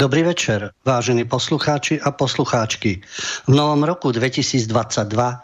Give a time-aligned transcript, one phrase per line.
[0.00, 3.04] Dobrý večer, vážení poslucháči a poslucháčky.
[3.44, 4.72] V novom roku 2022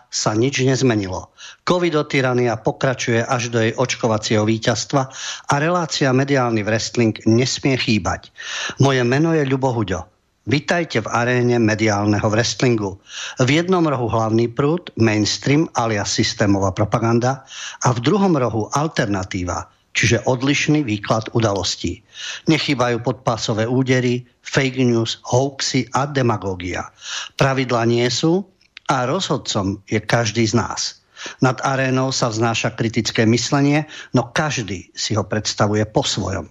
[0.09, 1.29] sa nič nezmenilo.
[1.61, 5.13] Covidotyrania pokračuje až do jej očkovacieho víťazstva
[5.53, 8.33] a relácia mediálny wrestling nesmie chýbať.
[8.81, 10.09] Moje meno je Ľubo Huďo.
[10.49, 12.97] Vitajte v aréne mediálneho wrestlingu.
[13.37, 17.45] V jednom rohu hlavný prúd, mainstream alias systémová propaganda
[17.85, 22.05] a v druhom rohu alternatíva, čiže odlišný výklad udalostí.
[22.47, 26.93] Nechýbajú podpásové údery, fake news, hoaxy a demagógia.
[27.41, 28.45] Pravidla nie sú
[28.93, 31.01] a rozhodcom je každý z nás.
[31.41, 36.47] Nad arénou sa vznáša kritické myslenie, no každý si ho predstavuje po svojom.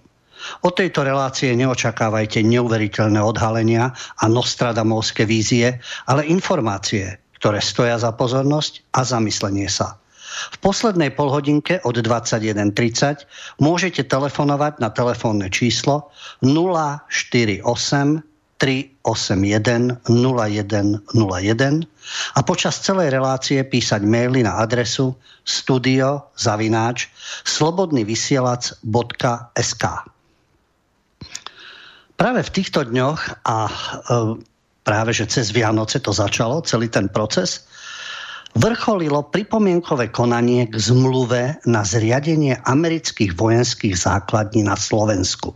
[0.62, 8.84] Od tejto relácie neočakávajte neuveriteľné odhalenia a nostradamovské vízie, ale informácie, ktoré stoja za pozornosť
[8.94, 9.98] a zamyslenie sa.
[10.54, 13.26] V poslednej polhodinke od 21.30
[13.60, 16.12] môžete telefonovať na telefónne číslo
[16.44, 17.64] 048
[18.56, 21.04] 381 0101
[22.36, 25.12] a počas celej relácie písať maily na adresu
[25.44, 27.12] studio zavináč
[27.44, 29.84] slobodnyvysielac.sk
[32.16, 33.72] Práve v týchto dňoch a e,
[34.88, 37.68] práve že cez Vianoce to začalo, celý ten proces,
[38.56, 45.52] vrcholilo pripomienkové konanie k zmluve na zriadenie amerických vojenských základní na Slovensku.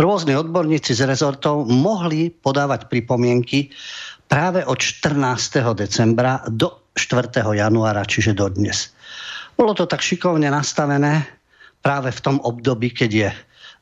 [0.00, 3.68] Rôzni odborníci z rezortov mohli podávať pripomienky
[4.32, 5.60] práve od 14.
[5.76, 7.36] decembra do 4.
[7.36, 8.96] januára, čiže do dnes.
[9.60, 11.28] Bolo to tak šikovne nastavené
[11.84, 13.30] práve v tom období, keď je,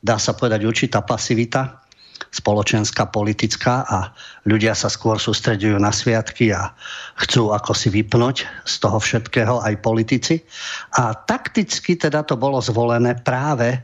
[0.03, 1.87] dá sa povedať, určitá pasivita
[2.29, 4.13] spoločenská, politická a
[4.45, 6.73] ľudia sa skôr sústredujú na sviatky a
[7.25, 10.45] chcú ako si vypnúť z toho všetkého aj politici.
[11.01, 13.81] A takticky teda to bolo zvolené práve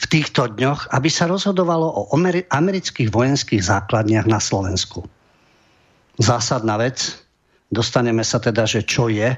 [0.00, 2.02] v týchto dňoch, aby sa rozhodovalo o
[2.48, 5.04] amerických vojenských základniach na Slovensku.
[6.16, 7.12] Zásadná vec,
[7.68, 9.36] dostaneme sa teda, že čo je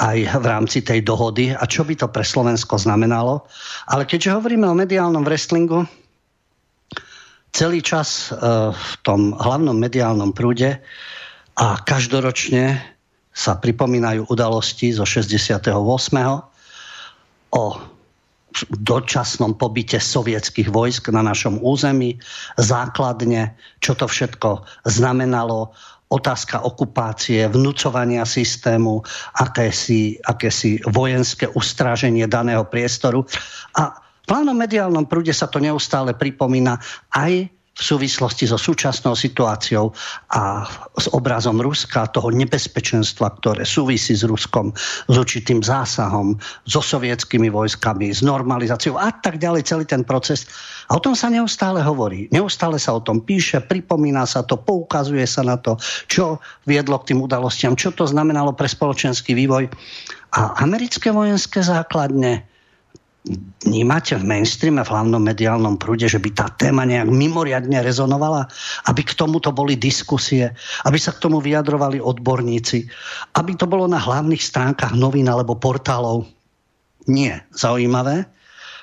[0.00, 3.44] aj v rámci tej dohody a čo by to pre Slovensko znamenalo.
[3.92, 5.84] Ale keďže hovoríme o mediálnom wrestlingu,
[7.52, 8.40] celý čas e,
[8.72, 10.80] v tom hlavnom mediálnom prúde
[11.54, 12.80] a každoročne
[13.32, 15.72] sa pripomínajú udalosti zo 68.
[17.52, 17.64] o
[18.68, 22.20] dočasnom pobyte sovietských vojsk na našom území,
[22.60, 25.72] základne, čo to všetko znamenalo,
[26.12, 29.00] otázka okupácie, vnúcovania systému,
[29.40, 33.24] akési, akési vojenské ustráženie daného priestoru.
[33.80, 36.78] A v hlavnom mediálnom prúde sa to neustále pripomína
[37.10, 39.96] aj v súvislosti so súčasnou situáciou
[40.36, 40.68] a
[41.00, 44.76] s obrazom Ruska, toho nebezpečenstva, ktoré súvisí s Ruskom,
[45.08, 46.36] s určitým zásahom,
[46.68, 50.44] so sovietskými vojskami, s normalizáciou a tak ďalej, celý ten proces.
[50.92, 52.28] A o tom sa neustále hovorí.
[52.28, 55.80] Neustále sa o tom píše, pripomína sa to, poukazuje sa na to,
[56.12, 59.72] čo viedlo k tým udalostiam, čo to znamenalo pre spoločenský vývoj.
[60.36, 62.51] A americké vojenské základne
[63.62, 68.50] vnímate v mainstreame, v hlavnom mediálnom prúde, že by tá téma nejak mimoriadne rezonovala,
[68.90, 70.50] aby k tomuto boli diskusie,
[70.82, 72.82] aby sa k tomu vyjadrovali odborníci,
[73.38, 76.26] aby to bolo na hlavných stránkach novín alebo portálov.
[77.06, 77.46] Nie.
[77.54, 78.26] Zaujímavé,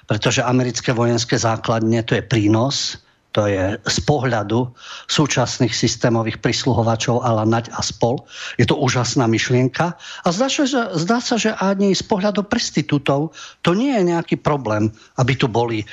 [0.08, 4.74] pretože americké vojenské základne to je prínos, to je z pohľadu
[5.06, 8.26] súčasných systémových prisluhovačov ala Naď a spol.
[8.58, 9.94] Je to úžasná myšlienka.
[10.26, 14.42] A zdá sa, že, zdá sa, že ani z pohľadu prestitútov to nie je nejaký
[14.42, 14.90] problém,
[15.22, 15.86] aby tu boli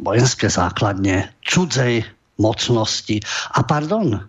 [0.00, 2.08] vojenské základne cudzej
[2.40, 3.20] mocnosti.
[3.52, 4.24] A pardon,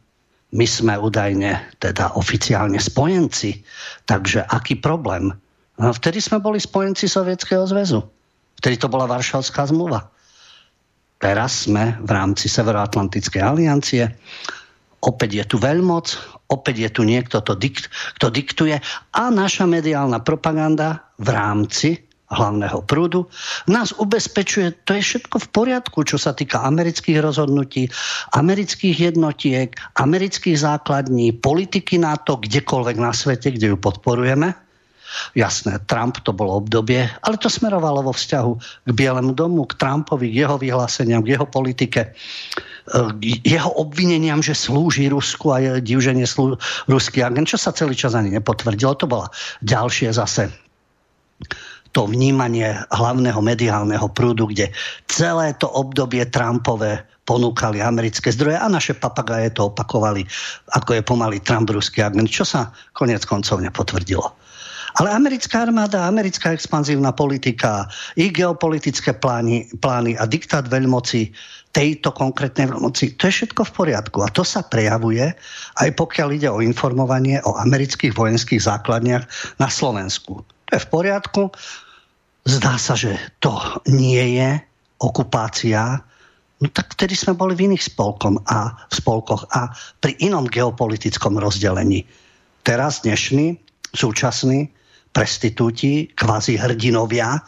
[0.51, 3.63] my sme údajne teda oficiálne spojenci.
[4.03, 5.31] Takže aký problém?
[5.75, 8.03] No, vtedy sme boli spojenci Sovietskeho zväzu.
[8.59, 10.14] Vtedy to bola Varšavská zmluva.
[11.19, 14.03] Teraz sme v rámci Severoatlantickej aliancie.
[15.05, 16.17] Opäť je tu veľmoc,
[16.49, 18.75] opäť je tu niekto, to dikt, kto diktuje
[19.13, 21.89] a naša mediálna propaganda v rámci
[22.25, 23.29] hlavného prúdu,
[23.69, 27.85] nás ubezpečuje, to je všetko v poriadku, čo sa týka amerických rozhodnutí,
[28.33, 34.64] amerických jednotiek, amerických základní, politiky NATO, kdekoľvek na svete, kde ju podporujeme.
[35.33, 38.51] Jasné, Trump to bolo obdobie, ale to smerovalo vo vzťahu
[38.85, 44.53] k Bielemu domu, k Trumpovi, k jeho vyhláseniam, k jeho politike, k jeho obvineniam, že
[44.53, 48.97] slúži Rusku a je divženie slú, ruský agent, čo sa celý čas ani nepotvrdilo.
[49.01, 49.27] To bola
[49.65, 50.53] ďalšie zase
[51.95, 54.67] to vnímanie hlavného mediálneho prúdu, kde
[55.07, 60.27] celé to obdobie Trumpové ponúkali americké zdroje a naše papagaje to opakovali,
[60.75, 64.44] ako je pomaly Trump ruský agent, čo sa konec koncov nepotvrdilo.
[64.95, 71.35] Ale americká armáda, americká expanzívna politika, i geopolitické plány, plány a diktát veľmoci
[71.75, 74.23] tejto konkrétnej veľmoci, to je všetko v poriadku.
[74.23, 75.35] A to sa prejavuje
[75.75, 79.27] aj pokiaľ ide o informovanie o amerických vojenských základniach
[79.59, 80.39] na Slovensku.
[80.39, 81.51] To je v poriadku.
[82.47, 83.51] Zdá sa, že to
[83.91, 84.55] nie je
[85.03, 85.99] okupácia,
[86.63, 91.35] no tak vtedy sme boli v iných spolkom a, v spolkoch a pri inom geopolitickom
[91.35, 92.07] rozdelení.
[92.63, 93.59] Teraz dnešní,
[93.91, 94.71] súčasní
[95.15, 97.39] prestitúti, kvazi hrdinovia,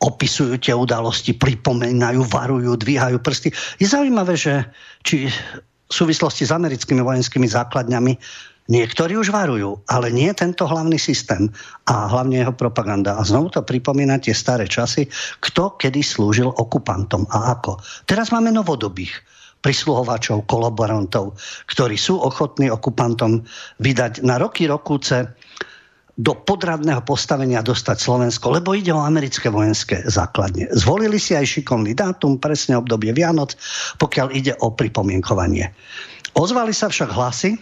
[0.00, 3.52] opisujú tie udalosti, pripomínajú, varujú, dvíhajú prsty.
[3.76, 4.64] Je zaujímavé, že
[5.04, 5.28] či
[5.84, 8.16] v súvislosti s americkými vojenskými základňami
[8.64, 11.52] Niektorí už varujú, ale nie tento hlavný systém
[11.84, 13.20] a hlavne jeho propaganda.
[13.20, 15.04] A znovu to pripomína tie staré časy,
[15.44, 17.76] kto kedy slúžil okupantom a ako.
[18.08, 19.12] Teraz máme novodobých
[19.60, 21.36] prisluhovačov, kolaborantov,
[21.68, 23.44] ktorí sú ochotní okupantom
[23.84, 25.28] vydať na roky rokúce
[26.14, 30.70] do podradného postavenia dostať Slovensko, lebo ide o americké vojenské základne.
[30.70, 33.58] Zvolili si aj šikovný dátum, presne obdobie Vianoc,
[33.98, 35.74] pokiaľ ide o pripomienkovanie.
[36.38, 37.58] Ozvali sa však hlasy,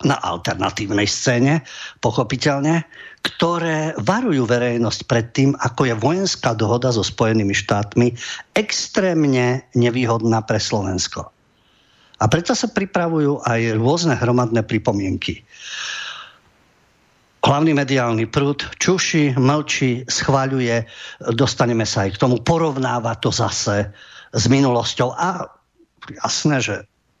[0.00, 1.60] na alternatívnej scéne,
[2.00, 2.88] pochopiteľne,
[3.20, 8.16] ktoré varujú verejnosť pred tým, ako je vojenská dohoda so Spojenými štátmi
[8.56, 11.28] extrémne nevýhodná pre Slovensko.
[12.20, 15.44] A preto sa pripravujú aj rôzne hromadné pripomienky.
[17.40, 20.84] Hlavný mediálny prúd čuši, mlčí, schváľuje,
[21.32, 23.88] dostaneme sa aj k tomu, porovnáva to zase
[24.36, 25.16] s minulosťou.
[25.16, 25.48] A
[26.20, 26.74] jasné, že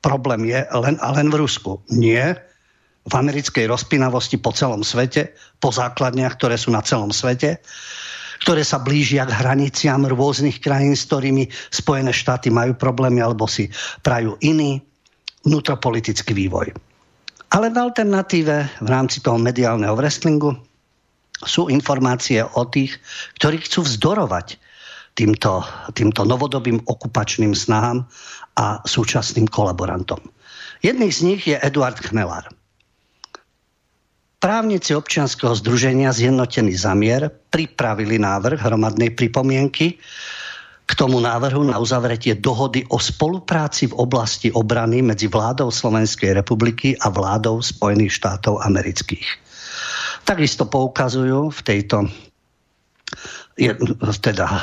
[0.04, 1.80] problém je len a len v Rusku.
[1.88, 2.36] Nie,
[3.08, 7.64] v americkej rozpinavosti po celom svete, po základniach, ktoré sú na celom svete,
[8.44, 13.72] ktoré sa blížia k hraniciam rôznych krajín, s ktorými Spojené štáty majú problémy alebo si
[14.04, 14.84] prajú iný
[15.48, 16.89] vnútropolitický vývoj.
[17.50, 20.54] Ale v alternatíve v rámci toho mediálneho wrestlingu
[21.42, 22.94] sú informácie o tých,
[23.42, 24.60] ktorí chcú vzdorovať
[25.18, 28.06] týmto, týmto novodobým okupačným snahám
[28.54, 30.20] a súčasným kolaborantom.
[30.80, 32.48] Jedný z nich je Eduard Chmelár.
[34.40, 40.00] Právnici občianského združenia Zjednotený zamier pripravili návrh hromadnej pripomienky
[40.90, 46.98] k tomu návrhu na uzavretie dohody o spolupráci v oblasti obrany medzi vládou Slovenskej republiky
[46.98, 49.28] a vládou Spojených štátov amerických.
[50.26, 52.10] Takisto poukazujú v tejto
[54.24, 54.56] teda eh,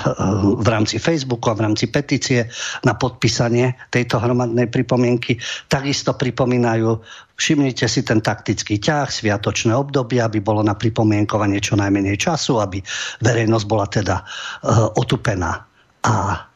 [0.58, 2.50] v rámci Facebooku a v rámci petície
[2.82, 5.38] na podpísanie tejto hromadnej pripomienky.
[5.70, 6.98] Takisto pripomínajú,
[7.38, 12.82] všimnite si ten taktický ťah, sviatočné obdobie, aby bolo na pripomienkovanie čo najmenej času, aby
[13.22, 15.67] verejnosť bola teda uh, otupená.
[16.08, 16.48] A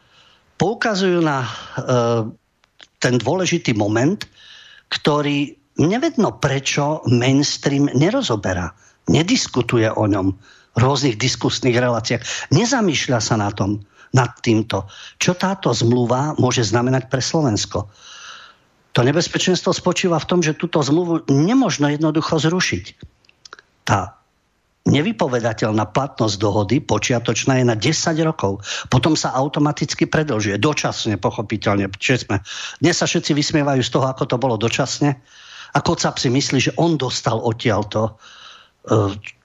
[0.56, 2.24] poukazujú na uh,
[3.04, 4.24] ten dôležitý moment,
[4.88, 8.72] ktorý nevedno prečo mainstream nerozoberá,
[9.12, 10.32] nediskutuje o ňom
[10.80, 12.24] rôznych diskusných reláciách.
[12.56, 17.88] Nezamýšľa sa na tom, nad týmto, čo táto zmluva môže znamenať pre Slovensko.
[18.92, 22.86] To nebezpečenstvo spočíva v tom, že túto zmluvu nemožno jednoducho zrušiť.
[23.88, 24.20] Tá
[24.90, 28.66] nevypovedateľná platnosť dohody počiatočná je na 10 rokov.
[28.90, 30.58] Potom sa automaticky predlžuje.
[30.58, 31.94] Dočasne, pochopiteľne.
[31.94, 32.38] Čiže sme,
[32.82, 35.22] dnes sa všetci vysmievajú z toho, ako to bolo dočasne.
[35.72, 38.41] A Kocap si myslí, že on dostal odtiaľto E,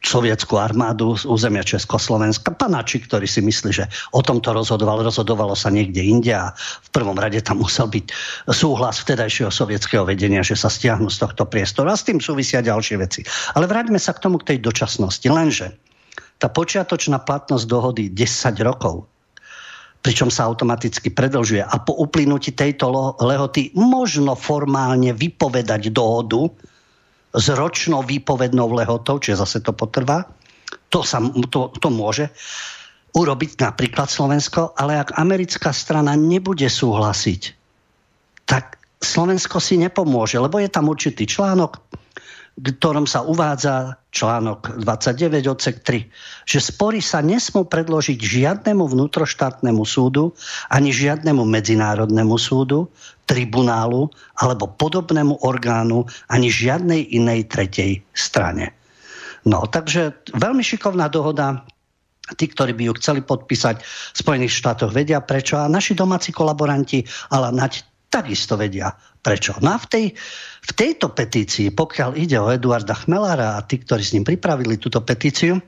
[0.01, 2.57] sovietskú armádu z územia Československa.
[2.57, 3.85] Panači, ktorý si myslí, že
[4.17, 8.17] o tomto rozhodoval, rozhodovalo sa niekde inde a v prvom rade tam musel byť
[8.49, 11.93] súhlas vtedajšieho sovietského vedenia, že sa stiahnu z tohto priestoru.
[11.93, 13.21] A s tým súvisia ďalšie veci.
[13.53, 15.29] Ale vráťme sa k tomu, k tej dočasnosti.
[15.29, 15.77] Lenže
[16.41, 19.05] tá počiatočná platnosť dohody 10 rokov,
[20.01, 26.49] pričom sa automaticky predlžuje a po uplynutí tejto lehoty možno formálne vypovedať dohodu,
[27.37, 30.25] s ročnou výpovednou lehotou, čiže zase to potrvá.
[30.89, 31.21] To, sa,
[31.53, 32.33] to, to môže
[33.13, 37.43] urobiť napríklad Slovensko, ale ak americká strana nebude súhlasiť,
[38.49, 41.81] tak Slovensko si nepomôže, lebo je tam určitý článok,
[42.57, 50.33] ktorom sa uvádza článok 29 odsek 3, že spory sa nesmú predložiť žiadnemu vnútroštátnemu súdu
[50.73, 52.89] ani žiadnemu medzinárodnému súdu,
[53.27, 58.73] tribunálu alebo podobnému orgánu ani žiadnej inej tretej strane.
[59.47, 61.63] No, takže veľmi šikovná dohoda.
[62.27, 65.63] Tí, ktorí by ju chceli podpísať v Spojených štátoch, vedia prečo.
[65.63, 68.91] A naši domáci kolaboranti, ale nať takisto vedia
[69.23, 69.55] prečo.
[69.63, 70.05] No a v, tej,
[70.67, 74.99] v tejto petícii, pokiaľ ide o Eduarda Chmelára a tí, ktorí s ním pripravili túto
[75.07, 75.63] petíciu,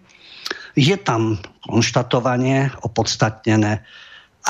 [0.74, 3.82] je tam konštatovanie opodstatnené,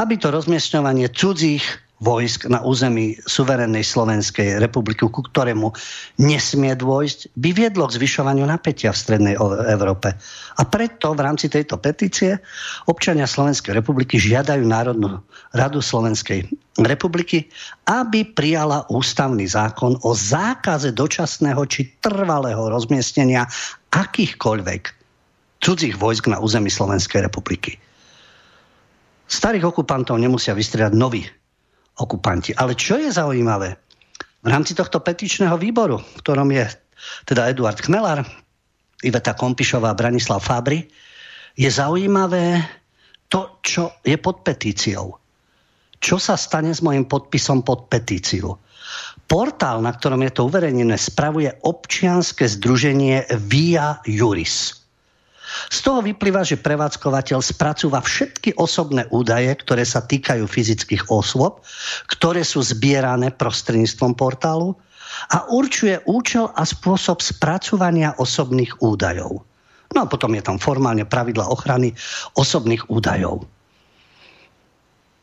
[0.01, 1.65] aby to rozmiestňovanie cudzích
[1.99, 5.75] vojsk na území suverénnej Slovenskej republiky, ku ktorému
[6.23, 9.35] nesmie dôjsť, by viedlo k zvyšovaniu napätia v Strednej
[9.67, 10.15] Európe.
[10.59, 12.39] A preto v rámci tejto petície
[12.87, 15.19] občania Slovenskej republiky žiadajú Národnú
[15.55, 16.47] radu Slovenskej
[16.79, 17.51] republiky,
[17.91, 23.47] aby prijala ústavný zákon o zákaze dočasného či trvalého rozmiestnenia
[23.91, 24.83] akýchkoľvek
[25.59, 27.75] cudzích vojsk na území Slovenskej republiky.
[29.29, 31.27] Starých okupantov nemusia vystriedať noví
[31.99, 32.55] okupanti.
[32.55, 33.75] Ale čo je zaujímavé?
[34.39, 36.65] V rámci tohto petičného výboru, v ktorom je
[37.27, 38.23] teda Eduard Chmelar,
[39.03, 40.87] Iveta Kompišová, Branislav Fabry,
[41.59, 42.63] je zaujímavé
[43.27, 45.19] to, čo je pod petíciou.
[45.99, 48.55] Čo sa stane s mojim podpisom pod petíciu?
[49.29, 54.78] Portál, na ktorom je to uverejnené, spravuje občianske združenie Via Juris.
[55.69, 61.65] Z toho vyplýva, že prevádzkovateľ spracúva všetky osobné údaje, ktoré sa týkajú fyzických osôb,
[62.09, 64.77] ktoré sú zbierané prostredníctvom portálu
[65.33, 69.45] a určuje účel a spôsob spracovania osobných údajov.
[69.97, 71.97] No a potom je tam formálne pravidla ochrany
[72.37, 73.49] osobných údajov.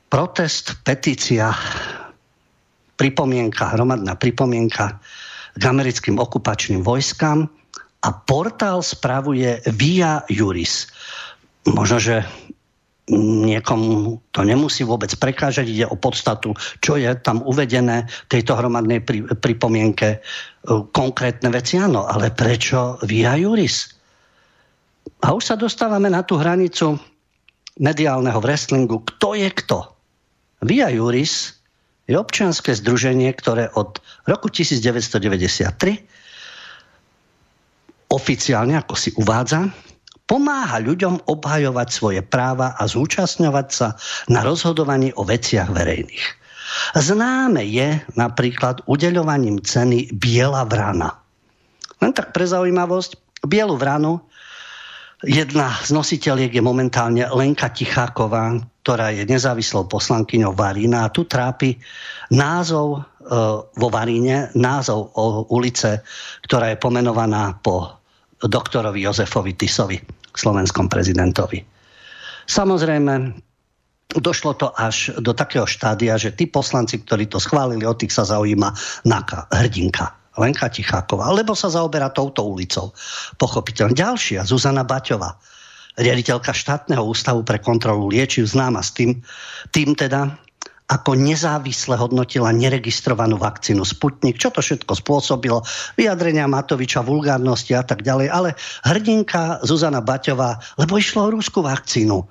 [0.10, 1.54] Protest, petícia,
[2.98, 4.98] pripomienka, hromadná pripomienka
[5.54, 7.46] k americkým okupačným vojskám–
[8.06, 10.86] a portál spravuje Via Juris.
[11.66, 12.22] Možno, že
[13.10, 19.02] niekomu to nemusí vôbec prekážať, ide o podstatu, čo je tam uvedené v tejto hromadnej
[19.02, 20.10] pri, pripomienke.
[20.10, 20.20] E,
[20.94, 23.94] konkrétne veci áno, ale prečo Via Juris?
[25.22, 26.98] A už sa dostávame na tú hranicu
[27.78, 29.02] mediálneho wrestlingu.
[29.06, 29.86] Kto je kto?
[30.66, 31.58] Via Juris
[32.06, 36.06] je občianske združenie, ktoré od roku 1993
[38.12, 39.70] oficiálne, ako si uvádza,
[40.26, 43.88] pomáha ľuďom obhajovať svoje práva a zúčastňovať sa
[44.30, 46.26] na rozhodovaní o veciach verejných.
[46.98, 51.14] Známe je napríklad udeľovaním ceny Biela vrana.
[52.02, 54.26] Len tak pre zaujímavosť, Bielu vranu
[55.24, 61.78] jedna z nositeľiek je momentálne Lenka Ticháková, ktorá je nezávislou poslankyňou Varína a tu trápi
[62.34, 63.06] názov
[63.76, 66.06] vo Varíne, názov o ulice,
[66.46, 67.98] ktorá je pomenovaná po
[68.40, 69.98] doktorovi Jozefovi Tisovi,
[70.36, 71.66] slovenskom prezidentovi.
[72.46, 73.34] Samozrejme,
[74.14, 78.24] došlo to až do takého štádia, že tí poslanci, ktorí to schválili, o tých sa
[78.24, 78.70] zaujíma
[79.10, 80.08] NAKA, hrdinka.
[80.36, 82.92] Lenka Ticháková, alebo sa zaoberá touto ulicou.
[83.40, 83.96] Pochopiteľne.
[83.96, 85.40] Ďalšia, Zuzana Baťová,
[85.96, 89.24] riaditeľka štátneho ústavu pre kontrolu liečiv, známa s tým,
[89.72, 90.36] tým teda,
[90.86, 95.66] ako nezávisle hodnotila neregistrovanú vakcínu Sputnik, čo to všetko spôsobilo,
[95.98, 98.50] vyjadrenia Matoviča, vulgárnosti a tak ďalej, ale
[98.86, 102.22] hrdinka Zuzana Baťová, lebo išlo o rúskú vakcínu.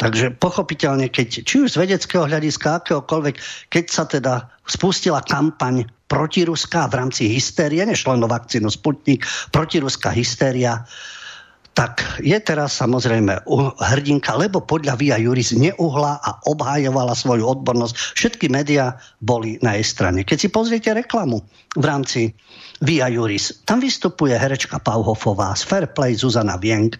[0.00, 3.36] Takže pochopiteľne, keď či už z vedeckého hľadiska, akéhokoľvek,
[3.68, 10.08] keď sa teda spustila kampaň protiruská v rámci hystérie, nešlo len o vakcínu Sputnik, protiruská
[10.08, 10.88] hystéria,
[11.70, 13.46] tak je teraz samozrejme
[13.78, 17.94] hrdinka, lebo podľa Via Juris neuhla a obhajovala svoju odbornosť.
[18.18, 20.26] Všetky médiá boli na jej strane.
[20.26, 21.40] Keď si pozriete reklamu
[21.78, 22.34] v rámci
[22.82, 26.98] Via Juris, tam vystupuje herečka Pauhofová z Fairplay Zuzana Vienk.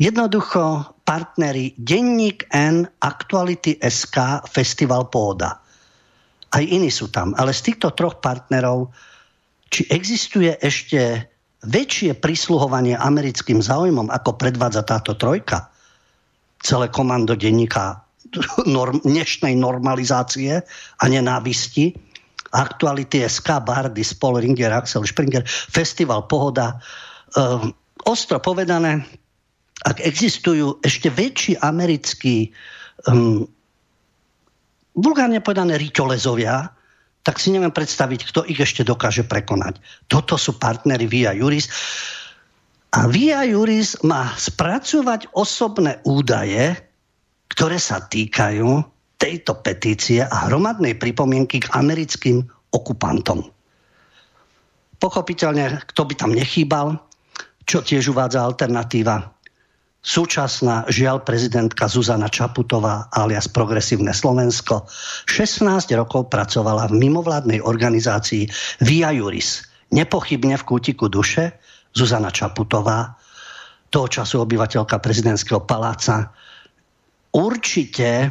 [0.00, 5.60] Jednoducho partneri Denník N, Aktuality SK, Festival Póda.
[6.50, 7.36] Aj iní sú tam.
[7.36, 8.90] Ale z týchto troch partnerov,
[9.68, 11.30] či existuje ešte
[11.64, 15.72] väčšie prisluhovanie americkým záujmom, ako predvádza táto trojka,
[16.60, 18.04] celé komando denníka
[18.68, 20.60] norm, dnešnej normalizácie
[21.00, 21.96] a nenávisti,
[22.52, 26.80] aktuality SK, Bardy, Spol, Ringer, Axel Springer, Festival Pohoda.
[27.36, 27.74] Um,
[28.06, 29.04] ostro povedané,
[29.84, 32.50] ak existujú ešte väčší americkí
[33.10, 33.44] um,
[34.96, 36.75] vulgárne povedané riťolezovia,
[37.26, 39.82] tak si neviem predstaviť, kto ich ešte dokáže prekonať.
[40.06, 41.66] Toto sú partnery Via Juris.
[42.94, 46.78] A Via Juris má spracovať osobné údaje,
[47.50, 48.78] ktoré sa týkajú
[49.18, 53.42] tejto petície a hromadnej pripomienky k americkým okupantom.
[55.02, 56.94] Pochopiteľne, kto by tam nechýbal,
[57.66, 59.35] čo tiež uvádza alternatíva,
[60.06, 64.86] Súčasná žiaľ prezidentka Zuzana Čaputová alias Progresívne Slovensko
[65.26, 65.66] 16
[65.98, 68.46] rokov pracovala v mimovládnej organizácii
[68.86, 69.66] Via Juris.
[69.90, 71.58] Nepochybne v kútiku duše
[71.90, 73.18] Zuzana Čaputová,
[73.90, 76.30] toho času obyvateľka prezidentského paláca,
[77.34, 78.30] určite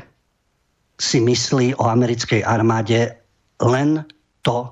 [0.96, 3.20] si myslí o americkej armáde
[3.60, 4.00] len
[4.39, 4.72] to,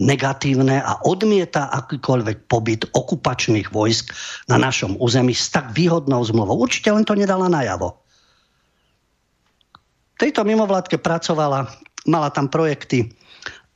[0.00, 4.10] negatívne a odmieta akýkoľvek pobyt okupačných vojsk
[4.48, 6.64] na našom území s tak výhodnou zmluvou.
[6.64, 8.00] Určite len to nedala najavo.
[10.16, 11.68] Tejto mimovládke pracovala
[12.08, 13.12] mala tam projekty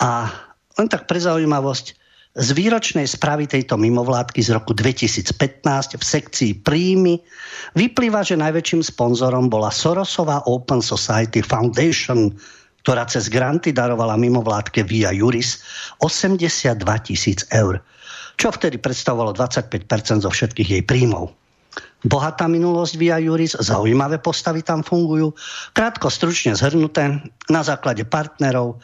[0.01, 0.33] a
[0.81, 2.05] len tak pre zaujímavosť,
[2.35, 5.31] z výročnej správy tejto mimovládky z roku 2015
[5.95, 7.23] v sekcii príjmy
[7.79, 12.35] vyplýva, že najväčším sponzorom bola Sorosová Open Society Foundation,
[12.85, 15.65] ktorá cez granty darovala mimovládke Via Juris
[16.05, 17.81] 82 tisíc eur,
[18.37, 21.33] čo vtedy predstavovalo 25% zo všetkých jej príjmov.
[22.05, 25.33] Bohatá minulosť Via Juris, zaujímavé postavy tam fungujú,
[25.73, 28.77] krátko, stručne zhrnuté, na základe partnerov,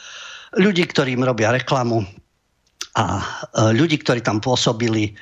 [0.56, 2.00] ľudí, ktorí im robia reklamu,
[2.96, 3.24] a e,
[3.76, 5.14] ľudí, ktorí tam pôsobili,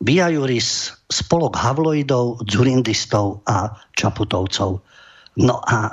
[0.00, 3.68] Via Juris, spolok havloidov, dzurindistov a
[4.00, 4.80] čaputovcov.
[5.36, 5.92] No a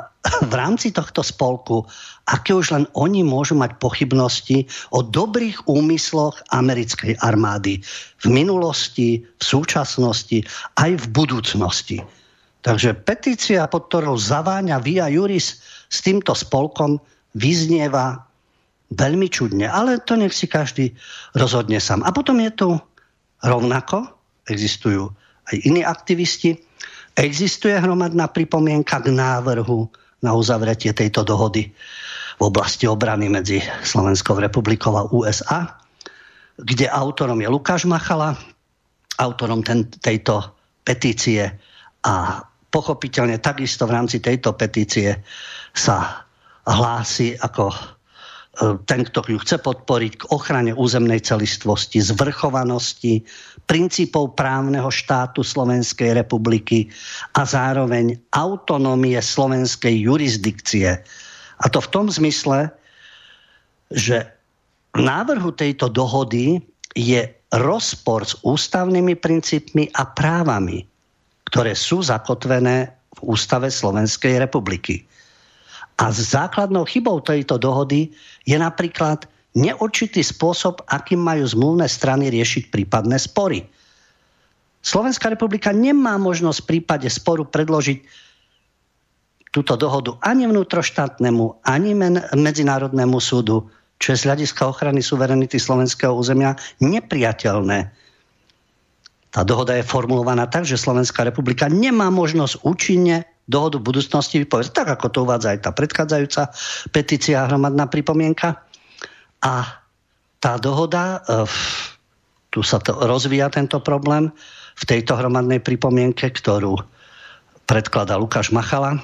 [0.51, 1.85] v rámci tohto spolku,
[2.27, 7.79] aké už len oni môžu mať pochybnosti o dobrých úmysloch americkej armády
[8.23, 10.43] v minulosti, v súčasnosti,
[10.79, 11.97] aj v budúcnosti.
[12.65, 16.99] Takže petícia, pod ktorou zaváňa Via Juris s týmto spolkom,
[17.37, 18.27] vyznieva
[18.87, 20.95] Veľmi čudne, ale to nech si každý
[21.35, 22.07] rozhodne sám.
[22.07, 22.69] A potom je tu
[23.43, 24.07] rovnako,
[24.47, 25.11] existujú
[25.51, 26.55] aj iní aktivisti,
[27.19, 31.69] existuje hromadná pripomienka k návrhu na uzavretie tejto dohody
[32.37, 35.77] v oblasti obrany medzi Slovenskou republikou a USA,
[36.57, 38.37] kde autorom je Lukáš Machala,
[39.17, 40.41] autorom ten, tejto
[40.85, 41.49] petície
[42.05, 45.17] a pochopiteľne takisto v rámci tejto petície
[45.73, 46.25] sa
[46.65, 47.73] hlási ako
[48.57, 53.21] E, ten, kto ju chce podporiť k ochrane územnej celistvosti, zvrchovanosti,
[53.67, 56.87] princípov právneho štátu Slovenskej republiky
[57.35, 61.03] a zároveň autonómie slovenskej jurisdikcie.
[61.59, 62.71] A to v tom zmysle,
[63.91, 64.23] že
[64.95, 66.63] v návrhu tejto dohody
[66.95, 70.87] je rozpor s ústavnými princípmi a právami,
[71.51, 75.03] ktoré sú zakotvené v Ústave Slovenskej republiky.
[75.97, 78.13] A základnou chybou tejto dohody
[78.45, 83.63] je napríklad neurčitý spôsob, akým majú zmluvné strany riešiť prípadné spory.
[84.83, 88.27] Slovenská republika nemá možnosť v prípade sporu predložiť
[89.51, 91.91] túto dohodu ani vnútroštátnemu, ani
[92.35, 97.89] medzinárodnému súdu, čo je z hľadiska ochrany suverenity slovenského územia nepriateľné.
[99.33, 104.71] Tá dohoda je formulovaná tak, že Slovenská republika nemá možnosť účinne dohodu v budúcnosti vypovedať,
[104.75, 106.41] tak ako to uvádza aj tá predchádzajúca
[106.93, 108.66] petícia hromadná pripomienka.
[109.43, 109.83] A
[110.41, 111.45] tá dohoda, e,
[112.49, 114.33] tu sa to rozvíja tento problém
[114.77, 116.77] v tejto hromadnej pripomienke, ktorú
[117.67, 119.01] predkladá Lukáš Machala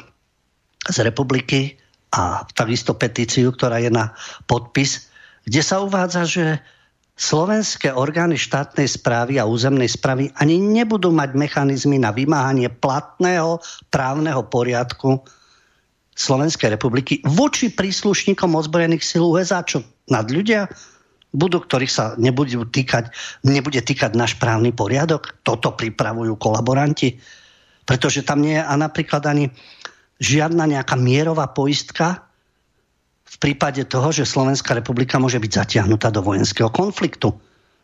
[0.88, 1.78] z republiky
[2.14, 4.14] a takisto petíciu, ktorá je na
[4.46, 5.10] podpis,
[5.44, 6.46] kde sa uvádza, že
[7.14, 13.62] slovenské orgány štátnej správy a územnej správy ani nebudú mať mechanizmy na vymáhanie platného
[13.94, 15.22] právneho poriadku
[16.14, 20.68] Slovenskej republiky voči príslušníkom ozbrojených síl USA, čo nad ľudia
[21.34, 23.10] budú, ktorých sa nebudú týkať,
[23.42, 25.34] nebude týkať náš právny poriadok.
[25.42, 27.18] Toto pripravujú kolaboranti.
[27.84, 29.50] Pretože tam nie je a napríklad ani
[30.22, 32.22] žiadna nejaká mierová poistka,
[33.34, 37.34] v prípade toho, že Slovenská republika môže byť zatiahnutá do vojenského konfliktu.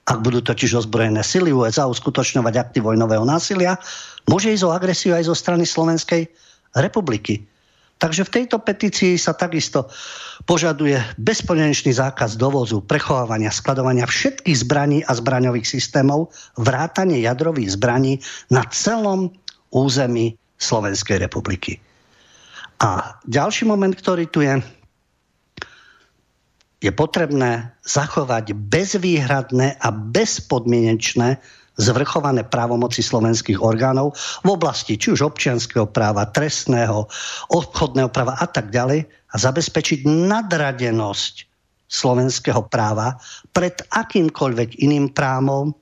[0.06, 3.82] Ak budú totiž ozbrojené sily USA uskutočňovať akty vojnového násilia,
[4.30, 6.30] môže ísť o agresiu aj zo strany Slovenskej
[6.78, 7.42] republiky.
[8.00, 9.92] Takže v tejto petícii sa takisto
[10.48, 18.64] požaduje bezpodmienečný zákaz dovozu, prechovávania, skladovania všetkých zbraní a zbraňových systémov, vrátanie jadrových zbraní na
[18.72, 19.36] celom
[19.76, 21.84] území Slovenskej republiky.
[22.80, 24.64] A ďalší moment, ktorý tu je,
[26.80, 31.44] je potrebné zachovať bezvýhradné a bezpodmienečné
[31.80, 34.14] zvrchované právomoci slovenských orgánov
[34.44, 37.08] v oblasti či už občianského práva, trestného,
[37.56, 41.48] obchodného práva a tak ďalej a zabezpečiť nadradenosť
[41.90, 43.18] slovenského práva
[43.56, 45.74] pred akýmkoľvek iným právom,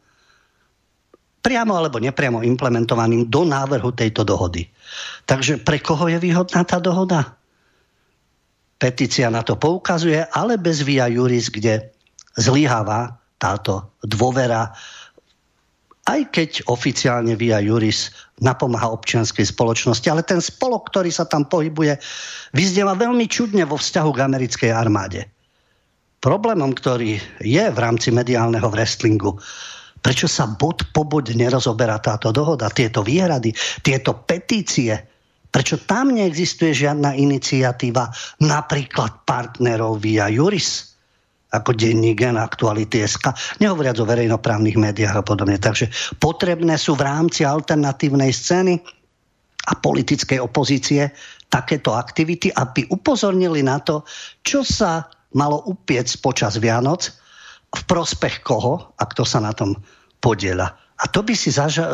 [1.44, 4.68] priamo alebo nepriamo implementovaným do návrhu tejto dohody.
[5.28, 7.36] Takže pre koho je výhodná tá dohoda?
[8.78, 11.90] Petícia na to poukazuje, ale bez via juris, kde
[12.38, 14.74] zlyháva táto dôvera,
[16.08, 22.00] aj keď oficiálne via juris napomáha občianskej spoločnosti, ale ten spolok, ktorý sa tam pohybuje,
[22.56, 25.28] vyznieva veľmi čudne vo vzťahu k americkej armáde.
[26.24, 29.36] Problémom, ktorý je v rámci mediálneho wrestlingu,
[30.00, 33.52] prečo sa bod po bod nerozoberá táto dohoda, tieto výhrady,
[33.84, 35.18] tieto petície,
[35.48, 38.12] Prečo tam neexistuje žiadna iniciatíva
[38.44, 40.87] napríklad partnerov via Juris?
[41.56, 43.32] Ako denní gen aktuality SK,
[43.64, 45.56] nehovoriac o verejnoprávnych médiách a podobne.
[45.56, 45.88] Takže
[46.20, 48.84] potrebné sú v rámci alternatívnej scény
[49.68, 51.12] a politickej opozície
[51.48, 54.04] takéto aktivity, aby upozornili na to,
[54.44, 57.12] čo sa malo upiec počas Vianoc,
[57.68, 59.76] v prospech koho a kto sa na tom
[60.24, 60.72] podiela.
[60.98, 61.94] A to by si zaža- e,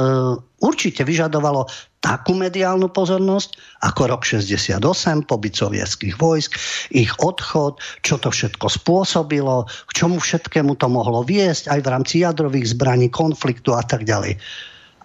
[0.63, 1.67] určite vyžadovalo
[1.99, 6.55] takú mediálnu pozornosť ako rok 68, pobyt sovietských vojsk,
[6.91, 12.15] ich odchod, čo to všetko spôsobilo, k čomu všetkému to mohlo viesť aj v rámci
[12.23, 14.39] jadrových zbraní, konfliktu a tak ďalej.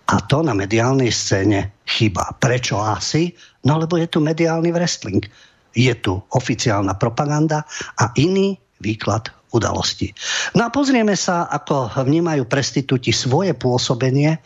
[0.08, 2.32] A to na mediálnej scéne chyba.
[2.40, 3.34] Prečo asi?
[3.66, 5.20] No lebo je tu mediálny wrestling.
[5.76, 7.66] Je tu oficiálna propaganda
[8.00, 10.12] a iný výklad udalosti.
[10.54, 14.38] No a pozrieme sa, ako vnímajú prestitúti svoje pôsobenie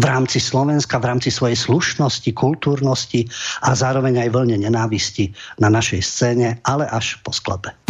[0.00, 3.28] v rámci Slovenska, v rámci svojej slušnosti, kultúrnosti
[3.62, 7.85] a zároveň aj vlne nenávisti na našej scéne, ale až po skladbe.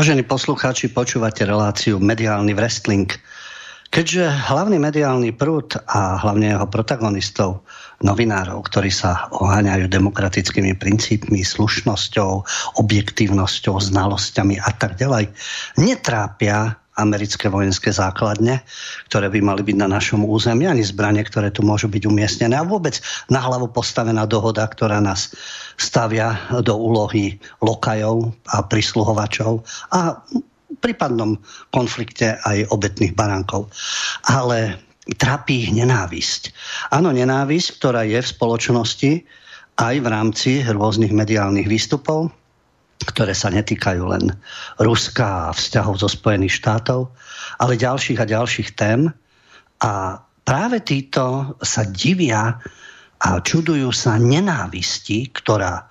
[0.00, 3.04] Vážení poslucháči, počúvate reláciu Mediálny wrestling.
[3.92, 7.68] Keďže hlavný mediálny prúd a hlavne jeho protagonistov,
[8.00, 12.30] novinárov, ktorí sa oháňajú demokratickými princípmi, slušnosťou,
[12.80, 15.36] objektívnosťou, znalosťami a tak ďalej,
[15.76, 18.60] netrápia americké vojenské základne,
[19.08, 22.54] ktoré by mali byť na našom území, ani zbranie, ktoré tu môžu byť umiestnené.
[22.60, 23.00] A vôbec
[23.32, 25.32] na hlavu postavená dohoda, ktorá nás
[25.80, 29.64] stavia do úlohy lokajov a prisluhovačov
[29.96, 30.20] a
[30.70, 31.40] v prípadnom
[31.74, 33.72] konflikte aj obetných barankov.
[34.30, 34.78] Ale
[35.18, 36.54] trápi ich nenávisť.
[36.94, 39.12] Áno, nenávisť, ktorá je v spoločnosti
[39.80, 42.30] aj v rámci rôznych mediálnych výstupov,
[43.00, 44.36] ktoré sa netýkajú len
[44.76, 47.08] Ruska a vzťahov zo Spojených štátov,
[47.56, 49.08] ale ďalších a ďalších tém.
[49.80, 52.60] A práve títo sa divia
[53.20, 55.90] a čudujú sa nenávisti, ktorá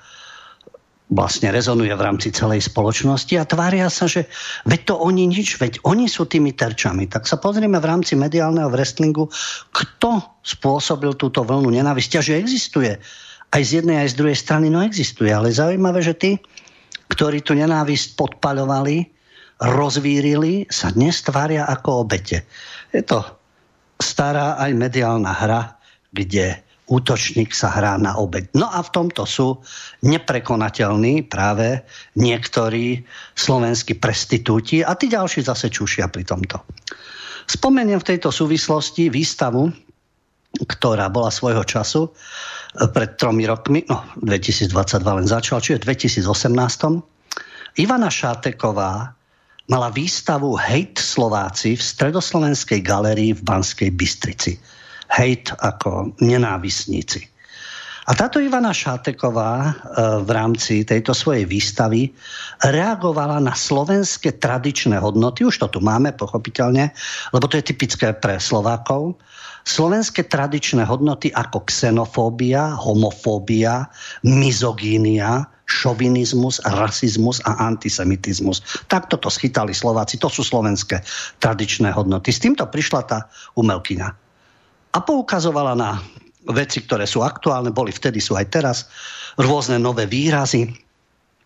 [1.09, 4.29] vlastne rezonuje v rámci celej spoločnosti a tvária sa, že
[4.69, 7.09] veď to oni nič, veď oni sú tými terčami.
[7.09, 9.25] Tak sa pozrieme v rámci mediálneho wrestlingu,
[9.73, 12.93] kto spôsobil túto vlnu nenávisti a že existuje.
[13.49, 15.33] Aj z jednej, aj z druhej strany, no existuje.
[15.33, 16.31] Ale zaujímavé, že tí,
[17.19, 19.03] ktorí tu nenávisť podpaľovali,
[19.59, 22.47] rozvírili, sa dnes tvária ako obete.
[22.95, 23.19] Je to
[23.99, 25.75] stará aj mediálna hra,
[26.15, 28.55] kde útočník sa hrá na obeď.
[28.55, 29.59] No a v tomto sú
[29.99, 31.83] neprekonateľní práve
[32.15, 33.03] niektorí
[33.35, 36.63] slovenskí prestitúti a tí ďalší zase čušia pri tomto.
[37.51, 39.67] Spomeniem v tejto súvislosti výstavu,
[40.57, 47.79] ktorá bola svojho času eh, pred tromi rokmi, no 2022 len začal, čiže v 2018.
[47.79, 49.13] Ivana Šáteková
[49.69, 54.57] mala výstavu Hate Slováci v Stredoslovenskej galerii v Banskej Bystrici
[55.09, 57.25] hejt ako nenávisníci.
[58.09, 59.71] A táto Ivana Šáteková e,
[60.25, 62.09] v rámci tejto svojej výstavy
[62.65, 66.89] reagovala na slovenské tradičné hodnoty, už to tu máme pochopiteľne,
[67.29, 69.13] lebo to je typické pre Slovákov,
[69.63, 73.87] slovenské tradičné hodnoty ako xenofóbia, homofóbia,
[74.23, 78.65] mizogínia, šovinizmus, rasizmus a antisemitizmus.
[78.89, 80.17] Takto to schytali Slováci.
[80.17, 81.05] To sú slovenské
[81.37, 82.33] tradičné hodnoty.
[82.33, 83.19] S týmto prišla tá
[83.53, 84.29] umelkyňa
[84.89, 86.01] a poukazovala na
[86.49, 88.77] veci, ktoré sú aktuálne, boli vtedy, sú aj teraz,
[89.37, 90.73] rôzne nové výrazy,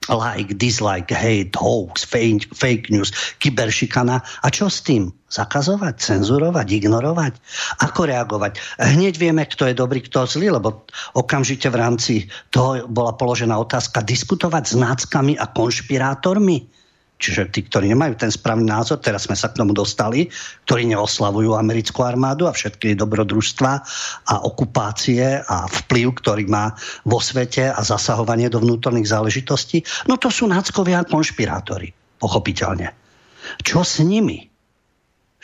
[0.09, 4.19] like, dislike, hate, hoax, fake, fake news, kyberšikana.
[4.19, 5.11] A čo s tým?
[5.31, 7.33] Zakazovať, cenzurovať, ignorovať?
[7.81, 8.59] Ako reagovať?
[8.77, 10.85] Hneď vieme, kto je dobrý, kto zlý, lebo
[11.17, 12.13] okamžite v rámci
[12.51, 16.82] toho bola položená otázka diskutovať s náckami a konšpirátormi
[17.23, 20.27] Čiže tí, ktorí nemajú ten správny názor, teraz sme sa k tomu dostali,
[20.67, 23.71] ktorí neoslavujú americkú armádu a všetky dobrodružstva
[24.27, 26.75] a okupácie a vplyv, ktorý má
[27.07, 32.91] vo svete a zasahovanie do vnútorných záležitostí, no to sú náckovia a konšpirátori, pochopiteľne.
[33.63, 34.51] Čo s nimi?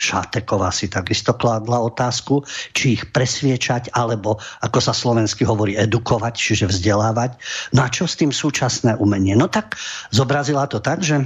[0.00, 2.40] Šáteková si takisto kládla otázku,
[2.72, 7.36] či ich presviečať, alebo, ako sa slovensky hovorí, edukovať, čiže vzdelávať.
[7.76, 9.36] No a čo s tým súčasné umenie?
[9.36, 9.76] No tak
[10.08, 11.20] zobrazila to tak, že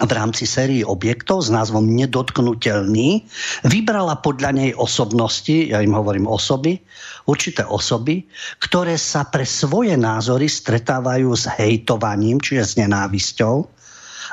[0.00, 3.28] v rámci sérii objektov s názvom Nedotknutelný
[3.68, 6.80] vybrala podľa nej osobnosti, ja im hovorím osoby,
[7.28, 8.24] určité osoby,
[8.64, 13.79] ktoré sa pre svoje názory stretávajú s hejtovaním, čiže s nenávisťou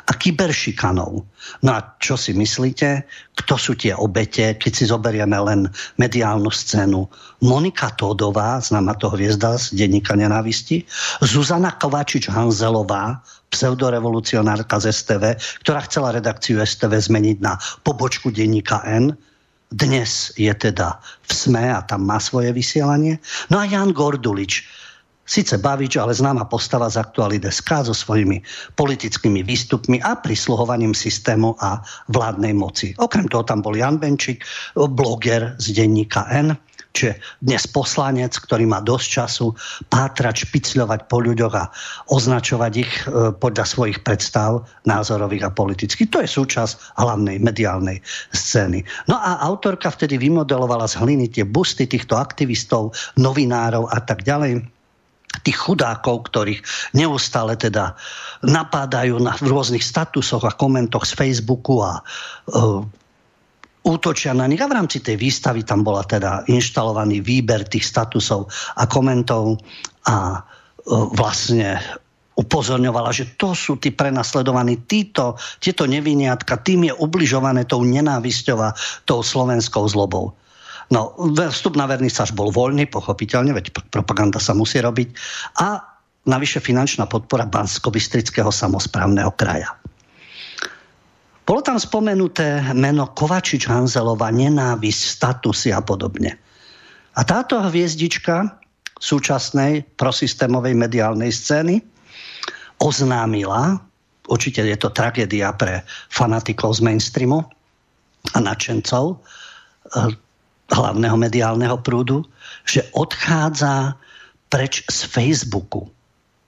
[0.06, 1.26] a kyberšikanou.
[1.66, 3.08] No a čo si myslíte?
[3.34, 7.10] Kto sú tie obete, keď si zoberieme len mediálnu scénu?
[7.42, 10.86] Monika Tódová, známa to hviezda z denníka nenávisti,
[11.26, 15.24] Zuzana Kovačič-Hanzelová, pseudorevolucionárka z STV,
[15.64, 19.16] ktorá chcela redakciu STV zmeniť na pobočku denníka N,
[19.68, 20.96] dnes je teda
[21.28, 23.20] v SME a tam má svoje vysielanie.
[23.52, 24.64] No a Jan Gordulič,
[25.28, 27.04] Sice Bavič, ale známa postava z
[27.52, 28.40] SK so svojimi
[28.80, 32.96] politickými výstupmi a prisluhovaním systému a vládnej moci.
[32.96, 34.48] Okrem toho tam bol Jan Benčík,
[34.96, 36.56] bloger z denníka N,
[36.96, 39.52] čiže dnes poslanec, ktorý má dosť času
[39.92, 41.70] pátrať, špicľovať po ľuďoch a
[42.08, 46.08] označovať ich e, podľa svojich predstav názorových a politických.
[46.16, 48.00] To je súčasť hlavnej mediálnej
[48.32, 48.82] scény.
[49.12, 54.77] No a autorka vtedy vymodelovala z hliny tie busty týchto aktivistov, novinárov a tak ďalej
[55.44, 56.62] tých chudákov, ktorých
[56.96, 57.96] neustále teda
[58.44, 62.82] napádajú na, rôznych statusoch a komentoch z Facebooku a uh,
[63.84, 64.60] útočia na nich.
[64.60, 69.60] A v rámci tej výstavy tam bola teda inštalovaný výber tých statusov a komentov
[70.08, 71.80] a uh, vlastne
[72.38, 78.78] upozorňovala, že to sú tí prenasledovaní, títo, tieto neviniatka, tým je ubližované tou nenávisťou a
[79.10, 80.38] tou slovenskou zlobou.
[80.88, 85.12] No, vstup na vernisáž bol voľný, pochopiteľne, veď propaganda sa musí robiť.
[85.60, 85.84] A
[86.24, 89.76] navyše finančná podpora Bansko-Bystrického samozprávneho kraja.
[91.48, 96.36] Bolo tam spomenuté meno Kovačič Hanzelová, nenávisť, statusy a podobne.
[97.16, 98.60] A táto hviezdička
[99.00, 101.80] súčasnej prosystémovej mediálnej scény
[102.84, 103.80] oznámila,
[104.28, 107.48] určite je to tragédia pre fanatikov z mainstreamu,
[108.36, 110.12] a nadšencov eh,
[110.68, 112.28] hlavného mediálneho prúdu,
[112.68, 113.96] že odchádza
[114.48, 115.88] preč z Facebooku.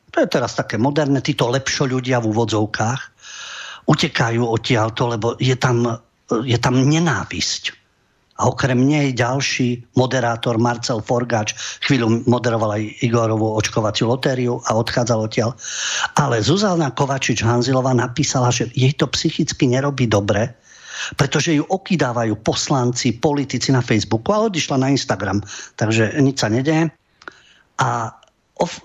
[0.09, 3.01] To je teraz také moderné, títo lepšo ľudia v úvodzovkách
[3.89, 5.99] utekajú odtiaľto, lebo je tam,
[6.45, 7.79] je tam nenávisť.
[8.39, 11.51] A okrem nej ďalší moderátor Marcel Forgáč
[11.83, 15.51] chvíľu moderoval aj Igorovú očkovaciu lotériu a odchádzal odtiaľ.
[16.15, 20.55] Ale Zuzana Kovačič-Hanzilová napísala, že jej to psychicky nerobí dobre,
[21.15, 25.43] pretože ju okýdávajú poslanci, politici na Facebooku a odišla na Instagram.
[25.79, 26.91] Takže nič sa nedie.
[27.79, 28.19] A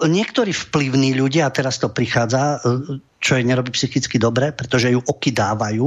[0.07, 5.03] niektorí vplyvní ľudia, a teraz to prichádza, e, čo jej nerobí psychicky dobre, pretože ju
[5.03, 5.87] okydávajú,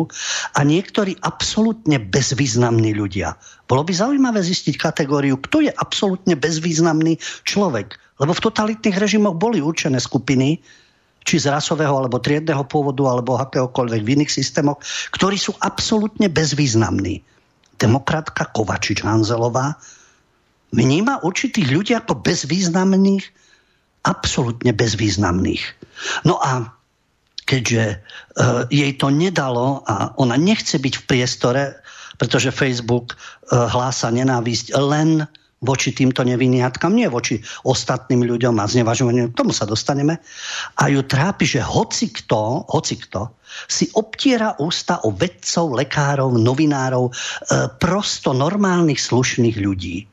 [0.57, 3.39] a niektorí absolútne bezvýznamní ľudia.
[3.69, 7.15] Bolo by zaujímavé zistiť kategóriu, kto je absolútne bezvýznamný
[7.47, 7.95] človek.
[8.17, 10.59] Lebo v totalitných režimoch boli určené skupiny,
[11.27, 14.79] či z rasového alebo triedného pôvodu alebo akéhokoľvek v iných systémoch,
[15.11, 17.19] ktorí sú absolútne bezvýznamní.
[17.75, 19.75] Demokratka Kovačič Hanzelová
[20.71, 23.27] vníma určitých ľudí ako bezvýznamných,
[24.07, 25.63] absolútne bezvýznamných.
[26.23, 26.71] No a
[27.43, 27.97] keďže e,
[28.71, 31.63] jej to nedalo a ona nechce byť v priestore,
[32.15, 33.15] pretože Facebook e,
[33.51, 39.65] hlása nenávisť len voči týmto neviniatkám, nie voči ostatným ľuďom a znevažovaniu, k tomu sa
[39.65, 40.21] dostaneme.
[40.77, 43.33] A ju trápi, že hoci kto, hoci kto
[43.65, 47.11] si obtiera ústa o vedcov, lekárov, novinárov, e,
[47.81, 50.05] prosto normálnych, slušných ľudí.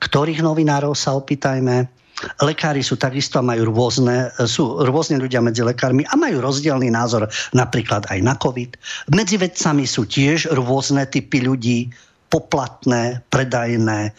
[0.00, 2.00] Ktorých novinárov sa opýtajme?
[2.40, 8.08] Lekári sú takisto, majú rôzne, sú rôzne ľudia medzi lekármi a majú rozdielný názor napríklad
[8.12, 8.76] aj na COVID.
[9.12, 11.88] Medzi vedcami sú tiež rôzne typy ľudí,
[12.30, 14.12] poplatné, predajné,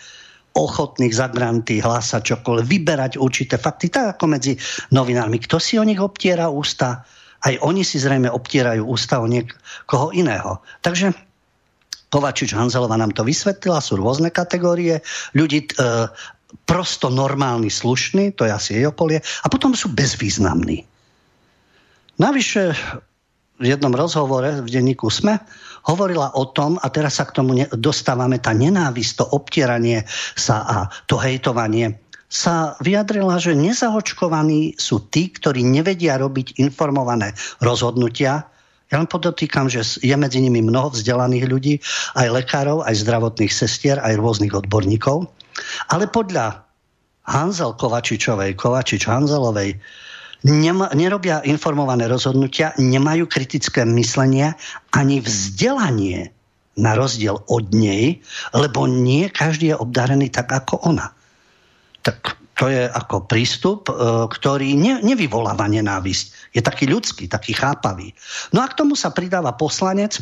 [0.52, 4.60] ochotných za granty hlásať čokoľvek, vyberať určité fakty, tak ako medzi
[4.92, 5.40] novinármi.
[5.40, 7.08] Kto si o nich obtiera ústa?
[7.42, 10.62] Aj oni si zrejme obtierajú ústa o niekoho iného.
[10.84, 11.16] Takže
[12.12, 15.00] Kovačič Hanzelová nám to vysvetlila, sú rôzne kategórie
[15.32, 16.12] ľudí, e,
[16.68, 20.84] prosto normálni, slušní, to je asi jej okolie, a potom sú bezvýznamní.
[22.20, 22.76] Navyše
[23.62, 25.40] v jednom rozhovore v denníku SME
[25.88, 30.06] hovorila o tom, a teraz sa k tomu dostávame, tá nenávisť, to obtieranie
[30.38, 30.78] sa a
[31.10, 31.98] to hejtovanie,
[32.32, 38.48] sa vyjadrila, že nezaočkovaní sú tí, ktorí nevedia robiť informované rozhodnutia.
[38.88, 41.74] Ja len podotýkam, že je medzi nimi mnoho vzdelaných ľudí,
[42.16, 45.28] aj lekárov, aj zdravotných sestier, aj rôznych odborníkov.
[45.92, 46.64] Ale podľa
[47.28, 49.76] Hanzel Kovačičovej, Kovačič Hanzelovej,
[50.46, 54.54] nema, nerobia informované rozhodnutia, nemajú kritické myslenie
[54.94, 56.34] ani vzdelanie
[56.80, 58.24] na rozdiel od nej,
[58.56, 61.12] lebo nie každý je obdarený tak ako ona.
[62.02, 63.94] Tak to je ako prístup, e,
[64.30, 66.54] ktorý ne, nevyvoláva nenávisť.
[66.54, 68.14] Je taký ľudský, taký chápavý.
[68.54, 70.22] No a k tomu sa pridáva poslanec,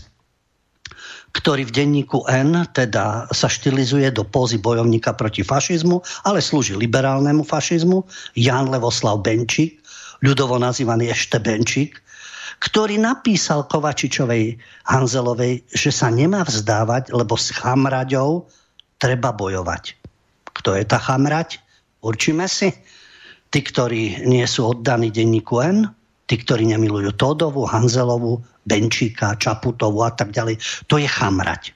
[1.29, 7.45] ktorý v denníku N teda sa štilizuje do pózy bojovníka proti fašizmu, ale slúži liberálnemu
[7.45, 8.01] fašizmu,
[8.33, 9.77] Jan Levoslav Benčík,
[10.23, 11.99] ľudovo nazývaný ešte Benčík,
[12.59, 14.59] ktorý napísal Kovačičovej
[14.91, 18.51] Hanzelovej, že sa nemá vzdávať, lebo s chamraďou
[18.99, 19.95] treba bojovať.
[20.51, 21.63] Kto je tá chamrať?
[22.03, 22.75] Určíme si.
[23.49, 25.87] Tí, ktorí nie sú oddaní denníku N,
[26.27, 31.73] tí, ktorí nemilujú Todovu, Hanzelovu, Benčíka, Čaputovu a tak ďalej, to je chamrať.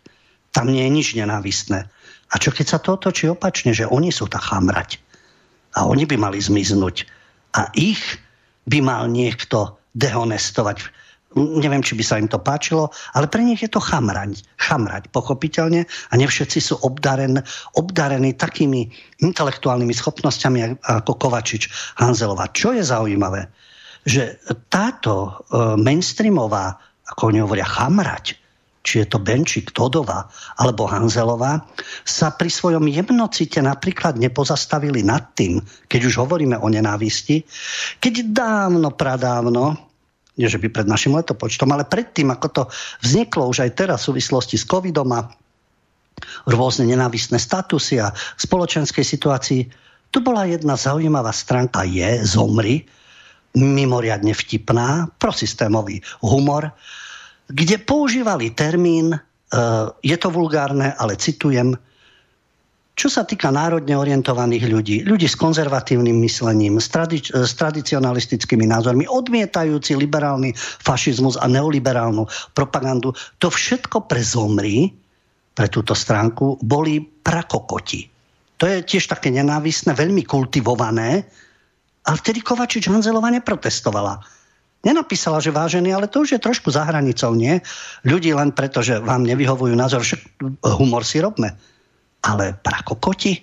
[0.54, 1.90] Tam nie je nič nenávistné.
[2.30, 5.02] A čo keď sa to otočí opačne, že oni sú tá chamrať.
[5.74, 7.10] A oni by mali zmiznúť.
[7.58, 8.02] A ich
[8.68, 10.84] by mal niekto dehonestovať.
[11.34, 15.82] Neviem, či by sa im to páčilo, ale pre nich je to chamrať, chamrať pochopiteľne
[15.90, 17.42] a nevšetci sú obdaren,
[17.74, 22.54] obdarení takými intelektuálnymi schopnosťami ako Kovačič Hanzelová.
[22.54, 23.50] Čo je zaujímavé?
[24.06, 24.38] Že
[24.70, 26.78] táto uh, mainstreamová,
[27.10, 28.38] ako oni hovoria, chamrať,
[28.84, 30.28] či je to Benčík, Todová
[30.60, 31.64] alebo Hanzelová,
[32.04, 37.48] sa pri svojom jemnocite napríklad nepozastavili nad tým, keď už hovoríme o nenávisti,
[38.04, 39.80] keď dávno, pradávno,
[40.36, 42.64] nie že by pred našim letopočtom, ale predtým, ako to
[43.00, 45.32] vzniklo už aj teraz v súvislosti s covidom a
[46.50, 49.62] rôzne nenávistné statusy a spoločenskej situácii,
[50.14, 52.86] tu bola jedna zaujímavá stránka je Zomri,
[53.54, 56.74] mimoriadne vtipná, prosystémový humor,
[57.48, 59.20] kde používali termín, e,
[60.04, 61.76] je to vulgárne, ale citujem,
[62.94, 69.10] čo sa týka národne orientovaných ľudí, ľudí s konzervatívnym myslením, s, tradi- s tradicionalistickými názormi,
[69.10, 74.94] odmietajúci liberálny fašizmus a neoliberálnu propagandu, to všetko pre zomri,
[75.58, 78.06] pre túto stránku, boli prakokoti.
[78.62, 81.26] To je tiež také nenávisné, veľmi kultivované.
[82.06, 84.22] A vtedy Kovačič Hanzelová neprotestovala
[84.84, 87.64] Nenapísala, že vážený, ale to už je trošku za hranicou, nie?
[88.04, 90.44] Ľudí len preto, že vám nevyhovujú názor, však
[90.76, 91.56] humor si robme.
[92.24, 93.40] Ale prakokoti?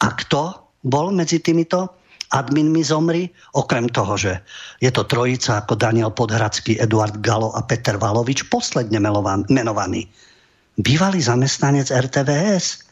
[0.00, 2.00] A kto bol medzi týmito
[2.32, 3.28] adminmi zomri?
[3.52, 4.40] Okrem toho, že
[4.80, 8.96] je to trojica ako Daniel Podhradský, Eduard Galo a Peter Valovič, posledne
[9.52, 10.08] menovaný.
[10.80, 12.88] Bývalý zamestnanec RTVS,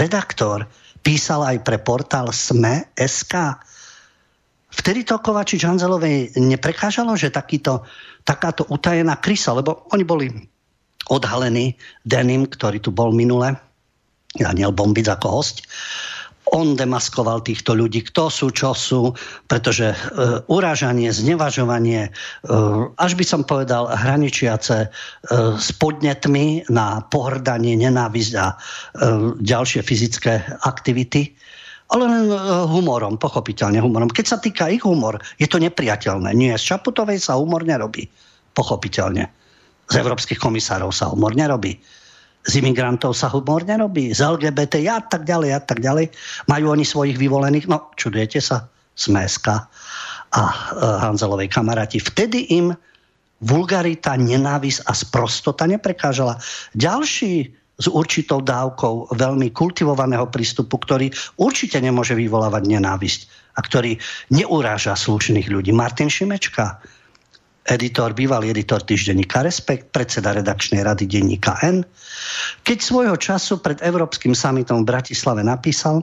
[0.00, 0.64] redaktor,
[1.04, 3.36] písal aj pre portál SME.sk
[4.76, 7.88] Vtedy to Kovačič Hanzelovej neprekážalo, že takýto,
[8.22, 10.26] takáto utajená krysa, lebo oni boli
[11.08, 11.74] odhalení
[12.04, 13.56] Denim, ktorý tu bol minule,
[14.36, 15.64] Daniel Bombic ako host,
[16.54, 19.10] on demaskoval týchto ľudí, kto sú, čo sú,
[19.50, 19.96] pretože e,
[20.46, 22.10] urážanie, znevažovanie, e,
[22.94, 24.88] až by som povedal hraničiace e,
[25.58, 28.56] s podnetmi na pohrdanie, nenávisť a e,
[29.42, 31.34] ďalšie fyzické aktivity,
[31.86, 34.10] ale len e, humorom, pochopiteľne humorom.
[34.10, 36.34] Keď sa týka ich humor, je to nepriateľné.
[36.34, 38.10] Nie, z Čaputovej sa humor nerobí,
[38.58, 39.30] pochopiteľne.
[39.86, 41.78] Z európskych komisárov sa humor nerobí.
[42.46, 44.10] Z imigrantov sa humor nerobí.
[44.10, 46.10] Z LGBT a tak ďalej a tak ďalej.
[46.50, 48.66] Majú oni svojich vyvolených, no čudujete sa,
[48.96, 49.68] Smeska
[50.32, 50.54] a e,
[51.06, 52.02] Hanzelovej kamaráti.
[52.02, 52.74] Vtedy im
[53.44, 56.40] vulgarita, nenávisť a sprostota neprekážala.
[56.72, 63.20] Ďalší s určitou dávkou veľmi kultivovaného prístupu, ktorý určite nemôže vyvolávať nenávisť
[63.56, 64.00] a ktorý
[64.32, 65.76] neuráža slušných ľudí.
[65.76, 66.80] Martin Šimečka,
[67.68, 71.84] editor, bývalý editor týždenníka Respekt, predseda redakčnej rady denníka N,
[72.64, 76.00] keď svojho času pred Európskym samitom v Bratislave napísal,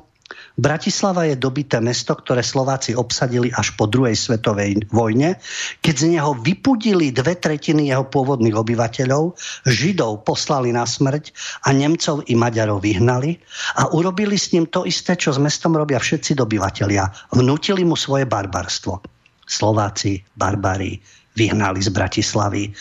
[0.53, 5.41] Bratislava je dobité mesto, ktoré Slováci obsadili až po druhej svetovej vojne,
[5.82, 9.34] keď z neho vypudili dve tretiny jeho pôvodných obyvateľov,
[9.65, 11.34] Židov poslali na smrť
[11.65, 13.41] a Nemcov i Maďarov vyhnali
[13.82, 17.09] a urobili s ním to isté, čo s mestom robia všetci dobyvatelia.
[17.34, 19.01] Vnútili mu svoje barbarstvo.
[19.43, 21.01] Slováci, barbári,
[21.34, 22.71] vyhnali z Bratislavy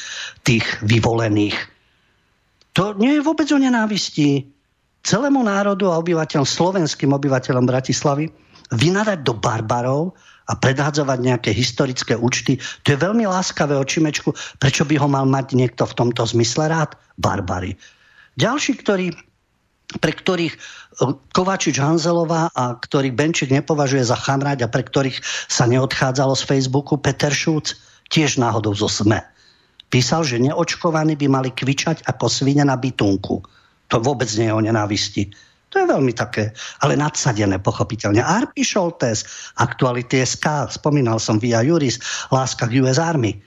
[0.44, 1.56] tých vyvolených.
[2.76, 4.51] To nie je vôbec o nenávisti
[5.02, 8.30] celému národu a obyvateľom, slovenským obyvateľom Bratislavy,
[8.72, 10.16] vynadať do barbarov
[10.48, 12.58] a predhádzovať nejaké historické účty.
[12.86, 14.34] To je veľmi láskavé očimečku.
[14.58, 16.98] Prečo by ho mal mať niekto v tomto zmysle rád?
[17.20, 17.76] Barbary.
[18.40, 19.12] Ďalší, ktorí
[20.00, 20.58] pre ktorých e,
[21.36, 25.20] Kovačič Hanzelová a ktorých Benčík nepovažuje za chamrať a pre ktorých
[25.52, 27.76] sa neodchádzalo z Facebooku Peter Šúc,
[28.08, 29.20] tiež náhodou zo SME.
[29.92, 33.44] Písal, že neočkovaní by mali kvičať ako svine na bytunku.
[33.92, 35.28] To vôbec nie je o nenávisti.
[35.72, 36.52] To je veľmi také,
[36.84, 38.20] ale nadsadené, pochopiteľne.
[38.20, 39.24] Arpi Šoltes,
[39.56, 41.96] Aktuality SK, spomínal som Via Juris,
[42.28, 43.40] Láska k US Army.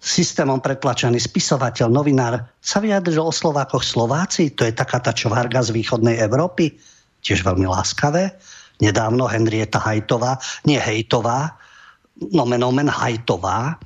[0.00, 5.74] Systémom pretlačený spisovateľ, novinár sa vyjadril o Slovákoch Slováci, to je taká tá čvarga z
[5.74, 6.78] východnej Európy,
[7.20, 8.32] tiež veľmi láskavé.
[8.80, 11.58] Nedávno Henrieta Hajtová, nie Hejtová,
[12.32, 13.76] nomen omen Hajtová,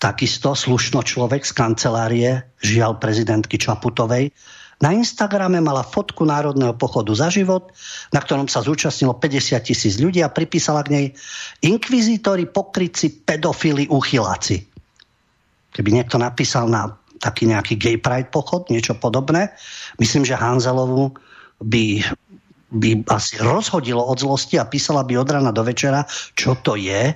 [0.00, 2.30] takisto slušno človek z kancelárie,
[2.64, 4.32] žiaľ prezidentky Čaputovej,
[4.80, 7.68] na Instagrame mala fotku Národného pochodu za život,
[8.16, 11.06] na ktorom sa zúčastnilo 50 tisíc ľudí a pripísala k nej
[11.60, 14.64] inkvizítori, pokryci, pedofili, uchyláci.
[15.70, 19.52] Keby niekto napísal na taký nejaký gay pride pochod, niečo podobné,
[20.00, 21.12] myslím, že Hanzelovu
[21.60, 22.00] by
[22.70, 26.06] by asi rozhodilo od zlosti a písala by od rana do večera,
[26.38, 27.10] čo to je,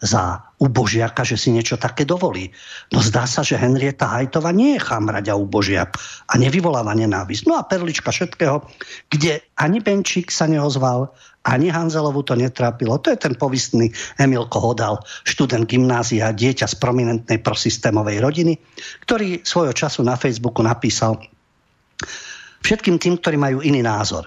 [0.00, 2.48] za ubožiaka, že si niečo také dovolí.
[2.88, 5.92] No zdá sa, že Henrieta Hajtova nie je chamrať a ubožiak
[6.24, 7.44] a nevyvoláva nenávisť.
[7.44, 8.64] No a perlička všetkého,
[9.12, 11.12] kde ani Benčík sa neozval,
[11.44, 12.96] ani Hanzelovu to netrápilo.
[13.04, 18.56] To je ten povistný Emil Kohodal, študent gymnázia, dieťa z prominentnej prosystémovej rodiny,
[19.04, 21.20] ktorý svojho času na Facebooku napísal
[22.64, 24.24] všetkým tým, ktorí majú iný názor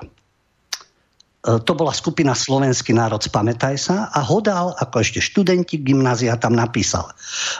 [1.47, 7.07] to bola skupina Slovenský národ, spamätaj sa, a Hodal, ako ešte študenti gymnázia tam napísal.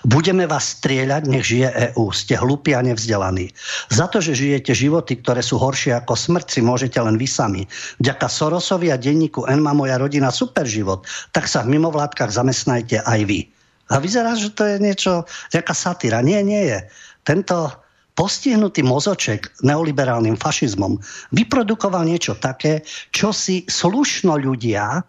[0.03, 2.11] Budeme vás strieľať, nech žije EÚ.
[2.11, 3.47] Ste hlupí a nevzdelaní.
[3.87, 7.63] Za to, že žijete životy, ktoré sú horšie ako smrť, si môžete len vy sami.
[8.03, 13.07] Vďaka Sorosovi a denníku N má moja rodina super život, tak sa v mimovládkach zamestnajte
[13.07, 13.47] aj vy.
[13.87, 15.23] A vyzerá, že to je niečo,
[15.55, 16.19] nejaká satíra.
[16.19, 16.83] Nie, nie je.
[17.23, 17.71] Tento
[18.17, 20.97] postihnutý mozoček neoliberálnym fašizmom
[21.37, 22.81] vyprodukoval niečo také,
[23.13, 25.05] čo si slušno ľudia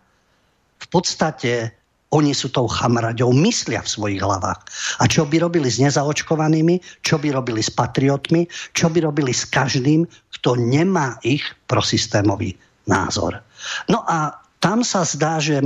[0.79, 1.73] v podstate
[2.09, 4.61] oni sú tou chamraďou, myslia v svojich hlavách.
[5.01, 9.45] A čo by robili s nezaočkovanými, čo by robili s patriotmi, čo by robili s
[9.45, 10.09] každým,
[10.41, 12.57] kto nemá ich prosystémový
[12.89, 13.45] názor.
[13.93, 15.61] No a tam sa zdá, že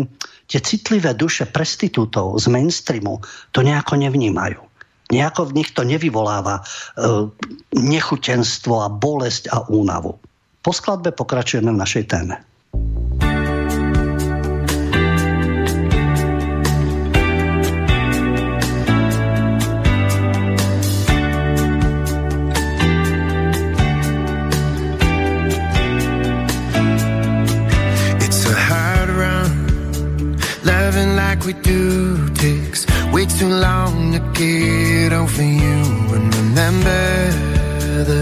[0.51, 3.22] tie citlivé duše prestitútov z mainstreamu
[3.55, 4.71] to nejako nevnímajú
[5.12, 6.62] nejako v nich to nevyvoláva e,
[7.76, 10.16] nechutenstvo a bolesť a únavu.
[10.64, 12.40] Po skladbe pokračujeme v našej téme.
[28.22, 29.52] It's a hard run,
[30.64, 32.16] loving like we do
[33.26, 35.80] too long to get over you
[36.16, 37.30] and remember
[38.08, 38.20] the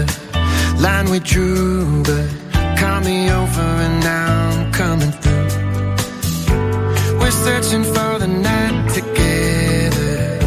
[0.79, 2.29] line we drew, but
[2.77, 5.47] call me over and now I'm coming through.
[7.19, 10.39] We're searching for the night together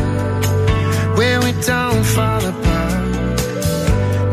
[1.16, 3.40] where we don't fall apart.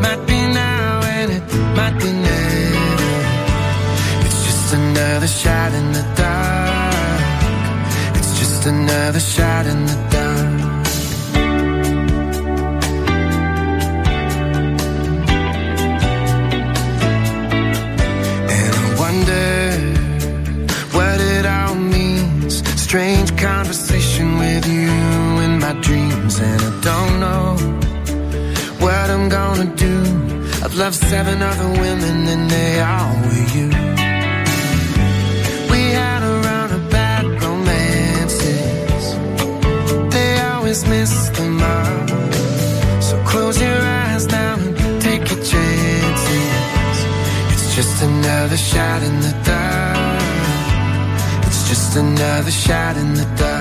[0.04, 1.44] Might be now and it
[1.76, 3.06] might be never.
[4.26, 6.51] It's just another shot in the dark.
[8.74, 10.62] Another shot in the dark.
[18.58, 19.50] And I wonder
[20.98, 22.64] what it all means.
[22.82, 24.90] Strange conversation with you
[25.46, 27.46] in my dreams, and I don't know
[28.80, 29.96] what I'm gonna do.
[30.64, 33.91] I've loved seven other women, and they all were you.
[40.72, 42.34] Always miss the mark.
[43.02, 46.98] So close your eyes now and take your chances.
[47.52, 50.22] It's just another shot in the dark.
[51.48, 53.61] It's just another shot in the dark.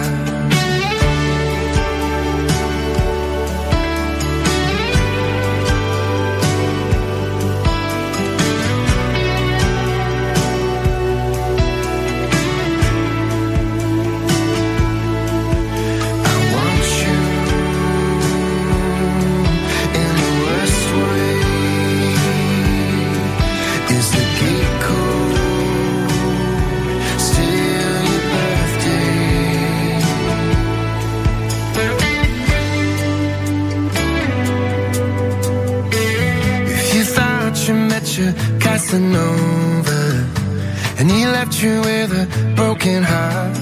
[41.62, 43.58] You with a broken heart.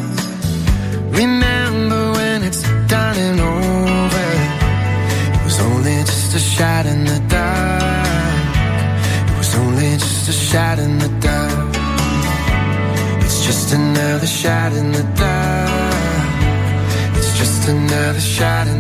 [1.20, 4.28] Remember when it's done and over.
[5.34, 8.50] It was only just a shot in the dark.
[9.30, 11.74] It was only just a shot in the dark.
[13.24, 16.38] It's just another shot in the dark.
[17.18, 18.77] It's just another shot in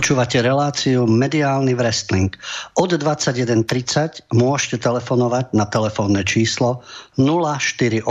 [0.00, 2.32] Počúvate reláciu Mediálny wrestling.
[2.80, 6.80] Od 21.30 môžete telefonovať na telefónne číslo
[7.20, 8.08] 048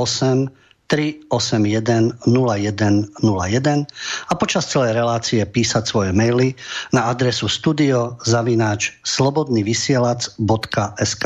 [0.86, 3.90] 381 0101
[4.30, 6.54] a počas celej relácie písať svoje maily
[6.94, 11.26] na adresu studio zavináč slobodnyvysielac.sk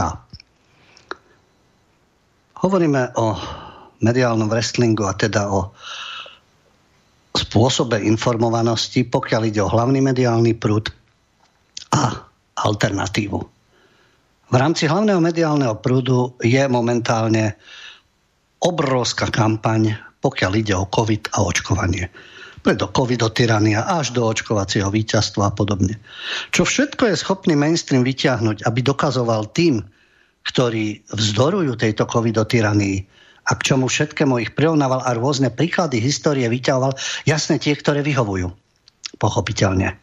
[2.63, 3.35] Hovoríme o
[3.99, 5.75] mediálnom wrestlingu a teda o
[7.53, 10.89] spôsobe informovanosti, pokiaľ ide o hlavný mediálny prúd
[11.93, 12.25] a
[12.57, 13.39] alternatívu.
[14.49, 17.53] V rámci hlavného mediálneho prúdu je momentálne
[18.57, 22.09] obrovská kampaň, pokiaľ ide o COVID a očkovanie.
[22.65, 26.01] Preto COVID o tyrania až do očkovacieho víťazstva a podobne.
[26.49, 29.83] Čo všetko je schopný mainstream vyťahnuť, aby dokazoval tým,
[30.47, 33.12] ktorí vzdorujú tejto COVID tyranii,
[33.43, 36.95] a k čomu všetkému ich prirovnával a rôzne príklady histórie vyťahoval,
[37.27, 38.51] jasne tie, ktoré vyhovujú.
[39.19, 39.99] Pochopiteľne.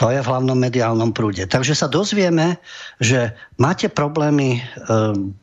[0.00, 1.44] To je v hlavnom mediálnom prúde.
[1.44, 2.56] Takže sa dozvieme,
[2.96, 5.36] že máte problémy, um,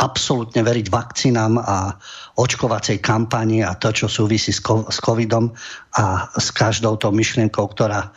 [0.00, 1.92] absolútne veriť vakcínám a
[2.40, 4.64] očkovacej kampani a to, čo súvisí s
[5.04, 5.52] covidom
[6.00, 8.08] a s každou tou myšlienkou, ktorá,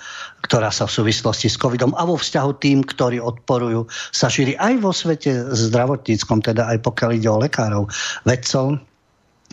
[0.48, 3.84] ktorá sa v súvislosti s covidom a vo vzťahu tým, ktorí odporujú,
[4.16, 7.92] sa šíri aj vo svete zdravotníckom, teda aj pokiaľ ide o lekárov,
[8.24, 8.80] vedcov,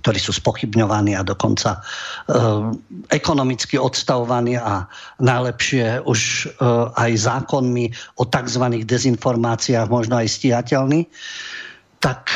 [0.00, 1.80] ktorí sú spochybňovaní a dokonca e,
[3.12, 4.88] ekonomicky odstavovaní a
[5.20, 6.44] najlepšie už e,
[6.96, 8.64] aj zákonmi o tzv.
[8.80, 11.04] dezinformáciách možno aj stíhateľní,
[12.00, 12.32] tak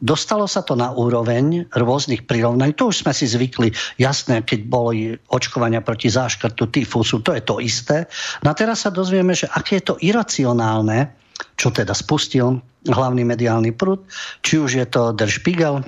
[0.00, 2.76] dostalo sa to na úroveň rôznych prirovnaní.
[2.76, 3.72] To už sme si zvykli.
[4.00, 8.08] Jasné, keď boli očkovania proti záškrtu tyfusu, to je to isté.
[8.44, 11.12] No a teraz sa dozvieme, že aké je to iracionálne,
[11.56, 14.04] čo teda spustil hlavný mediálny prúd,
[14.40, 15.84] či už je to Der Spiegel,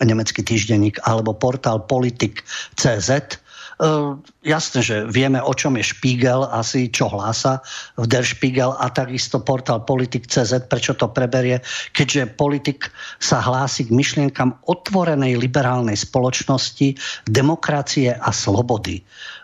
[0.00, 3.10] nemecký týždenník, alebo portál Politik.cz.
[3.82, 3.88] E,
[4.46, 7.58] jasné, že vieme, o čom je Spiegel, asi čo hlása
[7.98, 11.58] v Der Spiegel a takisto portál Politik.cz, prečo to preberie,
[11.90, 16.94] keďže politik sa hlási k myšlienkam otvorenej liberálnej spoločnosti,
[17.26, 19.02] demokracie a slobody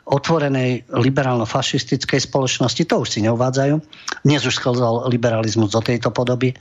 [0.09, 3.77] otvorenej liberálno-fašistickej spoločnosti, to už si neuvádzajú.
[4.25, 6.57] Dnes už sklzal liberalizmus do tejto podoby.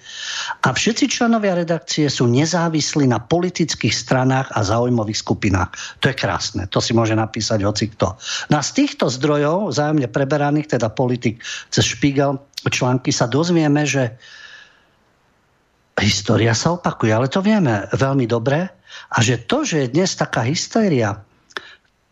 [0.67, 5.71] A všetci členovia redakcie sú nezávislí na politických stranách a zaujímavých skupinách.
[6.03, 8.19] To je krásne, to si môže napísať hoci kto.
[8.51, 11.39] No a z týchto zdrojov, zájemne preberaných, teda politik
[11.71, 14.19] cez Špígel, články sa dozvieme, že
[15.97, 18.69] história sa opakuje, ale to vieme veľmi dobre.
[19.07, 21.26] A že to, že je dnes taká hystéria,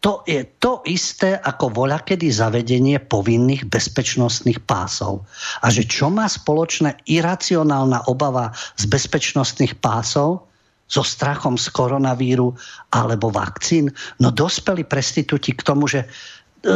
[0.06, 5.26] to je to isté ako voľa kedy zavedenie povinných bezpečnostných pásov.
[5.66, 10.46] A že čo má spoločné iracionálna obava z bezpečnostných pásov
[10.86, 12.54] so strachom z koronavíru
[12.94, 13.90] alebo vakcín?
[14.22, 16.08] No dospeli prestitúti k tomu, že e,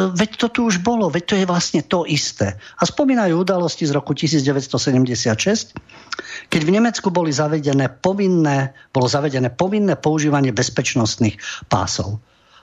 [0.09, 2.57] veď to tu už bolo, veď to je vlastne to isté.
[2.57, 5.77] A spomínajú udalosti z roku 1976,
[6.49, 11.37] keď v Nemecku boli zavedené povinné, bolo zavedené povinné používanie bezpečnostných
[11.69, 12.17] pásov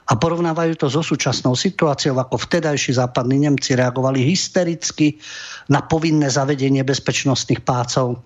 [0.07, 5.19] a porovnávajú to so súčasnou situáciou, ako vtedajší západní Nemci reagovali hystericky
[5.67, 8.23] na povinné zavedenie bezpečnostných pácov.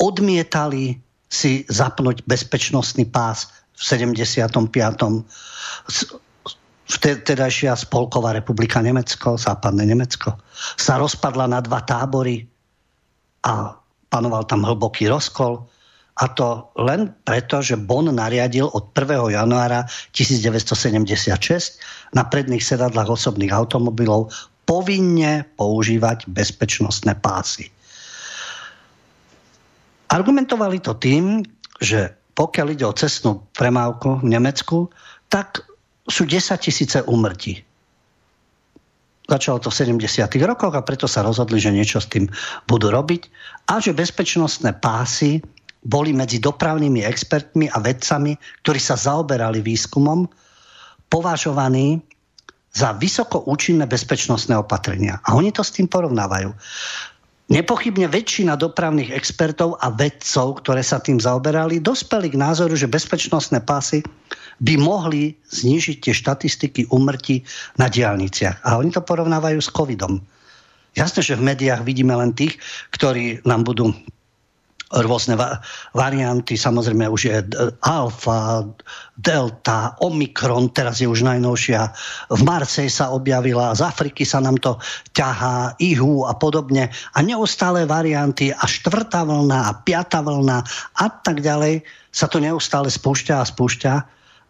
[0.00, 0.96] Odmietali
[1.28, 3.82] si zapnúť bezpečnostný pás v
[4.16, 4.56] 75.
[6.84, 10.36] Vtedajšia spolková republika Nemecko, západné Nemecko,
[10.80, 12.44] sa rozpadla na dva tábory
[13.44, 13.76] a
[14.08, 15.68] panoval tam hlboký rozkol
[16.14, 19.34] a to len preto, že Bonn nariadil od 1.
[19.34, 19.82] januára
[20.14, 24.30] 1976 na predných sedadlách osobných automobilov
[24.62, 27.66] povinne používať bezpečnostné pásy.
[30.14, 31.42] Argumentovali to tým,
[31.82, 34.94] že pokiaľ ide o cestnú premávku v Nemecku,
[35.26, 35.66] tak
[36.06, 37.66] sú 10 tisíce úmrtí.
[39.24, 40.28] Začalo to v 70.
[40.44, 42.28] rokoch a preto sa rozhodli, že niečo s tým
[42.68, 43.32] budú robiť
[43.72, 45.40] a že bezpečnostné pásy
[45.84, 48.32] boli medzi dopravnými expertmi a vedcami,
[48.64, 50.24] ktorí sa zaoberali výskumom,
[51.12, 52.00] považovaní
[52.74, 55.22] za vysoko účinné bezpečnostné opatrenia.
[55.22, 56.50] A oni to s tým porovnávajú.
[57.44, 63.60] Nepochybne väčšina dopravných expertov a vedcov, ktoré sa tým zaoberali, dospeli k názoru, že bezpečnostné
[63.62, 64.00] pásy
[64.64, 67.44] by mohli znížiť tie štatistiky umrtí
[67.76, 68.64] na diálniciach.
[68.64, 70.24] A oni to porovnávajú s covidom.
[70.96, 72.56] Jasné, že v médiách vidíme len tých,
[72.96, 73.92] ktorí nám budú
[74.92, 75.64] rôzne va-
[75.96, 77.36] varianty, samozrejme už je
[77.80, 78.68] alfa,
[79.16, 81.80] delta, omikron, teraz je už najnovšia.
[82.28, 84.76] V Marsej sa objavila, z Afriky sa nám to
[85.16, 86.92] ťahá, ihu a podobne.
[87.16, 90.58] A neustále varianty a štvrtá vlna a piatá vlna
[91.00, 93.92] a tak ďalej sa to neustále spúšťa a spúšťa.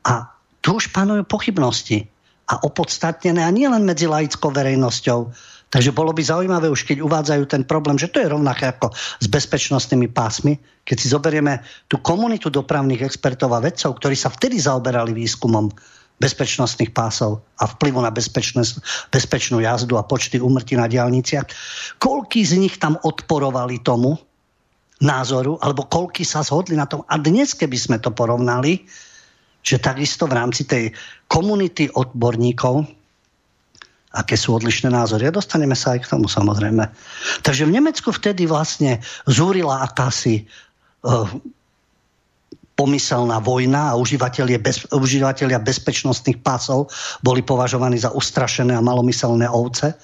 [0.05, 0.13] A
[0.61, 2.09] tu už panujú pochybnosti
[2.45, 5.33] a opodstatnené a nie len medzi laickou verejnosťou,
[5.75, 9.27] Takže bolo by zaujímavé už, keď uvádzajú ten problém, že to je rovnaké ako s
[9.27, 10.55] bezpečnostnými pásmi,
[10.87, 15.75] keď si zoberieme tú komunitu dopravných expertov a vedcov, ktorí sa vtedy zaoberali výskumom
[16.23, 21.51] bezpečnostných pásov a vplyvu na bezpečnú jazdu a počty úmrtí na diálniciach.
[21.99, 24.15] Koľký z nich tam odporovali tomu
[25.03, 27.03] názoru, alebo koľký sa zhodli na tom.
[27.11, 28.87] A dnes, keby sme to porovnali,
[29.59, 30.95] že takisto v rámci tej
[31.27, 32.87] komunity odborníkov
[34.15, 35.27] aké sú odlišné názory.
[35.27, 36.87] A dostaneme sa aj k tomu samozrejme.
[37.43, 40.47] Takže v Nemecku vtedy vlastne zúrila akási
[41.03, 41.27] uh,
[42.79, 46.91] pomyselná vojna a užívateľia, bez, užívateľia bezpečnostných pásov
[47.23, 49.95] boli považovaní za ustrašené a malomyselné ovce.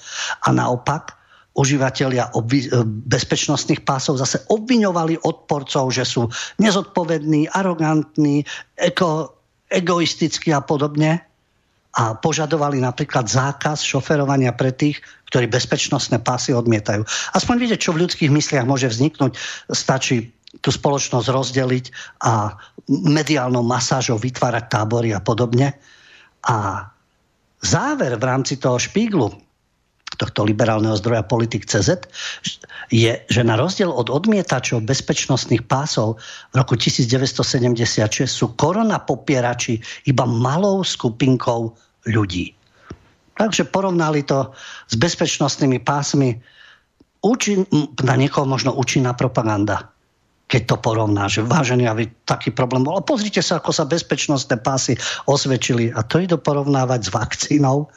[0.43, 1.15] A naopak,
[1.51, 6.31] užívateľia obvi- e, bezpečnostných pásov zase obviňovali odporcov, že sú
[6.63, 8.47] nezodpovední, arogantní,
[8.79, 9.35] eko,
[9.67, 11.30] egoistickí a podobne
[11.91, 17.03] a požadovali napríklad zákaz šoferovania pre tých, ktorí bezpečnostné pásy odmietajú.
[17.35, 19.35] Aspoň vidieť, čo v ľudských mysliach môže vzniknúť.
[19.71, 21.85] Stačí tú spoločnosť rozdeliť
[22.27, 22.55] a
[22.91, 25.75] mediálnou masážou vytvárať tábory a podobne.
[26.43, 26.87] A
[27.63, 29.31] záver v rámci toho špíglu,
[30.21, 32.05] tohto liberálneho zdroja politik CZ,
[32.93, 36.21] je, že na rozdiel od odmietačov bezpečnostných pásov
[36.53, 41.73] v roku 1976 sú korona popierači iba malou skupinkou
[42.05, 42.53] ľudí.
[43.41, 44.53] Takže porovnali to
[44.85, 46.37] s bezpečnostnými pásmi.
[47.25, 47.65] Učí,
[48.05, 49.89] na niekoho možno účinná propaganda
[50.51, 51.95] keď to porovná, že vážený, a
[52.27, 52.99] taký problém bol.
[52.99, 55.95] A pozrite sa, ako sa bezpečnostné pásy osvedčili.
[55.95, 57.87] A to idú porovnávať s vakcínou.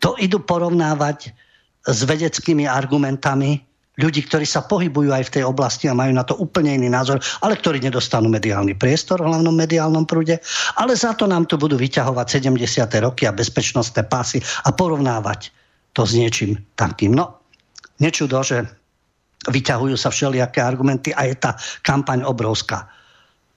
[0.00, 1.36] To idú porovnávať
[1.84, 3.60] s vedeckými argumentami
[3.94, 7.22] ľudí, ktorí sa pohybujú aj v tej oblasti a majú na to úplne iný názor,
[7.46, 10.42] ale ktorí nedostanú mediálny priestor v hlavnom mediálnom prúde.
[10.74, 12.90] Ale za to nám tu budú vyťahovať 70.
[13.06, 15.54] roky a bezpečnostné pásy a porovnávať
[15.94, 17.14] to s niečím takým.
[17.14, 17.38] No,
[18.02, 18.66] nečudo, že
[19.46, 21.54] vyťahujú sa všelijaké argumenty a je tá
[21.86, 22.90] kampaň obrovská.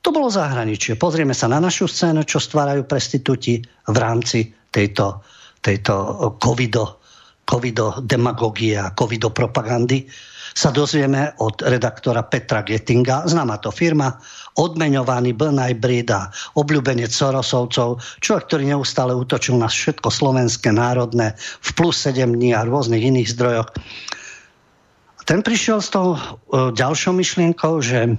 [0.05, 0.95] To bolo zahraničie.
[0.95, 3.59] Pozrieme sa na našu scénu, čo stvárajú prestitúti
[3.89, 5.25] v rámci tejto,
[5.65, 5.93] tejto
[6.38, 6.96] covido,
[7.47, 10.03] covido demagogie a covido propagandy.
[10.57, 14.17] Sa dozvieme od redaktora Petra Gettinga, známa to firma,
[14.57, 22.01] odmeňovaný Blnaj Brida, obľúbenec Sorosovcov, človek, ktorý neustále útočil na všetko slovenské národné v plus
[22.03, 23.69] 7 dní a rôznych iných zdrojoch
[25.27, 26.19] ten prišiel s tou e,
[26.71, 28.15] ďalšou myšlienkou, že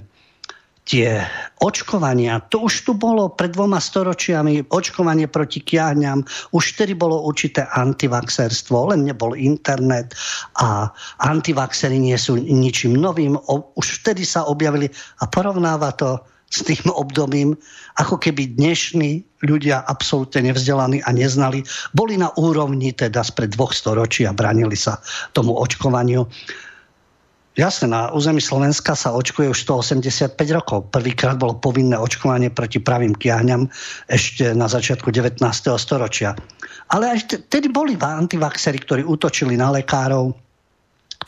[0.89, 1.21] tie
[1.61, 6.25] očkovania, to už tu bolo pred dvoma storočiami, očkovanie proti kiahňam,
[6.57, 10.17] už vtedy bolo určité antivaxerstvo, len nebol internet
[10.57, 10.89] a
[11.21, 13.37] antivaxery nie sú ničím novým,
[13.77, 14.89] už vtedy sa objavili
[15.21, 17.53] a porovnáva to s tým obdobím,
[18.01, 21.61] ako keby dnešní ľudia absolútne nevzdelaní a neznali,
[21.93, 24.97] boli na úrovni teda spred dvoch storočí a bránili sa
[25.37, 26.25] tomu očkovaniu.
[27.59, 30.95] Jasne, na území Slovenska sa očkuje už 185 rokov.
[30.95, 33.67] Prvýkrát bolo povinné očkovanie proti pravým kiahňam
[34.07, 35.43] ešte na začiatku 19.
[35.75, 36.39] storočia.
[36.95, 40.48] Ale aj vtedy boli antivaxery, ktorí útočili na lekárov,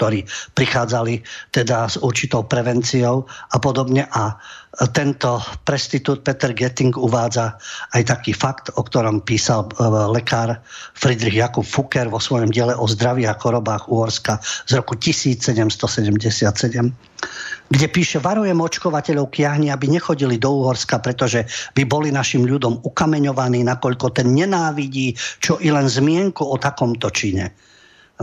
[0.00, 0.24] ktorí
[0.56, 1.20] prichádzali
[1.52, 4.08] teda s určitou prevenciou a podobne.
[4.08, 4.40] A
[4.96, 7.60] tento prestitút Peter Getting uvádza
[7.92, 10.64] aj taký fakt, o ktorom písal e, lekár
[10.96, 16.96] Friedrich Jakub Fucker vo svojom diele o zdraví a chorobách Uhorska z roku 1777
[17.70, 21.46] kde píše, varujem očkovateľov kiahni, aby nechodili do Uhorska, pretože
[21.76, 27.54] by boli našim ľudom ukameňovaní, nakoľko ten nenávidí, čo i len zmienku o takomto čine.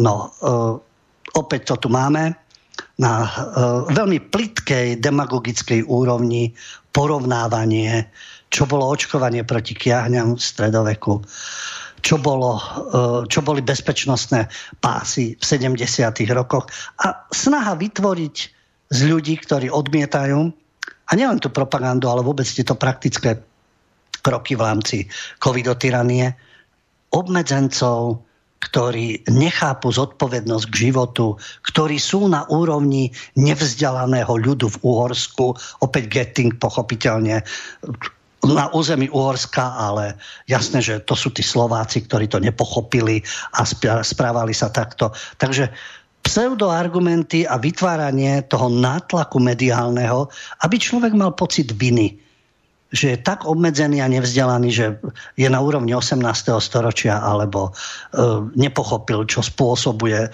[0.03, 0.86] No, e,
[1.38, 2.33] opäť to tu máme
[2.97, 3.29] na uh,
[3.93, 6.57] veľmi plitkej demagogickej úrovni
[6.89, 8.09] porovnávanie,
[8.49, 11.21] čo bolo očkovanie proti kiahňam v stredoveku,
[12.01, 14.49] čo, bolo, uh, čo boli bezpečnostné
[14.81, 15.77] pásy v 70.
[16.33, 16.65] rokoch
[17.05, 18.35] a snaha vytvoriť
[18.89, 20.39] z ľudí, ktorí odmietajú,
[21.07, 23.39] a nielen tú propagandu, ale vôbec tieto praktické
[24.19, 24.97] kroky v rámci
[25.39, 26.35] covidotyranie,
[27.15, 28.26] obmedzencov,
[28.58, 35.53] ktorí nechápu zodpovednosť k životu, ktorí sú na úrovni nevzdelaného ľudu v Uhorsku,
[35.86, 37.45] opäť Getting pochopiteľne
[38.47, 43.22] na území Uhorska, ale jasné, že to sú tí Slováci, ktorí to nepochopili
[43.58, 43.66] a
[44.05, 45.10] správali sa takto.
[45.41, 45.74] Takže
[46.22, 50.28] pseudoargumenty a vytváranie toho nátlaku mediálneho,
[50.64, 52.26] aby človek mal pocit viny
[52.91, 54.85] že je tak obmedzený a nevzdelaný, že
[55.35, 56.23] je na úrovni 18.
[56.63, 57.71] storočia alebo e,
[58.55, 60.31] nepochopil, čo spôsobuje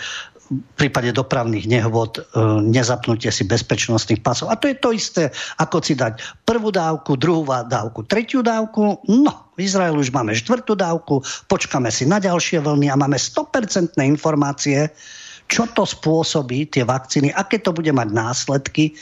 [0.53, 2.21] v prípade dopravných nehôd e,
[2.61, 4.53] nezapnutie si bezpečnostných pasov.
[4.53, 5.23] A to je to isté,
[5.57, 9.01] ako si dať prvú dávku, druhú dávku, tretiu dávku.
[9.09, 13.97] No, v Izraelu už máme štvrtú dávku, počkáme si na ďalšie vlny a máme 100%
[13.97, 14.93] informácie,
[15.49, 18.93] čo to spôsobí, tie vakcíny, aké to bude mať následky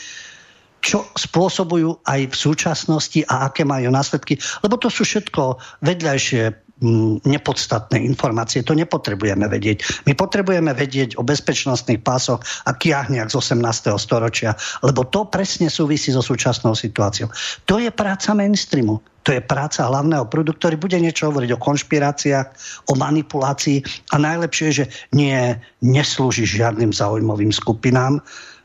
[0.82, 4.42] čo spôsobujú aj v súčasnosti a aké majú následky.
[4.66, 6.44] Lebo to sú všetko vedľajšie
[6.82, 8.66] mm, nepodstatné informácie.
[8.66, 10.10] To nepotrebujeme vedieť.
[10.10, 13.94] My potrebujeme vedieť o bezpečnostných pásoch a kiahniach z 18.
[14.02, 17.30] storočia, lebo to presne súvisí so súčasnou situáciou.
[17.70, 19.00] To je práca mainstreamu.
[19.22, 22.48] To je práca hlavného prúdu, ktorý bude niečo hovoriť o konšpiráciách,
[22.90, 25.38] o manipulácii a najlepšie je, že nie,
[25.86, 28.18] neslúži žiadnym zaujímavým skupinám,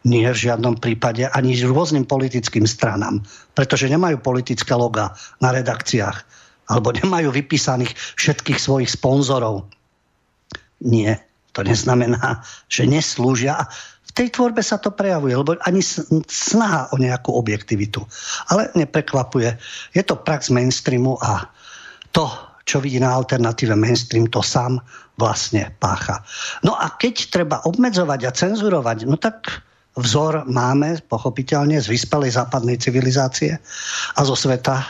[0.07, 3.27] nie v žiadnom prípade ani rôznym politickým stranám,
[3.59, 6.23] pretože nemajú politické loga na redakciách
[6.71, 9.67] alebo nemajú vypísaných všetkých svojich sponzorov.
[10.83, 13.67] Nie, to neznamená, že neslúžia.
[14.07, 15.83] V tej tvorbe sa to prejavuje, lebo ani
[16.27, 18.03] snaha o nejakú objektivitu.
[18.51, 19.59] Ale neprekvapuje.
[19.95, 21.51] Je to prax mainstreamu a
[22.15, 22.27] to,
[22.67, 24.83] čo vidí na alternatíve mainstream, to sám
[25.17, 26.23] vlastne pácha.
[26.67, 29.67] No a keď treba obmedzovať a cenzurovať, no tak
[29.97, 33.57] vzor máme pochopiteľne z vyspelej západnej civilizácie
[34.17, 34.87] a zo sveta e,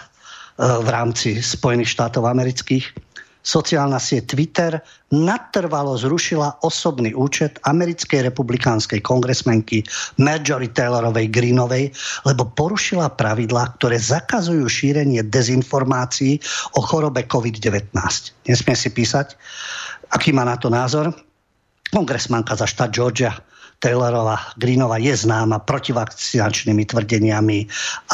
[0.63, 3.07] v rámci Spojených štátov amerických
[3.47, 4.83] sociálna sieť Twitter
[5.15, 9.87] natrvalo zrušila osobný účet americkej republikánskej kongresmenky
[10.19, 11.95] Marjorie Taylorovej Greenovej,
[12.27, 16.43] lebo porušila pravidlá, ktoré zakazujú šírenie dezinformácií
[16.75, 17.95] o chorobe COVID-19.
[18.51, 19.39] Nesmie si písať,
[20.11, 21.15] aký má na to názor.
[21.95, 23.31] Kongresmanka za štát Georgia
[23.77, 27.59] Taylorová Greenová je známa protivakcinačnými tvrdeniami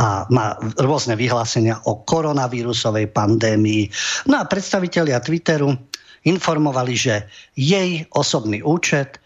[0.03, 3.87] a má rôzne vyhlásenia o koronavírusovej pandémii.
[4.27, 5.71] No a predstavitelia Twitteru
[6.27, 7.15] informovali, že
[7.55, 9.23] jej osobný účet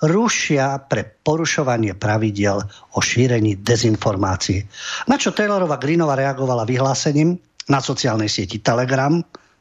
[0.00, 2.64] rušia pre porušovanie pravidiel
[2.96, 4.64] o šírení dezinformácií.
[5.06, 7.36] Na čo Taylorová Greenová reagovala vyhlásením
[7.68, 9.20] na sociálnej sieti Telegram,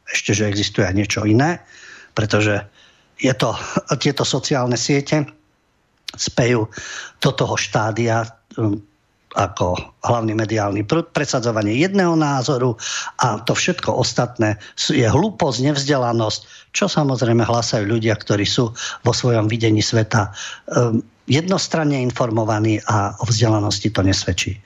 [0.10, 1.62] ešte, že existuje aj niečo iné,
[2.18, 2.66] pretože
[3.20, 3.53] je to,
[3.99, 5.39] tieto sociálne siete
[6.16, 6.70] spejú
[7.22, 8.26] do toho štádia
[8.57, 8.82] um,
[9.38, 12.74] ako hlavný mediálny prúd, presadzovanie jedného názoru
[13.22, 14.57] a to všetko ostatné
[14.89, 18.74] je hlúposť, nevzdelanosť, čo samozrejme hlasajú ľudia, ktorí sú
[19.05, 20.34] vo svojom videní sveta
[20.74, 24.57] um, jednostranne informovaní a o vzdelanosti to nesvedčí.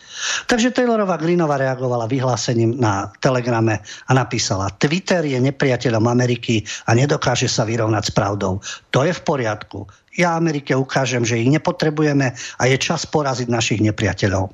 [0.47, 7.51] Takže Taylorová Greenová reagovala vyhlásením na telegrame a napísala Twitter je nepriateľom Ameriky a nedokáže
[7.51, 8.63] sa vyrovnať s pravdou.
[8.95, 9.83] To je v poriadku
[10.17, 14.53] ja Amerike ukážem, že ich nepotrebujeme a je čas poraziť našich nepriateľov.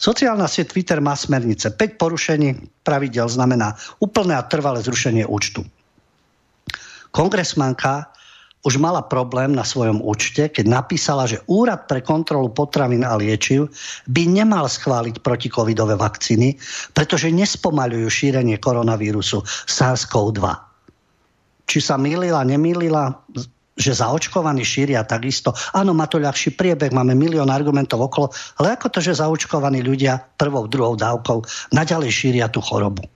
[0.00, 1.76] Sociálna sieť Twitter má smernice.
[1.76, 2.56] 5 porušení
[2.88, 5.60] pravidel znamená úplné a trvalé zrušenie účtu.
[7.12, 8.08] Kongresmanka
[8.60, 13.72] už mala problém na svojom účte, keď napísala, že Úrad pre kontrolu potravín a liečiv
[14.08, 16.60] by nemal schváliť protikovidové vakcíny,
[16.92, 20.44] pretože nespomaľujú šírenie koronavírusu SARS-CoV-2.
[21.68, 23.16] Či sa mýlila, nemýlila,
[23.78, 25.54] že zaočkovaní šíria takisto.
[25.72, 28.28] Áno, má to ľahší priebeh, máme milión argumentov okolo,
[28.60, 33.06] ale ako to, že zaočkovaní ľudia prvou, druhou dávkou naďalej šíria tú chorobu.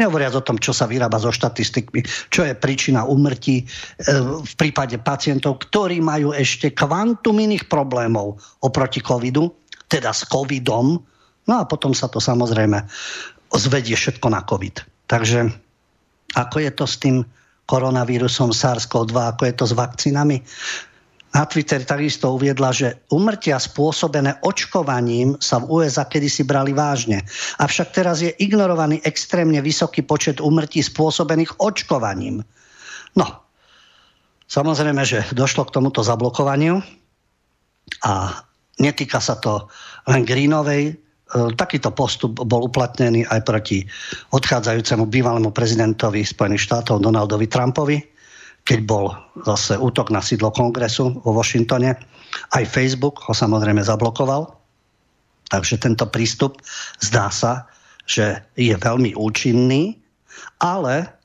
[0.00, 2.00] Nehovoriac o tom, čo sa vyrába so štatistikmi,
[2.32, 3.64] čo je príčina umrtí e,
[4.40, 9.52] v prípade pacientov, ktorí majú ešte kvantum iných problémov oproti covidu,
[9.90, 11.04] teda s covidom,
[11.44, 12.80] no a potom sa to samozrejme
[13.52, 14.86] zvedie všetko na covid.
[15.10, 15.52] Takže
[16.38, 17.16] ako je to s tým
[17.70, 20.42] koronavírusom SARS-CoV-2, ako je to s vakcínami.
[21.30, 27.22] Na Twitter takisto uviedla, že umrtia spôsobené očkovaním sa v USA kedysi brali vážne.
[27.62, 32.42] Avšak teraz je ignorovaný extrémne vysoký počet umrtí spôsobených očkovaním.
[33.14, 33.26] No,
[34.50, 36.82] samozrejme, že došlo k tomuto zablokovaniu
[38.02, 38.42] a
[38.82, 39.70] netýka sa to
[40.10, 40.98] len Greenovej,
[41.54, 43.86] takýto postup bol uplatnený aj proti
[44.34, 47.98] odchádzajúcemu bývalému prezidentovi Spojených štátov Donaldovi Trumpovi,
[48.66, 49.14] keď bol
[49.46, 51.96] zase útok na sídlo kongresu vo Washingtone.
[52.54, 54.46] Aj Facebook ho samozrejme zablokoval.
[55.50, 56.62] Takže tento prístup
[57.02, 57.66] zdá sa,
[58.06, 59.98] že je veľmi účinný,
[60.62, 61.19] ale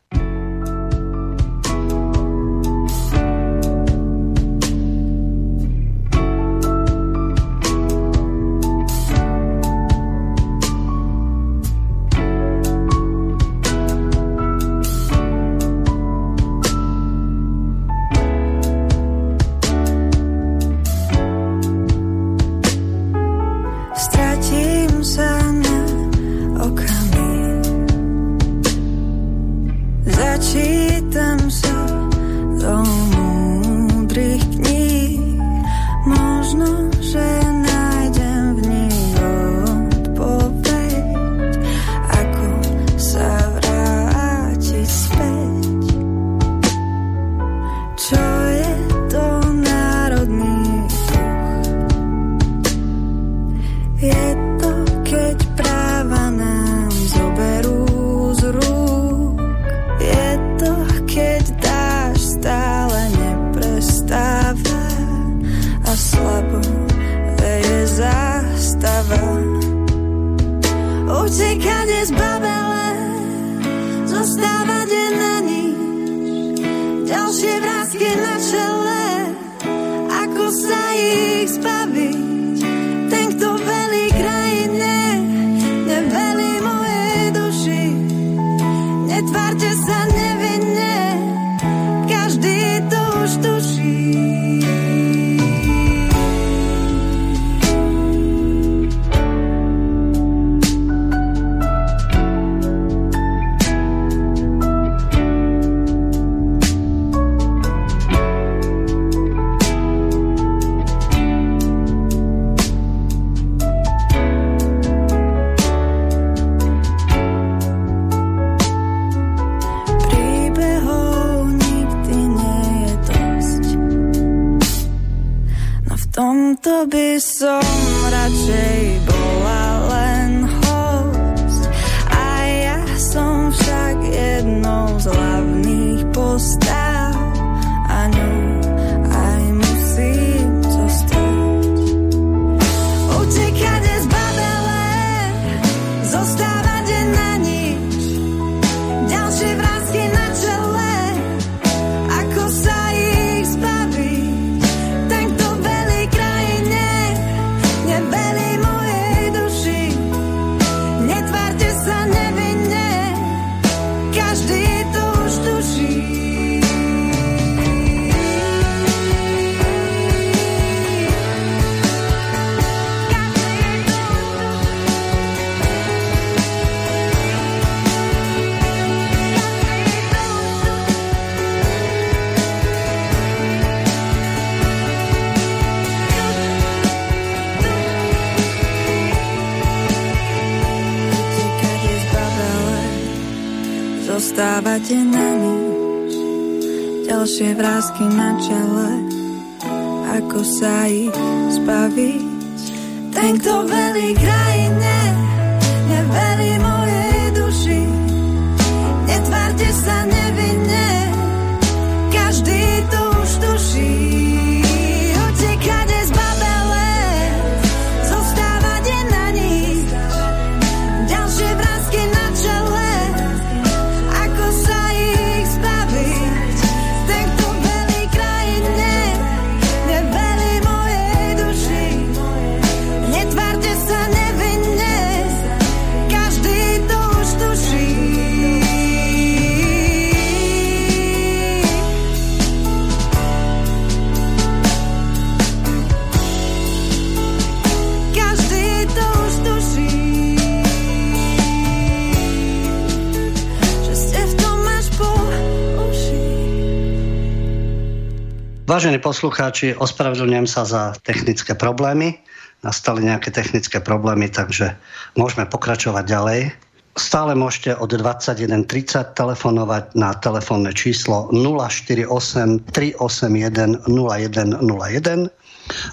[259.05, 262.17] poslucháči, ospravedlňujem sa za technické problémy.
[262.65, 264.73] Nastali nejaké technické problémy, takže
[265.13, 266.49] môžeme pokračovať ďalej.
[266.97, 275.29] Stále môžete od 21.30 telefonovať na telefónne číslo 048 381 0101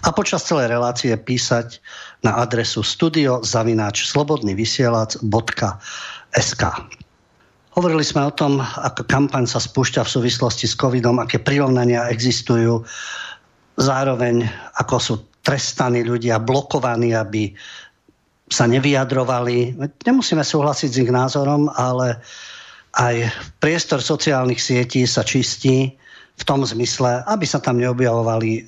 [0.04, 1.84] a počas celej relácie písať
[2.24, 6.62] na adresu studio zavináč slobodnyvysielac.sk
[7.72, 12.84] Hovorili sme o tom, ako kampaň sa spúšťa v súvislosti s covidom, aké prirovnania existujú,
[13.80, 14.44] zároveň
[14.76, 17.56] ako sú trestaní ľudia, blokovaní, aby
[18.52, 19.80] sa nevyjadrovali.
[20.04, 22.20] Nemusíme súhlasiť s ich názorom, ale
[22.92, 25.96] aj priestor sociálnych sietí sa čistí
[26.32, 28.60] v tom zmysle, aby sa tam neobjavovali e,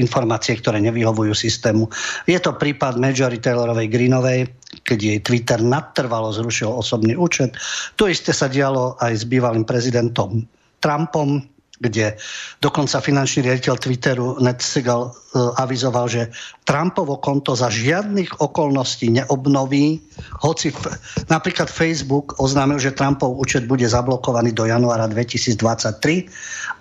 [0.00, 1.86] informácie, ktoré nevyhovujú systému.
[2.24, 4.40] Je to prípad Marjorie Taylorovej Greenovej,
[4.82, 7.54] keď jej Twitter natrvalo zrušil osobný účet.
[8.00, 10.42] To isté sa dialo aj s bývalým prezidentom
[10.80, 11.44] Trumpom,
[11.80, 12.20] kde
[12.60, 15.10] dokonca finančný riaditeľ Twitteru Ned Segal e,
[15.56, 16.28] avizoval, že
[16.68, 20.04] Trumpovo konto za žiadnych okolností neobnoví,
[20.44, 20.92] hoci f-
[21.32, 25.56] napríklad Facebook oznámil, že Trumpov účet bude zablokovaný do januára 2023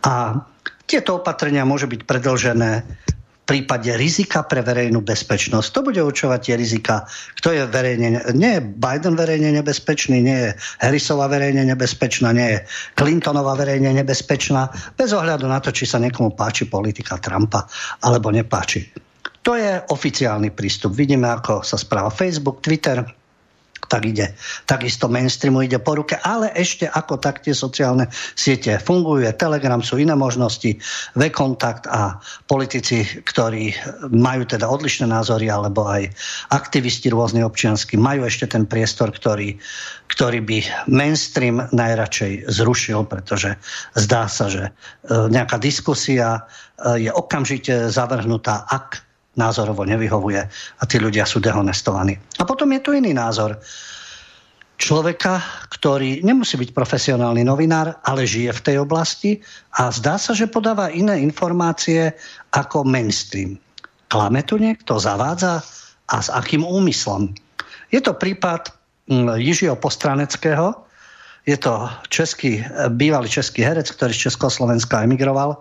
[0.04, 0.44] a
[0.84, 2.84] tieto opatrenia môžu byť predlžené
[3.50, 5.74] prípade rizika pre verejnú bezpečnosť.
[5.74, 7.10] To bude určovať tie rizika,
[7.42, 12.60] kto je verejne, nie je Biden verejne nebezpečný, nie je Harrisova verejne nebezpečná, nie je
[12.94, 17.66] Clintonová verejne nebezpečná, bez ohľadu na to, či sa niekomu páči politika Trumpa
[18.06, 18.86] alebo nepáči.
[19.42, 20.94] To je oficiálny prístup.
[20.94, 23.02] Vidíme, ako sa správa Facebook, Twitter,
[23.90, 24.38] tak ide.
[24.70, 28.06] Takisto mainstreamu ide po ruke, ale ešte ako tak tie sociálne
[28.38, 29.26] siete fungujú.
[29.34, 30.78] Telegram sú iné možnosti,
[31.18, 33.74] V-kontakt a politici, ktorí
[34.14, 36.14] majú teda odlišné názory, alebo aj
[36.54, 39.58] aktivisti rôzne občiansky, majú ešte ten priestor, ktorý,
[40.14, 43.58] ktorý by mainstream najradšej zrušil, pretože
[43.98, 44.72] zdá sa, že e,
[45.10, 46.46] nejaká diskusia
[46.78, 50.42] e, je okamžite zavrhnutá, ak názorovo nevyhovuje
[50.80, 52.18] a tí ľudia sú dehonestovaní.
[52.42, 53.60] A potom je tu iný názor
[54.80, 55.44] človeka,
[55.76, 59.44] ktorý nemusí byť profesionálny novinár, ale žije v tej oblasti
[59.76, 62.16] a zdá sa, že podáva iné informácie
[62.56, 63.60] ako mainstream.
[64.08, 65.62] Klame tu niekto, zavádza
[66.10, 67.36] a s akým úmyslom.
[67.92, 68.72] Je to prípad
[69.12, 70.88] mm, Jižiho Postraneckého,
[71.44, 72.62] je to český,
[72.94, 75.60] bývalý český herec, ktorý z Československa emigroval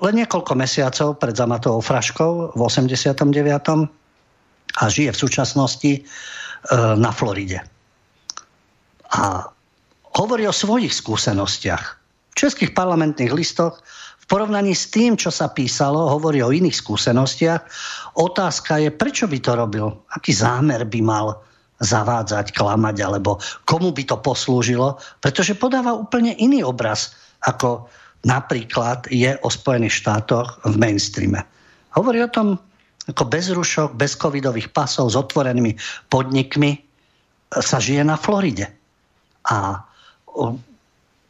[0.00, 3.24] len niekoľko mesiacov pred Zamatovou fraškou v 89.
[4.76, 6.00] a žije v súčasnosti e,
[6.76, 7.64] na Floride.
[9.16, 9.48] A
[10.20, 11.84] hovorí o svojich skúsenostiach.
[12.32, 13.80] V českých parlamentných listoch
[14.20, 17.62] v porovnaní s tým, čo sa písalo, hovorí o iných skúsenostiach.
[18.20, 19.86] Otázka je, prečo by to robil?
[20.12, 21.40] Aký zámer by mal
[21.80, 25.00] zavádzať, klamať, alebo komu by to poslúžilo?
[25.24, 27.88] Pretože podáva úplne iný obraz, ako
[28.26, 31.46] napríklad je o Spojených štátoch v mainstreame.
[31.94, 32.58] Hovorí o tom,
[33.06, 35.78] ako bez rušok, bez covidových pasov, s otvorenými
[36.10, 36.82] podnikmi
[37.54, 38.66] sa žije na Floride.
[39.46, 39.86] A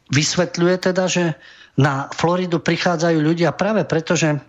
[0.09, 1.37] vysvetľuje teda, že
[1.77, 4.41] na Floridu prichádzajú ľudia práve preto, že,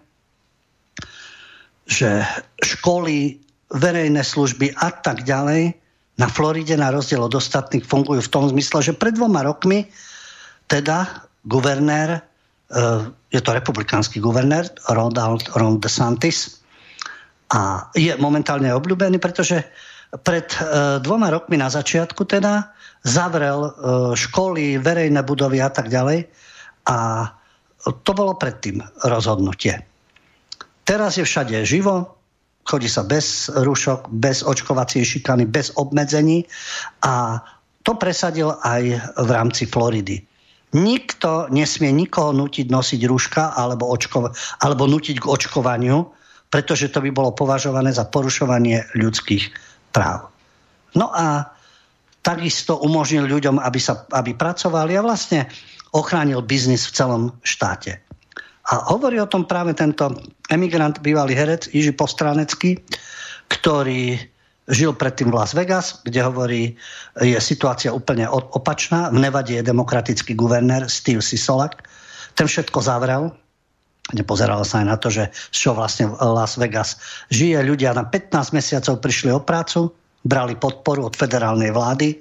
[1.84, 2.24] že
[2.64, 5.76] školy, verejné služby a tak ďalej
[6.18, 9.86] na Floride na rozdiel od ostatných fungujú v tom zmysle, že pred dvoma rokmi
[10.66, 12.20] teda guvernér, e,
[13.32, 16.60] je to republikánsky guvernér Ronald Ron DeSantis
[17.48, 19.64] a je momentálne obľúbený, pretože
[20.20, 20.58] pred e,
[21.00, 22.72] dvoma rokmi na začiatku teda
[23.04, 23.70] zavrel e,
[24.16, 26.28] školy, verejné budovy a tak ďalej
[26.88, 27.28] a
[28.04, 29.80] to bolo predtým rozhodnutie.
[30.84, 32.16] Teraz je všade živo,
[32.64, 36.44] chodí sa bez rušok, bez očkovacej šikany, bez obmedzení
[37.04, 37.44] a
[37.84, 38.82] to presadil aj
[39.16, 40.20] v rámci Floridy.
[40.76, 46.04] Nikto nesmie nikoho nutiť nosiť rúška alebo, očko, alebo nutiť k očkovaniu,
[46.52, 49.48] pretože to by bolo považované za porušovanie ľudských
[49.92, 50.28] práv.
[50.92, 51.48] No a
[52.20, 55.48] takisto umožnil ľuďom, aby, sa, aby pracovali a vlastne
[55.96, 58.04] ochránil biznis v celom štáte.
[58.68, 60.12] A hovorí o tom práve tento
[60.52, 62.76] emigrant, bývalý herec Iži Postránecký,
[63.48, 64.20] ktorý
[64.68, 66.62] žil predtým v Las Vegas, kde hovorí,
[67.18, 69.08] je situácia úplne opačná.
[69.08, 71.88] V Nevade je demokratický guvernér Steve Sisolak.
[72.36, 73.32] Ten všetko zavrel.
[74.12, 77.00] Nepozeral sa aj na to, že čo vlastne Las Vegas
[77.32, 77.60] žije.
[77.64, 79.92] Ľudia na 15 mesiacov prišli o prácu,
[80.24, 82.16] brali podporu od federálnej vlády.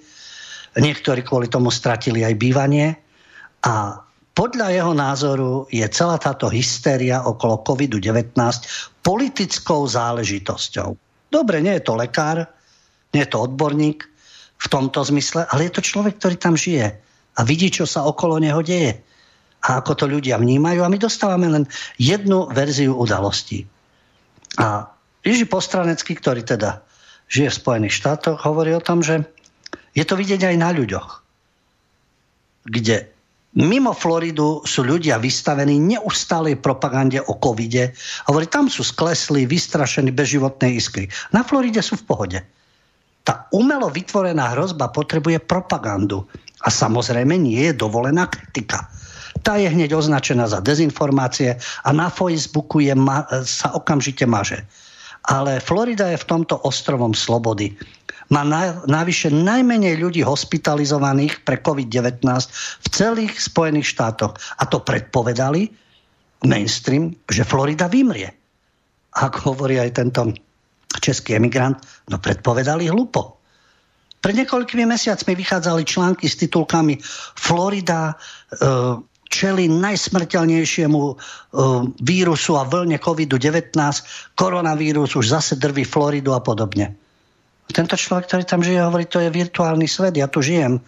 [0.79, 2.95] Niektorí kvôli tomu stratili aj bývanie.
[3.63, 4.03] A
[4.35, 8.37] podľa jeho názoru je celá táto hystéria okolo COVID-19
[9.01, 11.06] politickou záležitosťou.
[11.27, 12.47] Dobre, nie je to lekár,
[13.11, 14.07] nie je to odborník
[14.57, 16.87] v tomto zmysle, ale je to človek, ktorý tam žije
[17.37, 19.03] a vidí, čo sa okolo neho deje
[19.67, 21.65] a ako to ľudia vnímajú a my dostávame len
[21.97, 23.65] jednu verziu udalostí.
[24.57, 24.87] A
[25.25, 26.81] Jiži Postranecký, ktorý teda
[27.27, 29.27] žije v Spojených štátoch, hovorí o tom, že
[29.91, 31.09] je to vidieť aj na ľuďoch,
[32.69, 33.11] kde
[33.57, 37.97] Mimo Floridu sú ľudia vystavení neustálej propagande o covide.
[38.29, 41.09] Hovorí, tam sú skleslí, vystrašení, bez životnej iskry.
[41.33, 42.39] Na Floride sú v pohode.
[43.25, 46.21] Tá umelo vytvorená hrozba potrebuje propagandu.
[46.61, 48.93] A samozrejme nie je dovolená kritika.
[49.41, 54.69] Tá je hneď označená za dezinformácie a na Facebooku je ma- sa okamžite maže.
[55.27, 57.73] Ale Florida je v tomto ostrovom slobody
[58.27, 58.43] má
[58.87, 62.23] navyše najmenej ľudí hospitalizovaných pre COVID-19
[62.83, 64.35] v celých Spojených štátoch.
[64.59, 65.71] A to predpovedali
[66.43, 68.29] mainstream, že Florida vymrie.
[69.17, 70.21] Ako hovorí aj tento
[70.99, 71.79] český emigrant,
[72.11, 73.37] no predpovedali hlupo.
[74.17, 76.99] Pred niekoľkými mesiacmi vychádzali články s titulkami
[77.37, 78.15] Florida e,
[79.29, 81.13] čeli najsmrteľnejšiemu e,
[82.01, 83.77] vírusu a vlne COVID-19,
[84.33, 86.97] koronavírus už zase drví Floridu a podobne.
[87.67, 90.79] Tento človek, ktorý tam žije, hovorí, to je virtuálny svet, ja tu žijem.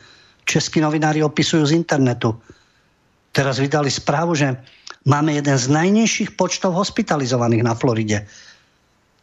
[0.47, 2.33] Českí novinári opisujú z internetu.
[3.35, 4.57] Teraz vydali správu, že
[5.05, 8.25] máme jeden z najnižších počtov hospitalizovaných na Floride.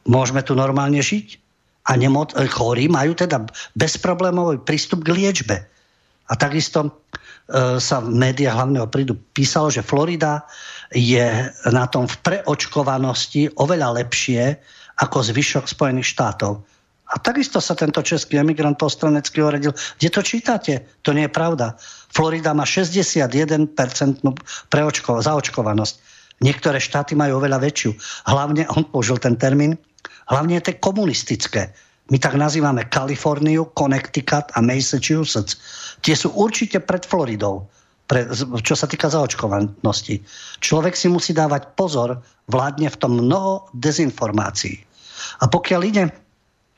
[0.06, 1.42] Môžeme tu normálne žiť?
[1.86, 5.56] A nemoc, eh, chorí majú teda bezproblémový prístup k liečbe.
[6.26, 6.90] A takisto e,
[7.78, 10.42] sa v médiách hlavného prídu písalo, že Florida
[10.90, 11.22] je
[11.70, 14.58] na tom v preočkovanosti oveľa lepšie
[14.98, 16.66] ako zvyšok Spojených štátov.
[17.06, 19.70] A takisto sa tento český emigrant postranecký uradil.
[19.98, 20.72] Kde to čítate?
[21.06, 21.78] To nie je pravda.
[22.10, 23.70] Florida má 61%
[24.66, 25.94] preočko- zaočkovanosť.
[26.42, 27.90] Niektoré štáty majú oveľa väčšiu.
[28.26, 29.78] Hlavne, on použil ten termín,
[30.28, 31.72] hlavne to komunistické.
[32.10, 35.58] My tak nazývame Kaliforniu, Connecticut a Massachusetts.
[36.02, 37.66] Tie sú určite pred Floridou,
[38.06, 38.30] pre,
[38.62, 40.22] čo sa týka zaočkovanosti.
[40.62, 44.78] Človek si musí dávať pozor, vládne v tom mnoho dezinformácií.
[45.42, 46.02] A pokiaľ ide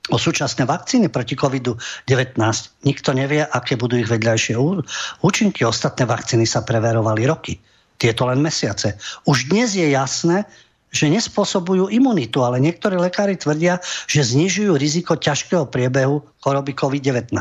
[0.09, 2.39] o súčasné vakcíny proti COVID-19.
[2.85, 4.57] Nikto nevie, aké budú ich vedľajšie
[5.21, 5.65] účinky.
[5.65, 7.61] Ostatné vakcíny sa preverovali roky.
[7.99, 8.97] Tieto len mesiace.
[9.27, 10.47] Už dnes je jasné,
[10.89, 17.37] že nespôsobujú imunitu, ale niektorí lekári tvrdia, že znižujú riziko ťažkého priebehu choroby COVID-19.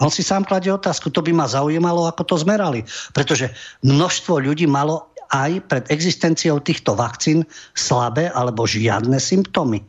[0.00, 2.82] On si sám kladie otázku, to by ma zaujímalo, ako to zmerali.
[3.12, 3.52] Pretože
[3.84, 7.44] množstvo ľudí malo aj pred existenciou týchto vakcín
[7.76, 9.84] slabé alebo žiadne symptómy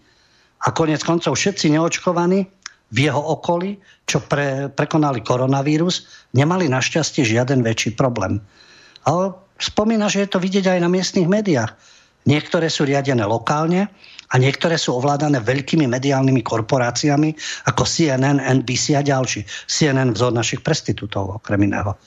[0.64, 2.48] a konec koncov všetci neočkovaní
[2.94, 6.08] v jeho okolí, čo pre, prekonali koronavírus,
[6.38, 8.40] nemali našťastie žiaden väčší problém.
[9.04, 11.74] Ale spomína, že je to vidieť aj na miestnych médiách.
[12.24, 13.92] Niektoré sú riadené lokálne
[14.32, 17.36] a niektoré sú ovládané veľkými mediálnymi korporáciami
[17.68, 19.44] ako CNN, NBC a ďalší.
[19.68, 22.00] CNN vzor našich prestitútov, okrem iného.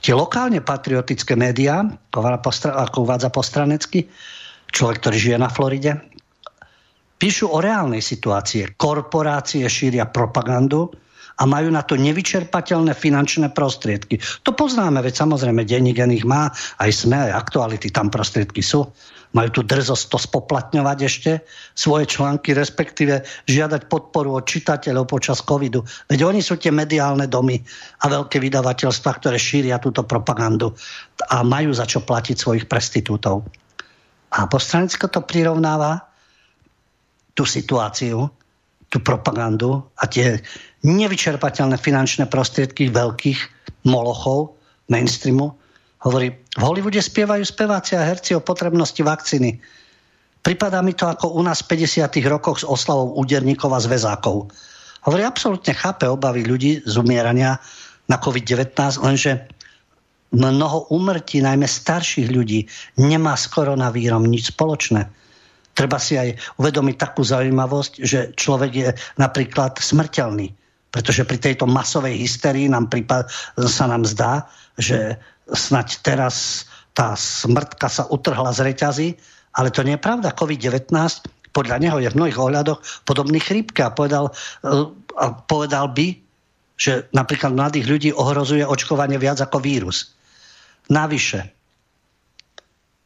[0.00, 4.08] Tie lokálne patriotické médiá, ako uvádza Postranecky,
[4.72, 6.00] človek, ktorý žije na Floride,
[7.20, 8.80] píšu o reálnej situácii.
[8.80, 10.88] Korporácie šíria propagandu,
[11.40, 14.20] a majú na to nevyčerpateľné finančné prostriedky.
[14.44, 18.84] To poznáme, veď samozrejme denník ich má, aj sme, aj aktuality, tam prostriedky sú.
[19.30, 21.30] Majú tu drzosť to spoplatňovať ešte,
[21.72, 25.86] svoje články, respektíve žiadať podporu od čitateľov počas covidu.
[26.10, 27.62] Veď oni sú tie mediálne domy
[28.04, 30.74] a veľké vydavateľstva, ktoré šíria túto propagandu
[31.30, 33.46] a majú za čo platiť svojich prestitútov.
[34.34, 36.09] A Postranecko to prirovnáva
[37.34, 38.30] tú situáciu,
[38.90, 40.42] tú propagandu a tie
[40.82, 43.38] nevyčerpateľné finančné prostriedky veľkých
[43.86, 44.58] molochov
[44.90, 45.54] mainstreamu.
[46.02, 49.60] Hovorí, v Hollywoode spievajú speváci a herci o potrebnosti vakcíny.
[50.40, 52.08] Pripadá mi to ako u nás v 50.
[52.26, 54.48] rokoch s oslavou úderníkov a zväzákov.
[55.04, 57.60] Hovorí, absolútne chápe obavy ľudí z umierania
[58.08, 58.74] na COVID-19,
[59.04, 59.46] lenže
[60.32, 62.66] mnoho umrtí, najmä starších ľudí,
[62.96, 65.06] nemá s koronavírom nič spoločné.
[65.80, 72.18] Treba si aj uvedomiť takú zaujímavosť, že človek je napríklad smrteľný pretože pri tejto masovej
[72.18, 73.30] hysterii nám prípad,
[73.70, 75.14] sa nám zdá, že
[75.46, 79.08] snať teraz tá smrtka sa utrhla z reťazy,
[79.54, 80.34] ale to nie je pravda.
[80.34, 80.90] COVID-19
[81.50, 84.34] podľa neho je v mnohých ohľadoch podobný chrípke a povedal,
[85.18, 86.18] a povedal by,
[86.78, 90.14] že napríklad mladých ľudí ohrozuje očkovanie viac ako vírus.
[90.90, 91.59] Navyše,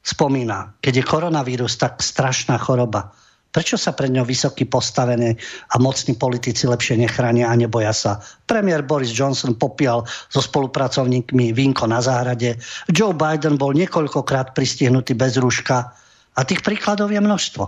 [0.05, 3.10] spomína, keď je koronavírus tak strašná choroba,
[3.55, 5.39] Prečo sa pred ňou vysoký postavený
[5.70, 8.18] a mocní politici lepšie nechránia a neboja sa?
[8.51, 12.59] Premiér Boris Johnson popial so spolupracovníkmi vínko na záhrade.
[12.90, 15.86] Joe Biden bol niekoľkokrát pristihnutý bez rúška.
[16.35, 17.64] A tých príkladov je množstvo.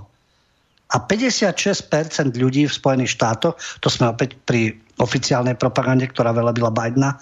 [0.90, 7.14] A 56% ľudí v Spojených štátoch, to sme opäť pri oficiálnej propagande, ktorá velebila Bidena,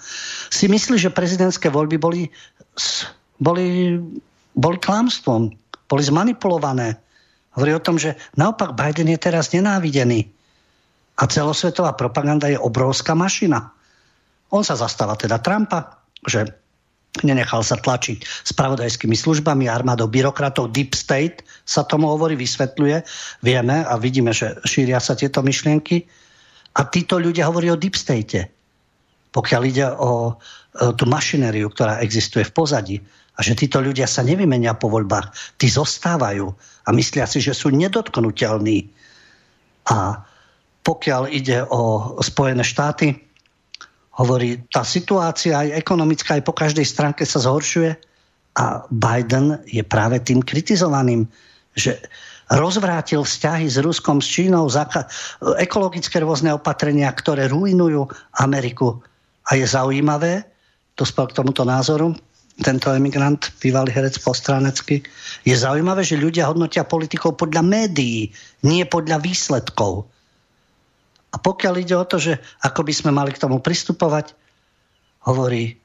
[0.49, 2.33] si myslí, že prezidentské voľby boli,
[3.37, 3.97] boli,
[4.55, 5.51] boli klamstvom,
[5.85, 7.05] boli zmanipulované
[7.55, 10.27] Hovorí o tom, že naopak Biden je teraz nenávidený.
[11.15, 13.71] A celosvetová propaganda je obrovská mašina.
[14.51, 16.43] On sa zastáva teda Trumpa, že
[17.23, 23.07] nenechal sa tlačiť spravodajskými službami, armádou byrokratov, deep state sa tomu hovorí, vysvetľuje.
[23.39, 26.03] Vieme a vidíme, že šíria sa tieto myšlienky.
[26.75, 28.51] A títo ľudia hovorí o deep state.
[29.31, 30.11] Pokiaľ ide o, o
[30.99, 32.95] tú mašinériu, ktorá existuje v pozadí,
[33.35, 35.59] a že títo ľudia sa nevymenia po voľbách.
[35.59, 36.47] Tí zostávajú
[36.87, 38.87] a myslia si, že sú nedotknutelní.
[39.91, 40.23] A
[40.85, 43.11] pokiaľ ide o Spojené štáty,
[44.15, 47.91] hovorí, tá situácia aj ekonomická, aj po každej stránke sa zhoršuje
[48.55, 51.27] a Biden je práve tým kritizovaným,
[51.75, 51.99] že
[52.47, 54.71] rozvrátil vzťahy s Ruskom, s Čínou,
[55.59, 58.07] ekologické rôzne opatrenia, ktoré ruinujú
[58.39, 59.03] Ameriku.
[59.51, 60.47] A je zaujímavé,
[60.95, 62.15] to k tomuto názoru,
[62.55, 65.03] tento emigrant, bývalý herec postránecký.
[65.43, 68.31] Je zaujímavé, že ľudia hodnotia politikov podľa médií,
[68.63, 70.07] nie podľa výsledkov.
[71.31, 74.31] A pokiaľ ide o to, že ako by sme mali k tomu pristupovať,
[75.27, 75.75] hovorí,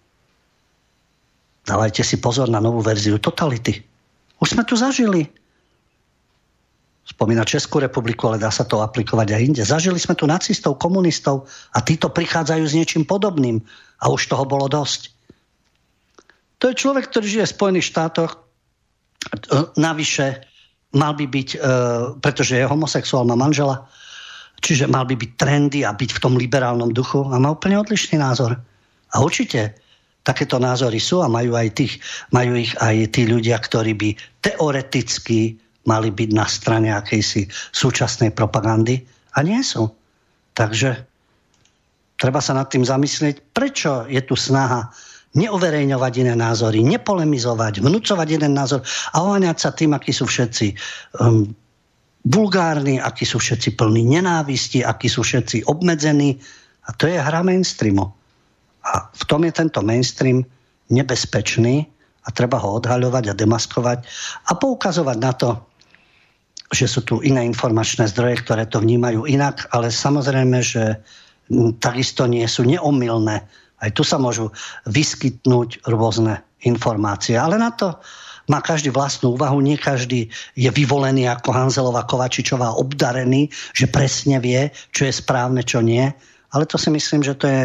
[1.67, 3.83] dávajte si pozor na novú verziu totality.
[4.39, 5.27] Už sme tu zažili.
[7.03, 9.63] Spomína Českú republiku, ale dá sa to aplikovať aj inde.
[9.67, 13.59] Zažili sme tu nacistov, komunistov a títo prichádzajú s niečím podobným.
[13.99, 15.20] A už toho bolo dosť.
[16.61, 18.33] To je človek, ktorý žije v Spojených štátoch.
[19.81, 20.45] Navyše
[20.93, 21.59] mal by byť, e,
[22.21, 23.87] pretože je homosexuál, má manžela,
[24.61, 28.21] čiže mal by byť trendy a byť v tom liberálnom duchu a má úplne odlišný
[28.21, 28.59] názor.
[29.15, 29.73] A určite
[30.27, 31.95] takéto názory sú a majú, aj tých,
[32.35, 34.11] majú ich aj tí ľudia, ktorí by
[34.45, 35.57] teoreticky
[35.89, 39.01] mali byť na strane akejsi súčasnej propagandy
[39.35, 39.89] a nie sú.
[40.53, 40.93] Takže
[42.21, 44.93] treba sa nad tým zamyslieť, prečo je tu snaha
[45.31, 48.83] neuverejňovať iné názory, nepolemizovať, vnúcovať jeden názor
[49.15, 50.75] a oháňať sa tým, akí sú všetci
[51.23, 51.55] um,
[52.27, 56.43] vulgárni, akí sú všetci plní nenávisti, akí sú všetci obmedzení.
[56.85, 58.11] A to je hra mainstreamu.
[58.83, 60.43] A v tom je tento mainstream
[60.91, 61.87] nebezpečný
[62.27, 63.99] a treba ho odhaľovať a demaskovať
[64.51, 65.51] a poukazovať na to,
[66.71, 70.99] že sú tu iné informačné zdroje, ktoré to vnímajú inak, ale samozrejme, že
[71.83, 73.43] takisto nie sú neomilné
[73.81, 74.53] aj tu sa môžu
[74.89, 77.37] vyskytnúť rôzne informácie.
[77.37, 77.97] Ale na to
[78.51, 80.29] má každý vlastnú úvahu, nie každý
[80.59, 86.11] je vyvolený ako Hanzelová Kovačičová obdarený, že presne vie, čo je správne, čo nie.
[86.51, 87.63] Ale to si myslím, že to je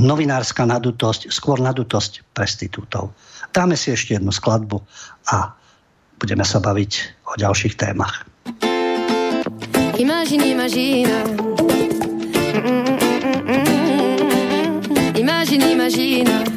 [0.00, 3.12] novinárska nadutosť, skôr nadutosť prestitútov.
[3.52, 4.80] Dáme si ešte jednu skladbu
[5.28, 5.52] a
[6.16, 6.92] budeme sa baviť
[7.28, 8.24] o ďalších témach.
[10.00, 11.71] Imagine, imagine.
[15.82, 16.51] Imagine,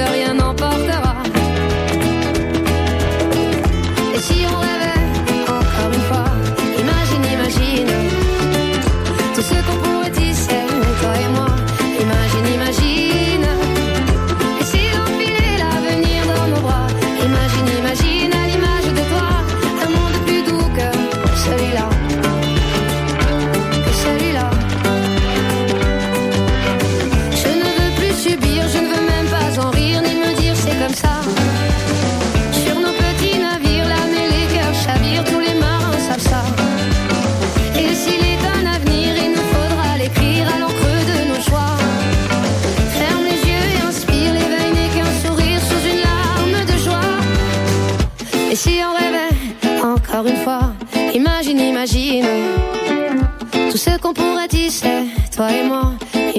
[0.00, 0.39] que rien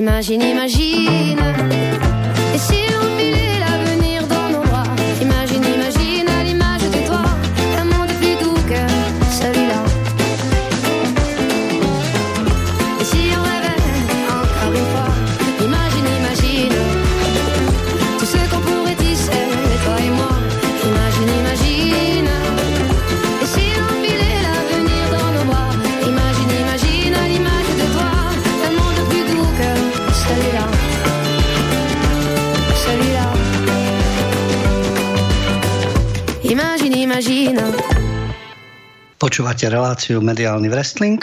[0.01, 0.11] moi.
[0.21, 1.31] Imagine, imagine.
[39.21, 41.21] Počúvate reláciu Mediálny wrestling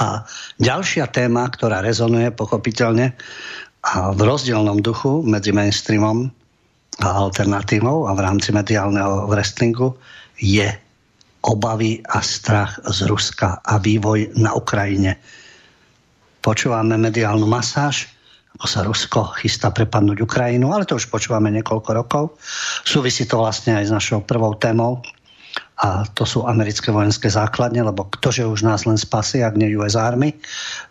[0.00, 0.24] a
[0.56, 3.12] ďalšia téma, ktorá rezonuje pochopiteľne
[3.84, 6.32] a v rozdielnom duchu medzi mainstreamom
[7.04, 9.92] a alternatívou a v rámci mediálneho wrestlingu
[10.40, 10.72] je
[11.44, 15.20] obavy a strach z Ruska a vývoj na Ukrajine.
[16.40, 18.08] Počúvame mediálnu masáž,
[18.56, 22.40] ako sa Rusko chystá prepadnúť Ukrajinu, ale to už počúvame niekoľko rokov.
[22.88, 25.04] Súvisí to vlastne aj s našou prvou témou,
[25.80, 29.96] a to sú americké vojenské základne, lebo ktože už nás len spasí, ak nie US
[29.96, 30.36] Army.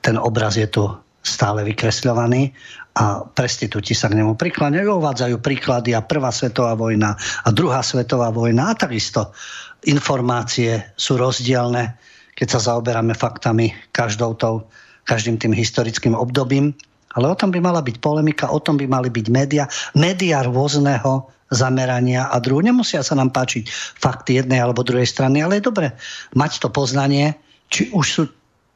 [0.01, 0.89] Ten obraz je tu
[1.21, 2.49] stále vykresľovaný
[2.97, 7.13] a prestitúti sa k nemu prikláňajú, uvádzajú príklady a prvá svetová vojna
[7.45, 9.29] a druhá svetová vojna a takisto
[9.85, 11.95] informácie sú rozdielne,
[12.33, 14.67] keď sa zaoberáme faktami každou tou,
[15.05, 16.73] každým tým historickým obdobím.
[17.17, 19.65] Ale o tom by mala byť polemika, o tom by mali byť média,
[19.97, 22.61] média rôzneho zamerania a druhú.
[22.61, 23.65] Nemusia sa nám páčiť
[23.97, 25.87] fakty jednej alebo druhej strany, ale je dobre
[26.37, 27.33] mať to poznanie,
[27.73, 28.23] či už sú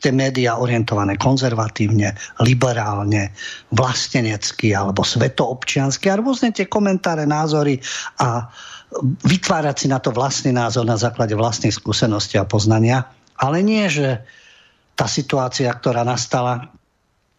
[0.03, 2.11] tie médiá orientované konzervatívne,
[2.43, 3.31] liberálne,
[3.71, 7.79] vlastenecky alebo svetoobčiansky a rôzne tie komentáre, názory
[8.19, 8.51] a
[9.23, 13.07] vytvárať si na to vlastný názor na základe vlastných skúseností a poznania.
[13.39, 14.27] Ale nie, že
[14.93, 16.72] tá situácia, ktorá nastala,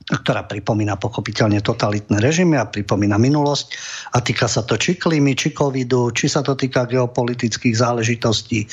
[0.05, 3.67] ktorá pripomína pochopiteľne totalitné režimy a pripomína minulosť
[4.13, 8.69] a týka sa to či klímy, či covidu, či sa to týka geopolitických záležitostí.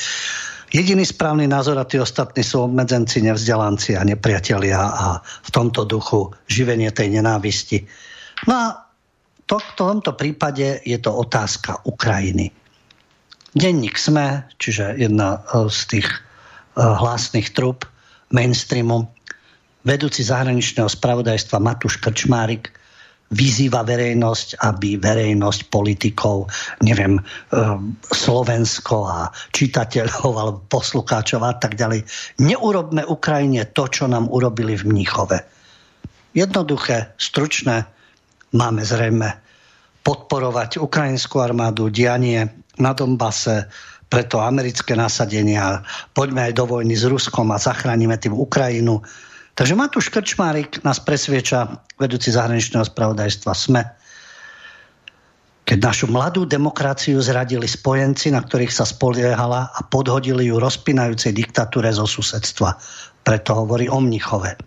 [0.72, 6.32] Jediný správny názor a tí ostatní sú obmedzenci, nevzdelanci a nepriatelia a v tomto duchu
[6.48, 7.84] živenie tej nenávisti.
[8.48, 8.66] No a
[9.44, 12.52] to, v tomto prípade je to otázka Ukrajiny.
[13.52, 16.08] Denník SME, čiže jedna z tých
[16.76, 17.84] hlasných trúb
[18.32, 19.12] mainstreamu,
[19.82, 22.70] vedúci zahraničného spravodajstva Matúš Krčmárik
[23.32, 26.52] vyzýva verejnosť, aby verejnosť politikov,
[26.84, 27.22] neviem, e,
[28.12, 32.04] Slovensko a čitateľov alebo poslucháčov a tak ďalej,
[32.44, 35.40] neurobme Ukrajine to, čo nám urobili v Mníchove.
[36.36, 37.88] Jednoduché, stručné,
[38.52, 39.32] máme zrejme
[40.04, 43.68] podporovať ukrajinskú armádu, dianie na Donbase,
[44.12, 45.80] preto americké nasadenia,
[46.12, 49.00] poďme aj do vojny s Ruskom a zachránime tým Ukrajinu.
[49.52, 53.84] Takže Matúš Krčmárik nás presvieča, vedúci zahraničného spravodajstva SME,
[55.62, 61.92] keď našu mladú demokraciu zradili spojenci, na ktorých sa spoliehala a podhodili ju rozpinajúcej diktatúre
[61.94, 62.76] zo susedstva.
[63.22, 64.58] Preto hovorí o Mnichove.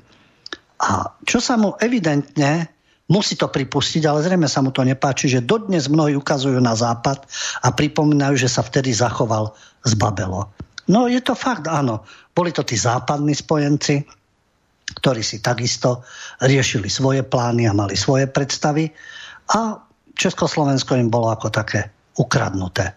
[0.85, 2.75] A čo sa mu evidentne
[3.05, 7.21] Musí to pripustiť, ale zrejme sa mu to nepáči, že dodnes mnohí ukazujú na západ
[7.61, 9.53] a pripomínajú, že sa vtedy zachoval
[9.85, 10.49] z Babelo.
[10.89, 12.01] No je to fakt, áno.
[12.33, 14.01] Boli to tí západní spojenci,
[14.85, 16.05] ktorí si takisto
[16.45, 18.93] riešili svoje plány a mali svoje predstavy
[19.55, 19.81] a
[20.15, 22.95] Československo im bolo ako také ukradnuté.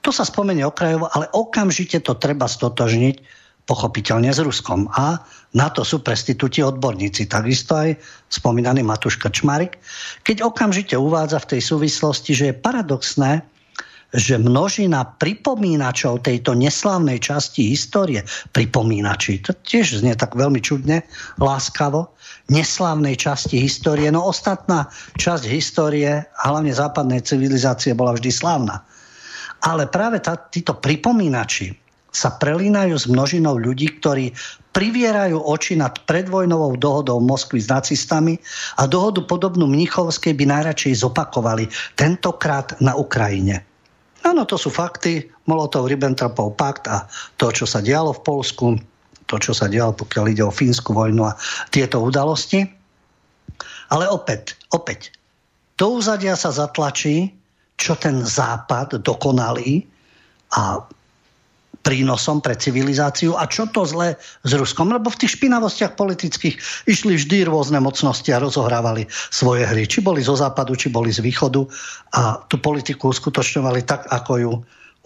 [0.00, 4.88] To sa spomenie okrajovo, ale okamžite to treba stotožniť pochopiteľne s Ruskom.
[4.96, 5.20] A
[5.54, 7.28] na to sú prestitúti odborníci.
[7.30, 7.94] Takisto aj
[8.32, 9.78] spomínaný Matúš Krčmarik,
[10.26, 13.46] keď okamžite uvádza v tej súvislosti, že je paradoxné,
[14.10, 21.06] že množina pripomínačov tejto neslávnej časti histórie, pripomínači, to tiež znie tak veľmi čudne,
[21.38, 22.10] láskavo,
[22.50, 28.82] neslávnej časti histórie, no ostatná časť histórie, hlavne západnej civilizácie, bola vždy slávna.
[29.62, 31.76] Ale práve tá, títo pripomínači,
[32.10, 34.34] sa prelínajú s množinou ľudí, ktorí
[34.74, 38.34] privierajú oči nad predvojnovou dohodou Moskvy s nacistami
[38.82, 43.69] a dohodu podobnú Mnichovskej by najradšej zopakovali, tentokrát na Ukrajine.
[44.20, 47.08] Áno, to sú fakty, Molotov-Ribbentropov pakt a
[47.40, 48.66] to, čo sa dialo v Polsku,
[49.24, 51.36] to, čo sa dialo, pokiaľ ide o fínsku vojnu a
[51.72, 52.66] tieto udalosti.
[53.90, 55.14] Ale opäť, opäť,
[55.80, 57.32] do úzadia sa zatlačí,
[57.80, 59.88] čo ten západ dokonalý
[60.52, 60.84] a
[61.80, 64.92] prínosom pre civilizáciu a čo to zlé s Ruskom.
[64.92, 69.88] Lebo v tých špinavostiach politických išli vždy rôzne mocnosti a rozohrávali svoje hry.
[69.88, 71.64] Či boli zo západu, či boli z východu
[72.20, 74.52] a tú politiku uskutočňovali tak, ako ju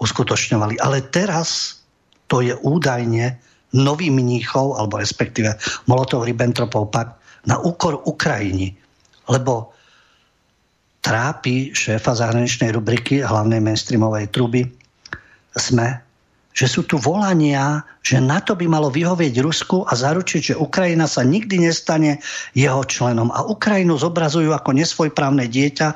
[0.02, 0.82] uskutočňovali.
[0.82, 1.78] Ale teraz
[2.26, 3.38] to je údajne
[3.74, 5.54] nový mníchov, alebo respektíve
[5.90, 8.74] Molotov-Ribbentropov pakt na úkor Ukrajiny.
[9.30, 9.74] Lebo
[11.04, 14.64] trápi šéfa zahraničnej rubriky hlavnej mainstreamovej truby
[15.54, 16.03] sme
[16.54, 21.26] že sú tu volania, že NATO by malo vyhovieť Rusku a zaručiť, že Ukrajina sa
[21.26, 22.22] nikdy nestane
[22.54, 23.34] jeho členom.
[23.34, 25.88] A Ukrajinu zobrazujú ako nesvojprávne dieťa,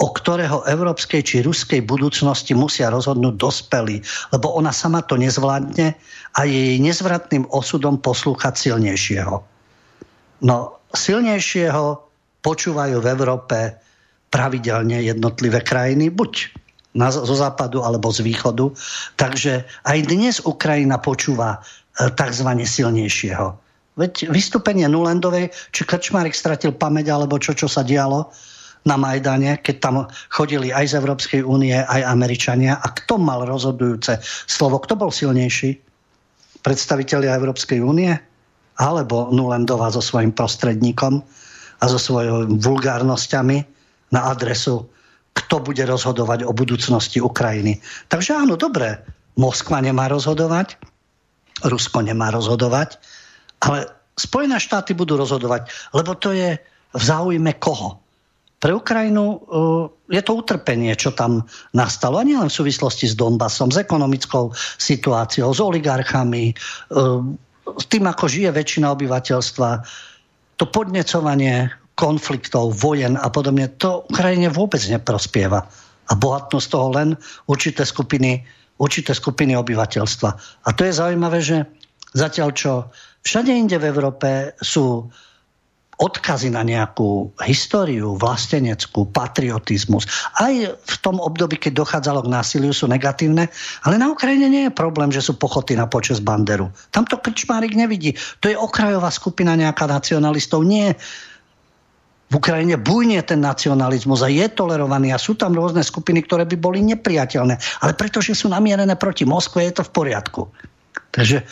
[0.00, 4.00] o ktorého európskej či ruskej budúcnosti musia rozhodnúť dospelí,
[4.32, 5.92] lebo ona sama to nezvládne
[6.32, 9.44] a je jej nezvratným osudom poslúchať silnejšieho.
[10.40, 10.56] No,
[10.96, 12.00] silnejšieho
[12.40, 13.76] počúvajú v Európe
[14.32, 16.59] pravidelne jednotlivé krajiny, buď
[16.94, 18.74] na, zo západu alebo z východu.
[19.14, 21.62] Takže aj dnes Ukrajina počúva
[21.98, 22.48] e, tzv.
[22.66, 23.46] silnejšieho.
[23.98, 28.30] Veď vystúpenie Nulendovej, či Krčmárik stratil pamäť, alebo čo, čo sa dialo
[28.88, 32.80] na Majdane, keď tam chodili aj z Európskej únie, aj Američania.
[32.80, 34.16] A kto mal rozhodujúce
[34.48, 34.80] slovo?
[34.80, 35.76] Kto bol silnejší?
[36.64, 38.16] Predstavitelia Európskej únie?
[38.80, 41.20] Alebo Nulendová so svojím prostredníkom
[41.80, 43.58] a so svojimi vulgárnosťami
[44.16, 44.88] na adresu
[45.40, 47.80] kto bude rozhodovať o budúcnosti Ukrajiny.
[48.12, 49.00] Takže áno, dobre,
[49.40, 50.76] Moskva nemá rozhodovať,
[51.64, 53.00] Rusko nemá rozhodovať,
[53.64, 53.88] ale
[54.20, 56.60] Spojené štáty budú rozhodovať, lebo to je
[56.92, 57.96] v záujme koho?
[58.60, 62.20] Pre Ukrajinu uh, je to utrpenie, čo tam nastalo.
[62.20, 67.24] A nielen v súvislosti s Donbasom, s ekonomickou situáciou, s oligarchami, uh,
[67.80, 69.68] s tým, ako žije väčšina obyvateľstva.
[70.60, 75.68] To podnecovanie konfliktov, vojen a podobne, to Ukrajine vôbec neprospieva.
[76.08, 77.12] A bohatnú z toho len
[77.44, 78.40] určité skupiny,
[78.80, 80.30] určité skupiny obyvateľstva.
[80.64, 81.68] A to je zaujímavé, že
[82.16, 82.72] zatiaľ čo
[83.20, 85.12] všade inde v Európe sú
[86.00, 90.08] odkazy na nejakú históriu, vlasteneckú, patriotizmus.
[90.40, 93.52] Aj v tom období, keď dochádzalo k násiliu, sú negatívne,
[93.84, 96.72] ale na Ukrajine nie je problém, že sú pochoty na počas Banderu.
[96.88, 98.16] Tam to Krčmárik nevidí.
[98.40, 100.64] To je okrajová skupina nejaká nacionalistov.
[100.64, 100.96] Nie
[102.30, 106.56] v Ukrajine bujne ten nacionalizmus a je tolerovaný a sú tam rôzne skupiny, ktoré by
[106.62, 107.82] boli nepriateľné.
[107.82, 110.46] Ale pretože sú namierené proti Moskve, je to v poriadku.
[111.10, 111.42] Takže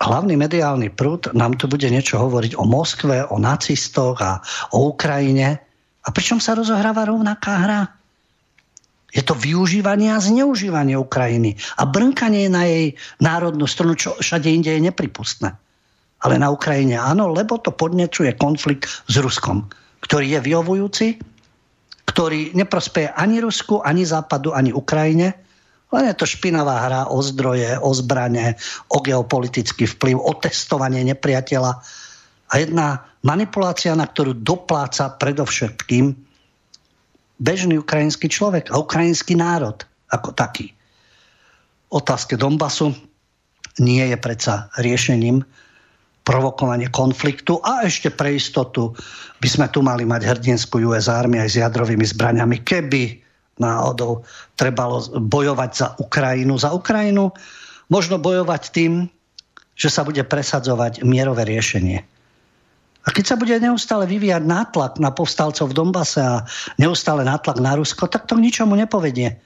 [0.00, 4.40] hlavný mediálny prúd nám tu bude niečo hovoriť o Moskve, o nacistoch a
[4.72, 5.60] o Ukrajine.
[6.04, 7.80] A pričom sa rozohráva rovnaká hra?
[9.12, 14.72] Je to využívanie a zneužívanie Ukrajiny a brnkanie na jej národnú stranu, čo všade inde
[14.72, 15.54] je nepripustné.
[16.24, 19.68] Ale na Ukrajine áno, lebo to podnecuje konflikt s Ruskom,
[20.00, 21.06] ktorý je vyhovujúci,
[22.08, 25.44] ktorý neprospeje ani Rusku, ani Západu, ani Ukrajine,
[25.94, 28.58] len je to špinavá hra o zdroje, o zbrane,
[28.90, 31.72] o geopolitický vplyv, o testovanie nepriateľa.
[32.50, 36.18] A jedna manipulácia, na ktorú dopláca predovšetkým
[37.38, 40.74] bežný ukrajinský človek a ukrajinský národ ako taký.
[41.94, 42.90] Otázke Donbasu
[43.78, 45.46] nie je predsa riešením
[46.24, 48.96] provokovanie konfliktu a ešte pre istotu
[49.38, 53.20] by sme tu mali mať hrdinskú US Army aj s jadrovými zbraniami, keby
[53.60, 54.24] náhodou
[54.56, 56.56] trebalo bojovať za Ukrajinu.
[56.56, 57.30] Za Ukrajinu
[57.92, 59.06] možno bojovať tým,
[59.76, 62.00] že sa bude presadzovať mierové riešenie.
[63.04, 66.48] A keď sa bude neustále vyvíjať nátlak na povstalcov v Dombase a
[66.80, 69.36] neustále nátlak na Rusko, tak to k ničomu nepovedie.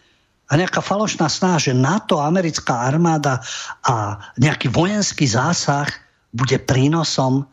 [0.49, 3.43] A nejaká falošná snaha, že NATO, americká armáda
[3.83, 5.91] a nejaký vojenský zásah
[6.33, 7.47] bude prínosom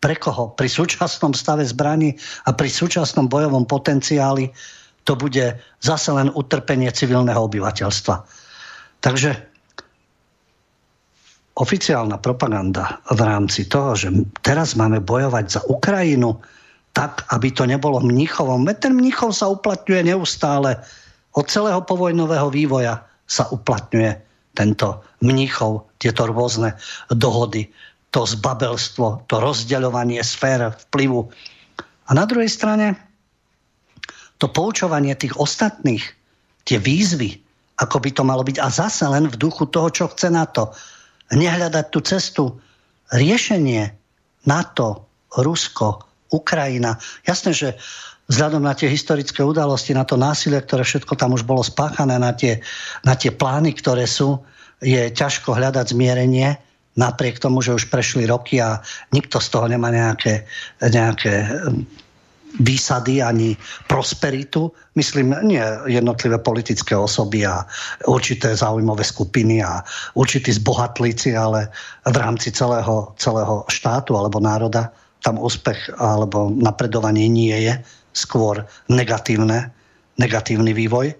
[0.00, 0.52] pre koho?
[0.56, 2.16] Pri súčasnom stave zbraní
[2.48, 4.52] a pri súčasnom bojovom potenciáli
[5.04, 8.24] to bude zase len utrpenie civilného obyvateľstva.
[9.04, 9.30] Takže
[11.54, 14.08] oficiálna propaganda v rámci toho, že
[14.40, 16.40] teraz máme bojovať za Ukrajinu,
[16.94, 18.64] tak, aby to nebolo Mnichovom.
[18.78, 20.80] Ten Mnichov sa uplatňuje neustále.
[21.34, 24.22] Od celého povojnového vývoja sa uplatňuje
[24.54, 26.78] tento Mnichov, tieto rôzne
[27.10, 27.66] dohody,
[28.14, 31.26] to zbabelstvo, to rozdeľovanie sfér vplyvu.
[32.06, 32.94] A na druhej strane
[34.38, 36.06] to poučovanie tých ostatných,
[36.62, 37.42] tie výzvy,
[37.74, 40.70] ako by to malo byť a zase len v duchu toho, čo chce na to
[41.34, 42.44] nehľadať tú cestu,
[43.10, 43.90] riešenie
[44.46, 46.94] NATO, Rusko, Ukrajina.
[47.26, 47.68] Jasné, že
[48.30, 52.30] vzhľadom na tie historické udalosti, na to násilie, ktoré všetko tam už bolo spáchané, na
[52.30, 52.62] tie,
[53.02, 54.38] na tie plány, ktoré sú,
[54.78, 56.54] je ťažko hľadať zmierenie,
[56.96, 58.78] napriek tomu, že už prešli roky a
[59.10, 60.46] nikto z toho nemá nejaké,
[60.82, 61.50] nejaké
[62.60, 63.58] výsady ani
[63.90, 64.70] prosperitu.
[64.94, 67.66] Myslím, nie jednotlivé politické osoby a
[68.06, 69.82] určité zaujímavé skupiny a
[70.14, 71.66] určití zbohatlíci, ale
[72.06, 74.94] v rámci celého, celého štátu alebo národa
[75.24, 77.74] tam úspech alebo napredovanie nie je,
[78.12, 78.62] skôr
[78.92, 79.72] negatívne,
[80.20, 81.16] negatívny vývoj.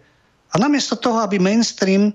[0.52, 2.14] A namiesto toho, aby mainstream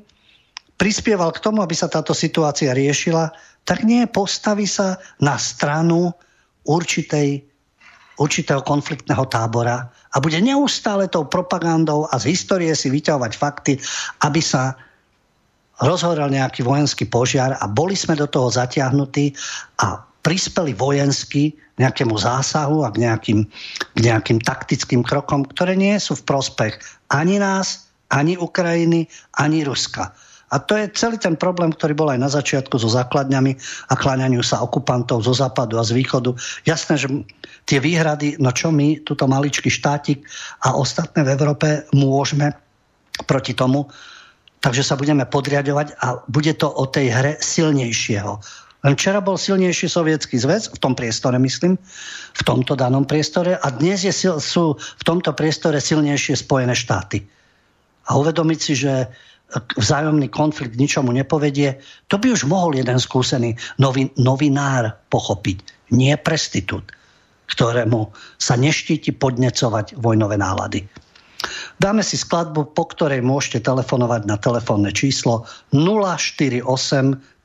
[0.80, 3.36] prispieval k tomu, aby sa táto situácia riešila,
[3.70, 6.10] tak nie postaví sa na stranu
[6.66, 7.46] určitej
[8.20, 13.80] určitého konfliktného tábora a bude neustále tou propagandou a z histórie si vyťahovať fakty,
[14.28, 14.76] aby sa
[15.80, 19.32] rozhorel nejaký vojenský požiar a boli sme do toho zatiahnutí
[19.80, 23.48] a prispeli vojensky nejakému zásahu a k nejakým,
[23.96, 26.76] k nejakým taktickým krokom, ktoré nie sú v prospech
[27.08, 29.08] ani nás, ani Ukrajiny,
[29.40, 30.12] ani Ruska.
[30.50, 33.54] A to je celý ten problém, ktorý bol aj na začiatku so základňami
[33.90, 36.34] a kláňaniu sa okupantov zo západu a z východu.
[36.66, 37.08] Jasné, že
[37.70, 40.26] tie výhrady, no čo my, túto maličký štátik
[40.66, 42.58] a ostatné v Európe môžeme
[43.30, 43.94] proti tomu,
[44.58, 48.42] takže sa budeme podriadovať a bude to o tej hre silnejšieho.
[48.80, 51.76] Len včera bol silnejší sovietský zväz, v tom priestore myslím,
[52.32, 57.28] v tomto danom priestore a dnes je, sú v tomto priestore silnejšie Spojené štáty.
[58.08, 59.12] A uvedomiť si, že
[59.78, 66.94] vzájomný konflikt ničomu nepovedie, to by už mohol jeden skúsený novin, novinár pochopiť, nie prestitút,
[67.50, 70.86] ktorému sa neštíti podnecovať vojnové nálady.
[71.80, 76.68] Dáme si skladbu, po ktorej môžete telefonovať na telefónne číslo 048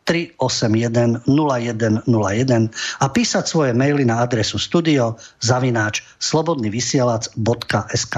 [0.05, 2.68] 381 0101
[3.01, 8.16] a písať svoje maily na adresu studio zavináč slobodnyvysielac.sk.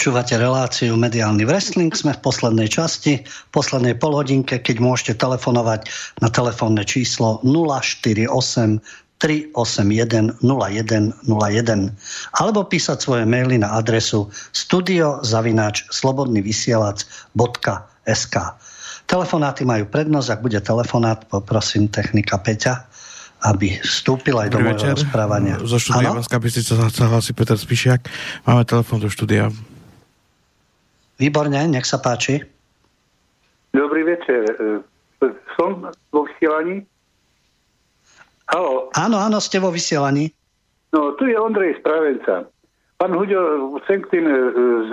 [0.00, 5.92] Počúvate reláciu Mediálny wrestling, sme v poslednej časti, v poslednej polhodinke, keď môžete telefonovať
[6.24, 8.80] na telefónne číslo 048
[9.20, 11.20] 381 0101
[12.32, 18.34] alebo písať svoje maily na adresu studiozavináč slobodnyvysielac.sk
[19.04, 22.88] Telefonáty majú prednosť, ak bude telefonát, poprosím technika Peťa,
[23.52, 25.60] aby vstúpil aj do môjho rozprávania.
[25.60, 28.08] Zo štúdia Banská Bystrica sa hlasí Peter Spišiak.
[28.48, 29.52] Máme telefon do štúdia.
[31.20, 32.40] Výborne, nech sa páči.
[33.76, 34.48] Dobrý večer.
[34.56, 34.80] E,
[35.52, 36.88] som vo vysielaní?
[38.48, 38.88] Halo.
[38.96, 40.32] Áno, áno, ste vo vysielaní.
[40.96, 42.48] No, tu je Ondrej Spravenca.
[42.96, 44.36] Pán Huďo, chcem k tým e,
[44.88, 44.92] z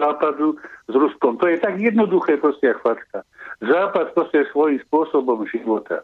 [0.00, 0.56] západu
[0.88, 1.36] s Ruskom.
[1.36, 3.28] To je tak jednoduché proste, fakta.
[3.60, 6.00] Západ proste svojím spôsobom života.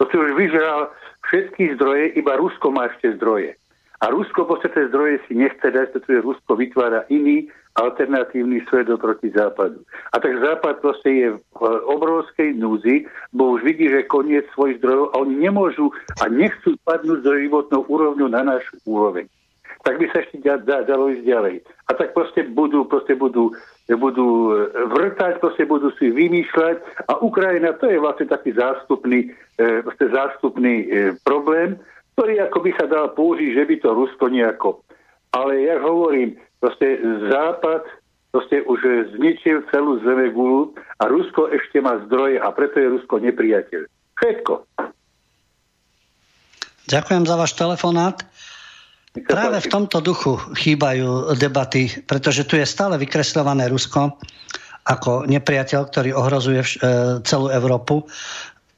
[0.00, 0.88] Si už vyžral
[1.28, 3.54] všetky zdroje, iba Rusko má ešte zdroje.
[4.00, 9.30] A Rusko proste tie zdroje si nechce dať, pretože Rusko vytvára iný alternatívny svet oproti
[9.30, 9.86] západu.
[10.10, 15.14] A tak západ proste je v obrovskej núzi, bo už vidí, že koniec svojich zdrojov
[15.14, 19.30] a oni nemôžu a nechcú padnúť do životnou úrovňu na našu úroveň.
[19.86, 21.62] Tak by sa ešte dalo ísť ďalej.
[21.86, 23.54] A tak proste budú, proste budú,
[23.86, 24.28] budú
[24.74, 30.86] vrtať, proste budú si vymýšľať a Ukrajina to je vlastne taký zástupný, e, zástupný e,
[31.22, 31.78] problém,
[32.18, 34.70] ktorý ako by sa dal použiť, že by to Rusko nejako.
[35.30, 36.98] Ale ja hovorím, proste
[37.30, 37.86] Západ
[38.28, 38.80] proste už
[39.16, 39.98] zničil celú
[40.30, 43.88] gulu a Rusko ešte má zdroje a preto je Rusko nepriateľ.
[44.18, 44.52] Všetko.
[46.88, 48.16] Ďakujem za váš telefonát.
[49.18, 54.20] Práve v tomto duchu chýbajú debaty, pretože tu je stále vykresľované Rusko
[54.88, 56.68] ako nepriateľ, ktorý ohrozuje e,
[57.26, 58.08] celú Európu.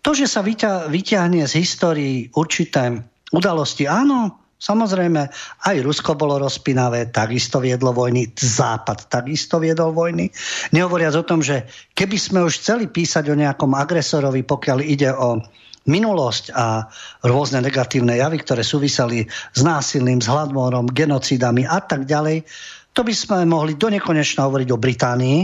[0.01, 2.99] To, že sa vyťahne z histórii určité
[3.31, 5.33] udalosti, áno, Samozrejme,
[5.65, 10.29] aj Rusko bolo rozpinavé, takisto viedlo vojny, Západ takisto viedol vojny.
[10.77, 11.65] Nehovoriac o tom, že
[11.97, 15.41] keby sme už chceli písať o nejakom agresorovi, pokiaľ ide o
[15.89, 16.85] minulosť a
[17.25, 22.45] rôzne negatívne javy, ktoré súviseli s násilným, s hladmorom, genocídami a tak ďalej,
[22.93, 25.39] to by sme mohli do hovoriť o Británii,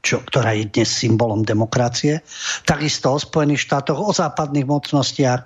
[0.00, 2.24] čo, ktorá je dnes symbolom demokracie,
[2.64, 5.40] takisto o Spojených štátoch, o západných mocnostiach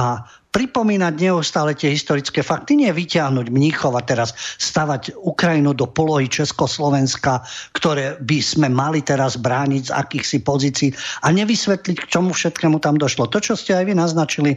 [0.00, 6.26] a pripomínať neustále tie historické fakty, nie vyťahnuť Mníchov a teraz stavať Ukrajinu do polohy
[6.26, 7.44] Československa,
[7.76, 10.90] ktoré by sme mali teraz brániť z akýchsi pozícií
[11.22, 13.28] a nevysvetliť, k čomu všetkému tam došlo.
[13.28, 14.52] To, čo ste aj vy naznačili,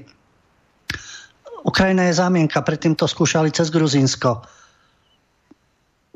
[1.61, 4.60] Ukrajina je zámienka, predtým to skúšali cez Gruzínsko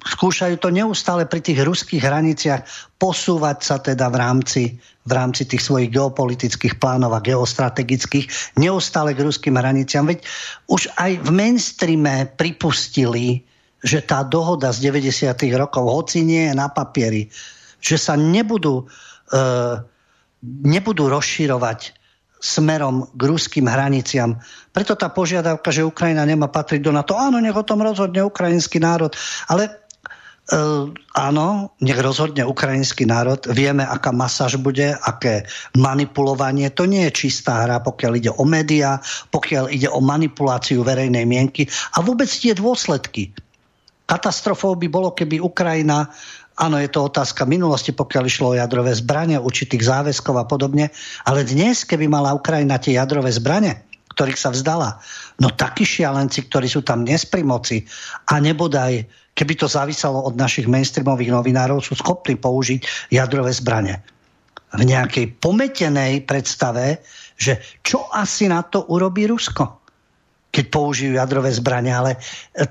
[0.06, 2.61] skúšajú to neustále pri tých ruských hraniciach
[3.02, 4.64] posúvať sa teda v rámci,
[5.03, 10.06] v rámci tých svojich geopolitických plánov a geostrategických neustále k ruským hraniciam.
[10.06, 10.22] Veď
[10.69, 13.41] už aj v mainstreame pripustili,
[13.82, 15.34] že tá dohoda z 90.
[15.57, 17.30] rokov, hoci nie je na papieri,
[17.82, 18.86] že sa nebudú,
[19.30, 19.38] e,
[20.45, 21.98] nebudú rozširovať
[22.45, 24.38] smerom k ruským hraniciam.
[24.69, 28.77] Preto tá požiadavka, že Ukrajina nemá patriť do NATO, áno, nech o tom rozhodne ukrajinský
[28.77, 29.14] národ,
[29.49, 29.84] ale
[31.17, 33.41] áno, nech rozhodne ukrajinský národ.
[33.49, 36.69] Vieme, aká masáž bude, aké manipulovanie.
[36.77, 39.01] To nie je čistá hra, pokiaľ ide o médiá,
[39.34, 41.65] pokiaľ ide o manipuláciu verejnej mienky
[41.97, 43.34] a vôbec tie dôsledky.
[44.05, 46.13] Katastrofou by bolo, keby Ukrajina
[46.55, 50.88] Áno, je to otázka minulosti, pokiaľ išlo o jadrové zbranie, určitých záväzkov a podobne.
[51.27, 53.84] Ale dnes, keby mala Ukrajina tie jadrové zbranie,
[54.15, 55.03] ktorých sa vzdala,
[55.43, 57.84] no takí šialenci, ktorí sú tam dnes pri moci
[58.31, 59.03] a nebodaj
[59.35, 63.99] keby to závisalo od našich mainstreamových novinárov, sú schopní použiť jadrové zbranie.
[64.75, 67.03] V nejakej pometenej predstave,
[67.35, 69.85] že čo asi na to urobí Rusko,
[70.55, 72.15] keď použijú jadrové zbranie, ale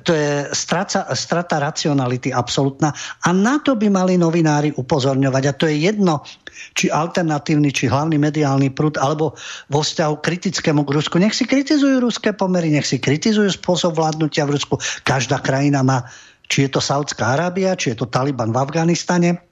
[0.09, 5.69] to je strata, strata racionality absolútna a na to by mali novinári upozorňovať a to
[5.69, 6.25] je jedno,
[6.73, 9.37] či alternatívny, či hlavný mediálny prúd, alebo
[9.69, 11.21] vo vzťahu kritickému k Rusku.
[11.21, 14.81] Nech si kritizujú ruské pomery, nech si kritizujú spôsob vládnutia v Rusku.
[15.05, 16.09] Každá krajina má
[16.55, 19.43] či je to Saudská Arábia, či je to Taliban v Afganistane,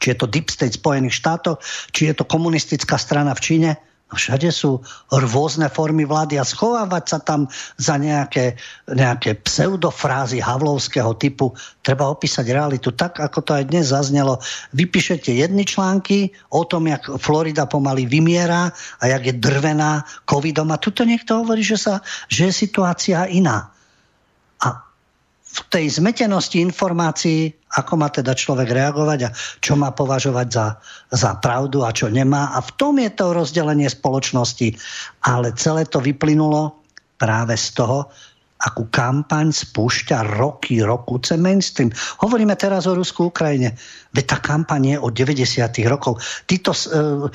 [0.00, 1.60] či je to Deep State Spojených štátov,
[1.92, 3.70] či je to komunistická strana v Číne.
[4.08, 4.80] Všade sú
[5.12, 7.44] rôzne formy vlády a schovávať sa tam
[7.76, 8.56] za nejaké,
[8.88, 11.52] nejaké pseudofrázy havlovského typu.
[11.84, 14.40] Treba opísať realitu tak, ako to aj dnes zaznelo.
[14.72, 20.72] Vypíšete jedny články o tom, jak Florida pomaly vymiera a jak je drvená covidom.
[20.72, 22.00] A tuto niekto hovorí, že, sa,
[22.32, 23.76] že je situácia iná.
[25.58, 30.66] V tej zmetenosti informácií, ako má teda človek reagovať a čo má považovať za,
[31.10, 32.54] za pravdu a čo nemá.
[32.54, 34.78] A v tom je to rozdelenie spoločnosti.
[35.26, 36.78] Ale celé to vyplynulo
[37.18, 38.06] práve z toho,
[38.58, 41.94] akú kampaň spúšťa roky, rokúce mainstream.
[42.22, 43.78] Hovoríme teraz o Rusku, Ukrajine.
[44.14, 45.62] Veď tá kampaň je od 90.
[45.86, 46.18] rokov.
[46.46, 47.30] Títo uh,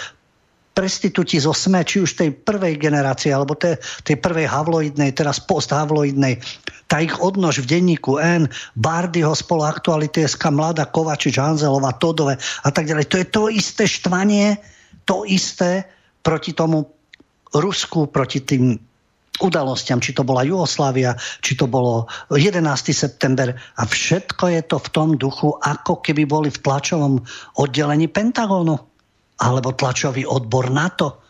[0.74, 6.42] prestitúti zo SME, či už tej prvej generácie, alebo tej, tej prvej havloidnej, teraz post-havloidnej,
[6.88, 12.70] tá ich odnož v denníku N, Bardyho spolu Aktuality SK, Mlada Kovačič, Hanzelová, Todové a
[12.70, 13.06] tak ďalej.
[13.10, 14.62] To je to isté štvanie,
[15.08, 15.88] to isté
[16.24, 16.88] proti tomu
[17.54, 18.78] Rusku, proti tým
[19.42, 22.62] udalostiam, či to bola Jugoslávia, či to bolo 11.
[22.94, 27.18] september a všetko je to v tom duchu, ako keby boli v tlačovom
[27.58, 28.78] oddelení Pentagónu
[29.42, 31.23] alebo tlačový odbor NATO.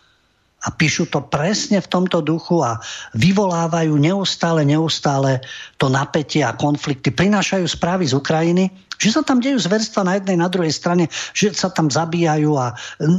[0.63, 2.79] A píšu to presne v tomto duchu a
[3.19, 5.43] vyvolávajú neustále, neustále
[5.75, 7.11] to napätie a konflikty.
[7.11, 11.51] Prinášajú správy z Ukrajiny, že sa tam dejú zverstva na jednej, na druhej strane, že
[11.51, 12.71] sa tam zabíjajú a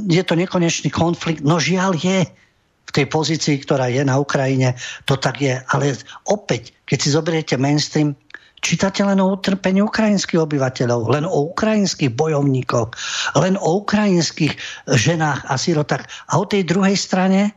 [0.09, 1.45] je to nekonečný konflikt.
[1.45, 2.25] No žiaľ je
[2.85, 5.61] v tej pozícii, ktorá je na Ukrajine, to tak je.
[5.73, 8.17] Ale opäť, keď si zoberiete mainstream,
[8.65, 12.89] čítate len o utrpení ukrajinských obyvateľov, len o ukrajinských bojovníkoch,
[13.37, 14.57] len o ukrajinských
[14.89, 16.09] ženách a sirotách.
[16.33, 17.53] A o tej druhej strane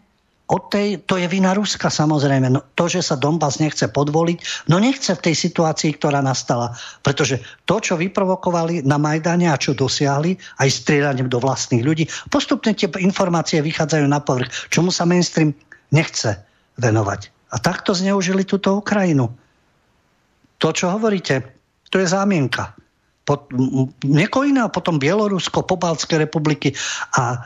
[0.48, 2.48] od tej, to je vina Ruska samozrejme.
[2.48, 6.72] No, to, že sa Donbass nechce podvoliť, no nechce v tej situácii, ktorá nastala.
[7.04, 12.72] Pretože to, čo vyprovokovali na Majdane a čo dosiahli, aj strieľaním do vlastných ľudí, postupne
[12.72, 15.52] tie informácie vychádzajú na povrch, čomu sa mainstream
[15.92, 16.40] nechce
[16.80, 17.52] venovať.
[17.52, 19.28] A takto zneužili túto Ukrajinu.
[20.58, 21.46] To, čo hovoríte,
[21.94, 22.74] to je zámienka.
[23.28, 23.44] Po,
[24.08, 26.72] nieko iné, potom Bielorusko, Pobaltské republiky
[27.20, 27.38] a e,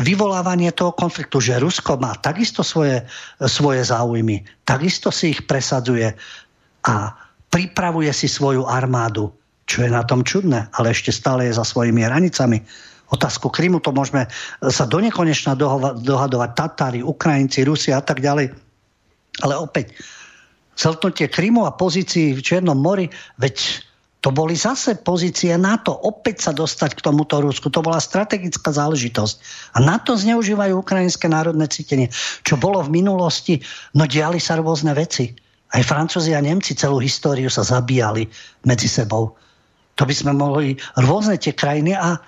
[0.00, 3.04] vyvolávanie toho konfliktu, že Rusko má takisto svoje,
[3.44, 6.16] svoje záujmy, takisto si ich presadzuje
[6.88, 6.94] a
[7.52, 9.32] pripravuje si svoju armádu,
[9.68, 12.60] čo je na tom čudné, ale ešte stále je za svojimi hranicami.
[13.12, 14.26] Otázku Krymu to môžeme
[14.66, 15.54] sa do nekonečna
[16.02, 18.50] dohadovať Tatári, Ukrajinci, Rusi a tak ďalej.
[19.44, 19.94] Ale opäť,
[20.76, 23.08] celtnutie Krymu a pozícií v Čiernom mori,
[23.40, 23.82] veď
[24.20, 27.70] to boli zase pozície NATO, opäť sa dostať k tomuto Rusku.
[27.70, 29.34] To bola strategická záležitosť.
[29.78, 32.10] A na to zneužívajú ukrajinské národné cítenie.
[32.42, 33.62] Čo bolo v minulosti,
[33.94, 35.30] no diali sa rôzne veci.
[35.70, 38.26] Aj Francúzi a Nemci celú históriu sa zabíjali
[38.66, 39.38] medzi sebou.
[39.94, 42.18] To by sme mohli rôzne tie krajiny a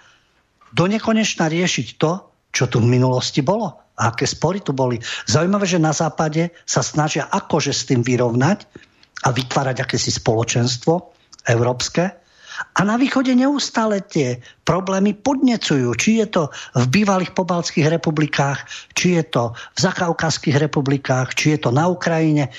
[0.71, 2.13] do nekonečna riešiť to,
[2.55, 5.03] čo tu v minulosti bolo a aké spory tu boli.
[5.27, 8.65] Zaujímavé, že na západe sa snažia akože s tým vyrovnať
[9.27, 11.11] a vytvárať akési spoločenstvo,
[11.51, 12.15] európske.
[12.75, 15.95] A na východe neustále tie problémy podnecujú.
[15.95, 16.43] Či je to
[16.75, 18.67] v bývalých pobaltských republikách,
[18.99, 22.51] či je to v zakaukazských republikách, či je to na Ukrajine.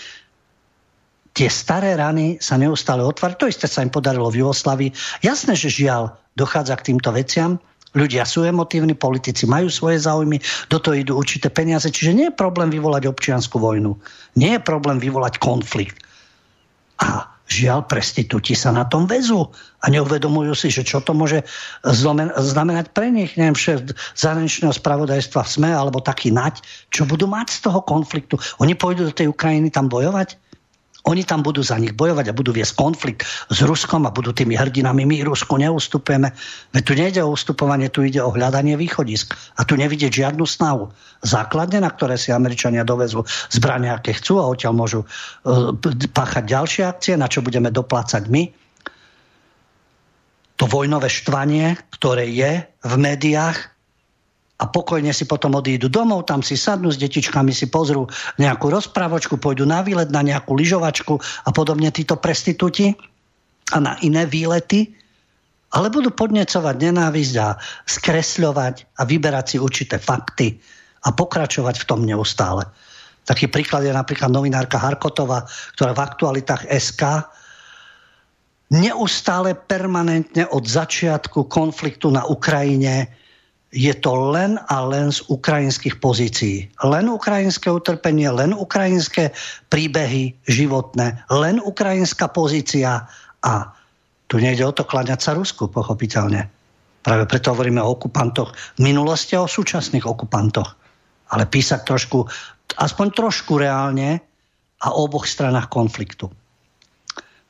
[1.36, 3.44] Tie staré rany sa neustále otvárajú.
[3.44, 4.92] To isté sa im podarilo v Jugoslavii.
[5.24, 7.60] Jasné, že žiaľ dochádza k týmto veciam.
[7.98, 10.38] Ľudia sú emotívni, politici majú svoje záujmy,
[10.70, 11.90] do toho idú určité peniaze.
[11.90, 13.98] Čiže nie je problém vyvolať občianskú vojnu.
[14.38, 15.98] Nie je problém vyvolať konflikt.
[17.02, 19.50] A Žiaľ, prestitúti sa na tom väzú
[19.82, 21.42] a neuvedomujú si, že čo to môže
[22.38, 26.62] znamenať pre nich, neviem, šéf zahraničného spravodajstva v SME alebo taký nať,
[26.94, 28.38] čo budú mať z toho konfliktu.
[28.62, 30.38] Oni pôjdu do tej Ukrajiny tam bojovať?
[31.08, 34.60] Oni tam budú za nich bojovať a budú viesť konflikt s Ruskom a budú tými
[34.60, 35.08] hrdinami.
[35.08, 36.36] My Rusku neustupujeme.
[36.76, 39.32] Veď tu nejde o ustupovanie, tu ide o hľadanie východisk.
[39.56, 40.92] A tu nevidieť žiadnu snahu.
[41.24, 45.72] Základne, na ktoré si Američania dovezú zbrania, aké chcú a odtiaľ môžu uh,
[46.12, 48.52] páchať ďalšie akcie, na čo budeme doplácať my.
[50.60, 53.79] To vojnové štvanie, ktoré je v médiách,
[54.60, 59.40] a pokojne si potom odídu domov, tam si sadnú s detičkami, si pozrú nejakú rozprávočku,
[59.40, 61.16] pôjdu na výlet, na nejakú lyžovačku
[61.48, 62.92] a podobne títo prestitúti
[63.72, 64.92] a na iné výlety,
[65.72, 67.56] ale budú podnecovať nenávisť a
[67.88, 70.60] skresľovať a vyberať si určité fakty
[71.08, 72.68] a pokračovať v tom neustále.
[73.24, 75.46] Taký príklad je napríklad novinárka Harkotová,
[75.78, 77.24] ktorá v aktualitách SK
[78.74, 83.14] neustále permanentne od začiatku konfliktu na Ukrajine
[83.70, 86.66] je to len a len z ukrajinských pozícií.
[86.82, 89.30] Len ukrajinské utrpenie, len ukrajinské
[89.70, 93.06] príbehy životné, len ukrajinská pozícia
[93.46, 93.54] a
[94.30, 96.50] tu nejde o to kláňať sa Rusku, pochopiteľne.
[97.02, 100.78] Práve preto hovoríme o okupantoch v minulosti a o súčasných okupantoch.
[101.30, 102.26] Ale písať trošku,
[102.78, 104.22] aspoň trošku reálne
[104.82, 106.30] a o oboch stranách konfliktu.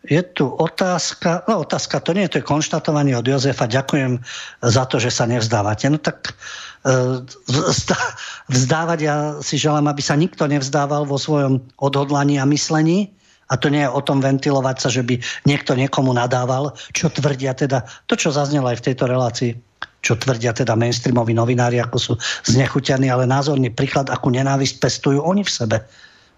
[0.07, 3.67] Je tu otázka, no otázka to nie to je konštatovanie od Jozefa.
[3.67, 4.23] Ďakujem
[4.63, 5.91] za to, že sa nevzdávate.
[5.91, 6.31] No tak
[6.87, 7.19] e,
[8.47, 13.11] vzdávať, ja si želám, aby sa nikto nevzdával vo svojom odhodlaní a myslení.
[13.51, 17.51] A to nie je o tom ventilovať sa, že by niekto niekomu nadával, čo tvrdia
[17.57, 19.51] teda, to čo zaznelo aj v tejto relácii,
[19.99, 22.13] čo tvrdia teda mainstreamoví novinári, ako sú
[22.45, 25.77] znechutení, ale názorný príklad, akú nenávisť pestujú oni v sebe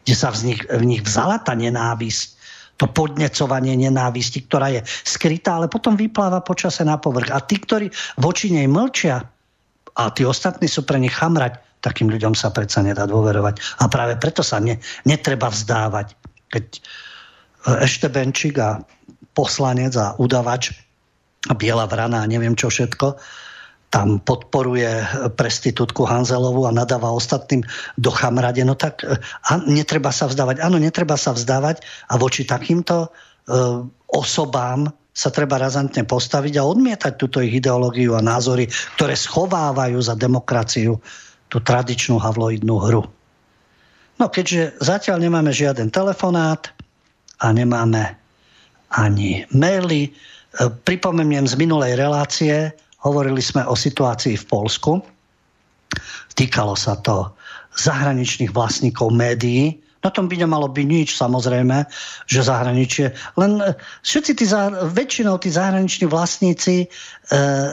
[0.06, 2.41] kde sa v nich, v nich vzala tá nenávisť,
[2.82, 7.30] to podnecovanie nenávisti, ktorá je skrytá, ale potom vypláva počase na povrch.
[7.30, 9.22] A tí, ktorí voči nej mlčia,
[9.94, 13.84] a tí ostatní sú pre nich chamrať, takým ľuďom sa predsa nedá dôverovať.
[13.84, 16.18] A práve preto sa ne, netreba vzdávať.
[16.50, 16.66] Keď
[17.86, 18.82] ešte Benčík a
[19.38, 20.74] poslanec a udavač
[21.50, 23.18] a biela vrana a neviem čo všetko,
[23.92, 24.88] tam podporuje
[25.36, 27.62] prestitútku Hanzelovu a nadáva ostatným
[28.00, 29.04] do chamrade, no tak
[29.52, 30.64] a netreba sa vzdávať.
[30.64, 33.10] Áno, netreba sa vzdávať a voči takýmto e,
[34.08, 40.16] osobám sa treba razantne postaviť a odmietať túto ich ideológiu a názory, ktoré schovávajú za
[40.16, 40.96] demokraciu
[41.52, 43.04] tú tradičnú havloidnú hru.
[44.16, 46.72] No keďže zatiaľ nemáme žiaden telefonát
[47.44, 48.16] a nemáme
[48.88, 50.16] ani maily,
[50.88, 52.72] pripomeniem z minulej relácie,
[53.02, 54.92] Hovorili sme o situácii v Polsku.
[56.38, 57.34] Týkalo sa to
[57.76, 59.80] zahraničných vlastníkov médií.
[60.02, 61.86] Na tom by nemalo byť nič, samozrejme,
[62.26, 63.14] že zahraničie.
[63.38, 64.46] Len e, všetci tí,
[64.98, 66.88] väčšinou tí zahraniční vlastníci e,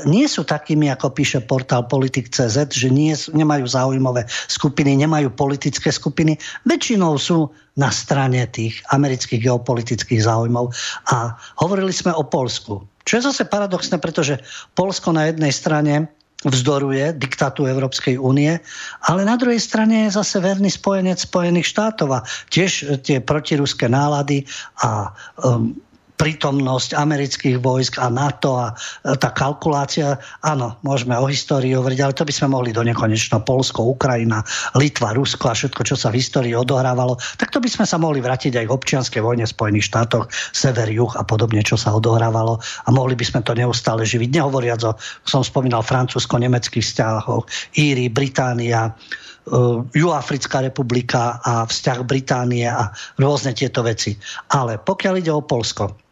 [0.04, 6.36] nie sú takými, ako píše portál Politik.cz, že nie, nemajú záujmové skupiny, nemajú politické skupiny.
[6.68, 7.48] Väčšinou sú
[7.80, 10.68] na strane tých amerických geopolitických záujmov.
[11.08, 11.32] A
[11.64, 12.84] hovorili sme o Polsku.
[13.08, 14.36] Čo je zase paradoxné, pretože
[14.76, 16.12] Polsko na jednej strane
[16.44, 18.60] vzdoruje diktátu Európskej únie,
[19.08, 24.46] ale na druhej strane je zase verný spojenec Spojených štátov a tiež tie protiruské nálady
[24.84, 25.10] a
[25.40, 25.74] um,
[26.18, 32.12] prítomnosť amerických vojsk a NATO a e, tá kalkulácia, áno, môžeme o histórii hovoriť, ale
[32.18, 34.42] to by sme mohli do nekonečno Polsko, Ukrajina,
[34.74, 38.18] Litva, Rusko a všetko, čo sa v histórii odohrávalo, tak to by sme sa mohli
[38.18, 42.58] vrátiť aj k občianskej vojne v Spojených štátoch, sever, juh a podobne, čo sa odohrávalo
[42.58, 44.28] a mohli by sme to neustále živiť.
[44.34, 44.92] Nehovoriac o,
[45.22, 47.46] som spomínal, francúzsko-nemeckých vzťahoch,
[47.78, 52.90] Íri, Británia, uh, Juafrická republika a vzťah Británie a
[53.22, 54.18] rôzne tieto veci.
[54.50, 56.07] Ale pokiaľ ide o Polsko,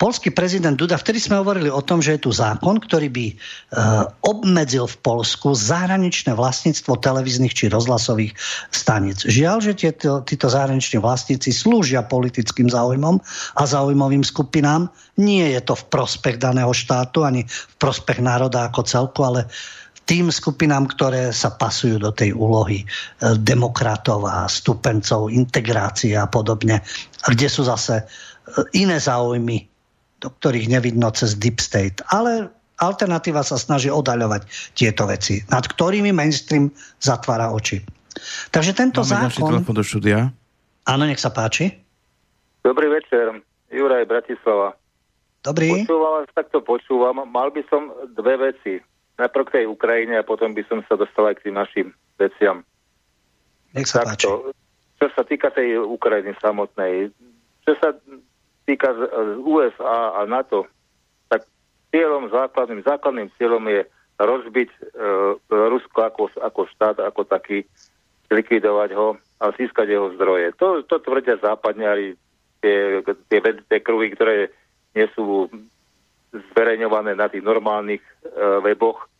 [0.00, 3.34] polský prezident Duda, vtedy sme hovorili o tom, že je tu zákon, ktorý by e,
[4.24, 8.32] obmedzil v Polsku zahraničné vlastníctvo televíznych či rozhlasových
[8.72, 9.28] staníc.
[9.28, 13.20] Žiaľ, že tieto, títo zahraniční vlastníci slúžia politickým záujmom
[13.60, 14.88] a záujmovým skupinám.
[15.20, 19.52] Nie je to v prospech daného štátu ani v prospech národa ako celku, ale
[20.08, 22.86] tým skupinám, ktoré sa pasujú do tej úlohy e,
[23.36, 26.80] demokratov a stupencov integrácie a podobne,
[27.28, 28.04] kde sú zase e,
[28.80, 29.68] iné záujmy
[30.20, 32.04] do ktorých nevidno cez Deep State.
[32.12, 37.80] Ale alternatíva sa snaží odaľovať tieto veci, nad ktorými mainstream zatvára oči.
[38.52, 39.64] Takže tento Máme zákon...
[39.64, 40.32] do štúdia.
[40.88, 41.76] Áno, nech sa páči.
[42.60, 43.40] Dobrý večer,
[43.72, 44.76] Juraj Bratislava.
[45.40, 45.88] Dobrý.
[45.88, 47.24] Počúvam vás, takto počúvam.
[47.24, 48.84] Mal by som dve veci.
[49.16, 51.86] Najprv k tej Ukrajine a potom by som sa dostal aj k tým našim
[52.20, 52.60] veciam.
[53.72, 54.52] Nech sa takto.
[54.52, 54.58] páči.
[55.00, 57.08] Čo sa týka tej Ukrajiny samotnej,
[57.64, 57.96] čo sa
[58.70, 59.02] týka z
[59.42, 60.70] USA a NATO,
[61.26, 61.42] tak
[61.90, 63.82] cieľom, základným, základným cieľom je
[64.22, 64.78] rozbiť e,
[65.50, 67.66] Rusko ako, ako štát, ako taký,
[68.30, 70.54] likvidovať ho a získať jeho zdroje.
[70.62, 72.14] To, to tvrdia západňari,
[72.62, 74.54] tie, tie, tie kruhy, ktoré
[74.94, 75.50] nie sú
[76.30, 78.06] zverejňované na tých normálnych e,
[78.62, 79.10] weboch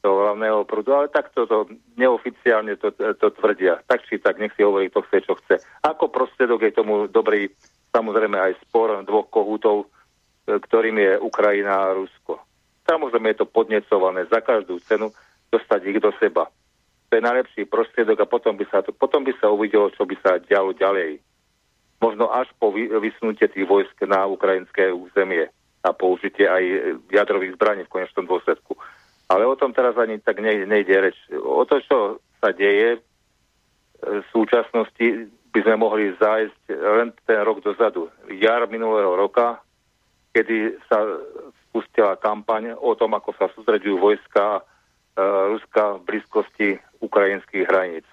[0.00, 3.80] toho hlavného prúdu, ale takto to neoficiálne to, to tvrdia.
[3.84, 5.60] Tak či tak, nech si hovorí, kto chce, čo chce.
[5.84, 7.52] Ako prostriedok je tomu dobrý
[7.90, 12.38] samozrejme aj spor dvoch kohútov, e, ktorým je Ukrajina a Rusko.
[12.86, 15.14] Samozrejme je to podnecované za každú cenu
[15.50, 16.50] dostať ich do seba.
[17.10, 20.14] To je najlepší prostriedok a potom by sa, to, potom by sa uvidelo, čo by
[20.22, 21.18] sa dialo ďalej.
[21.98, 25.50] Možno až po vysnutie tých vojsk na ukrajinské územie
[25.82, 26.62] a použitie aj
[27.10, 28.78] jadrových zbraní v konečnom dôsledku.
[29.26, 31.18] Ale o tom teraz ani tak nejde reč.
[31.34, 33.00] O to, čo sa deje e,
[34.02, 38.06] v súčasnosti, by sme mohli zájsť len ten rok dozadu.
[38.30, 39.58] Jar minulého roka,
[40.30, 41.02] kedy sa
[41.68, 44.62] spustila kampaň o tom, ako sa sústredujú vojska e,
[45.54, 46.68] Ruska v blízkosti
[47.02, 48.06] ukrajinských hraníc.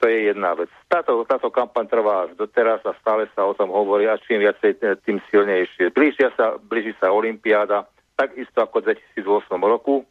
[0.00, 0.68] To je jedna vec.
[0.88, 4.80] Táto, táto kampaň trvá až doteraz a stále sa o tom hovorí a čím viacej,
[5.04, 5.92] tým silnejšie.
[5.96, 10.04] Blížia sa, blíži sa Olympiáda, takisto ako v 2008 roku,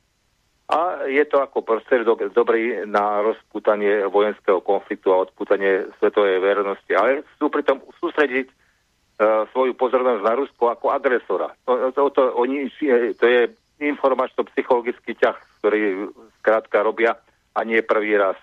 [0.72, 6.92] a je to ako prostriedok dobrý na rozputanie vojenského konfliktu a odputanie svetovej verejnosti.
[6.96, 11.52] Ale chcú pritom sústrediť uh, svoju pozornosť na Rusko ako agresora.
[11.68, 12.72] To, to, to, oni,
[13.20, 13.52] to je
[13.84, 16.08] informačno-psychologický ťah, ktorý
[16.40, 17.20] skrátka robia
[17.52, 18.40] a nie prvý raz.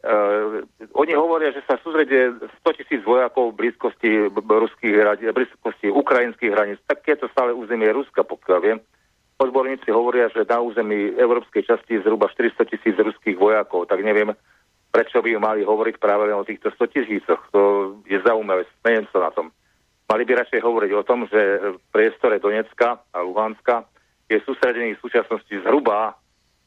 [0.00, 0.64] Uh,
[0.96, 4.96] oni hovoria, že sa sústredie 100 tisíc vojakov v blízkosti, ruských,
[5.28, 6.80] blízkosti ukrajinských hraníc.
[6.88, 8.80] Tak je to stále územie Ruska, pokiaľ viem.
[9.34, 14.30] Odborníci hovoria, že na území európskej časti je zhruba 400 tisíc ruských vojakov, tak neviem,
[14.94, 17.40] prečo by mali hovoriť práve len o týchto 100 tisícoch.
[17.50, 17.60] To
[18.06, 19.50] je zaujímavé, smejem sa na tom.
[20.06, 21.40] Mali by radšej hovoriť o tom, že
[21.74, 23.82] v priestore Donecka a Luhanska
[24.30, 26.14] je sústredených v súčasnosti zhruba,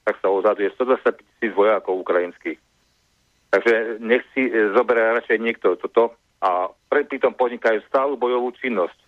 [0.03, 2.59] tak sa odhaduje 120 tisíc vojakov ukrajinských.
[3.47, 9.06] Takže nech si e, zoberie radšej niekto toto a pritom podnikajú stálu bojovú činnosť.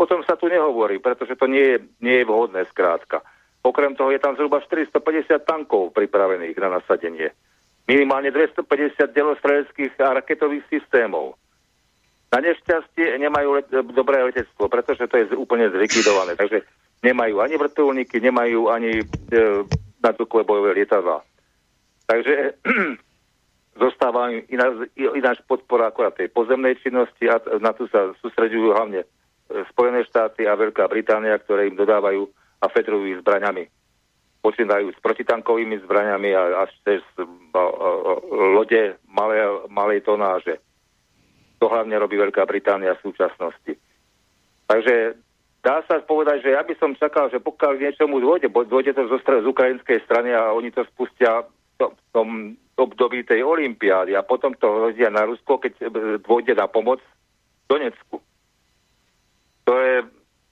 [0.00, 3.20] Potom sa tu nehovorí, pretože to nie je, nie je vhodné skrátka.
[3.60, 4.96] Okrem toho je tam zhruba 450
[5.44, 7.36] tankov pripravených na nasadenie.
[7.84, 11.36] Minimálne 250 delostreleckých a raketových systémov.
[12.32, 16.32] Na nešťastie nemajú let, dobré letectvo, pretože to je úplne zlikvidované.
[16.32, 16.64] Takže
[17.04, 19.04] nemajú ani vrtulníky, nemajú ani e,
[20.00, 21.20] nadzvukové bojové lietadla.
[22.08, 22.56] Takže
[23.84, 29.04] zostáva iná, ináč podpora akorát tej pozemnej činnosti a na tu sa sústreďujú hlavne
[29.74, 32.30] Spojené štáty a Veľká Británia, ktoré im dodávajú
[32.62, 33.66] a fedrujú zbraňami.
[34.40, 37.02] Počínajú s protitankovými zbraňami a až cez
[38.56, 39.36] lode malé,
[39.68, 40.56] malej tonáže.
[41.60, 43.76] To hlavne robí Veľká Británia v súčasnosti.
[44.64, 45.18] Takže
[45.60, 49.10] dá sa povedať, že ja by som čakal, že pokiaľ k niečomu dôjde, dôjde to
[49.10, 51.44] zo z ukrajinskej strany a oni to spustia
[51.76, 55.92] v tom období tej olympiády a potom to hodia na Rusko, keď
[56.24, 57.04] dôjde na pomoc
[57.68, 58.24] Donecku.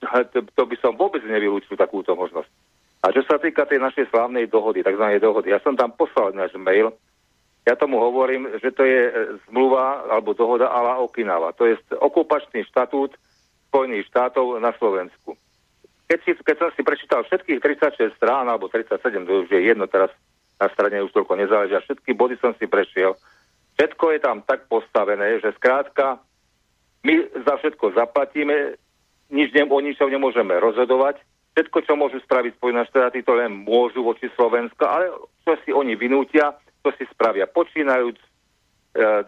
[0.08, 2.48] To to, by som vôbec nevylúčil takúto možnosť.
[3.04, 5.04] A čo sa týka tej našej slávnej dohody, tzv.
[5.22, 6.90] dohody, ja som tam poslal náš mail,
[7.62, 9.12] ja tomu hovorím, že to je e,
[9.46, 11.52] zmluva alebo dohoda ala Okinawa.
[11.60, 13.12] To je okupačný štatút
[13.68, 15.36] Spojených štátov na Slovensku.
[16.08, 18.96] Keď, si, keď som si prečítal všetkých 36 strán, alebo 37,
[19.28, 20.08] to už je jedno teraz
[20.56, 23.12] na strane už toľko nezáleží, a všetky body som si prešiel.
[23.76, 26.18] Všetko je tam tak postavené, že skrátka
[27.04, 27.14] my
[27.46, 28.74] za všetko zaplatíme,
[29.28, 31.20] nič ne, o ničom nemôžeme rozhodovať,
[31.58, 35.10] všetko, čo môžu spraviť Spojené štáty, to len môžu voči Slovenska, ale
[35.42, 36.54] čo si oni vynútia,
[36.86, 38.26] to si spravia počínajúc, e,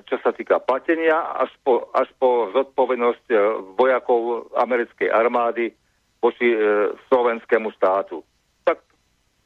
[0.07, 3.37] čo sa týka platenia, až po, až po zodpovednosť e,
[3.75, 5.75] vojakov americkej armády
[6.23, 6.59] voči e,
[7.11, 8.23] slovenskému štátu.
[8.63, 8.79] Tak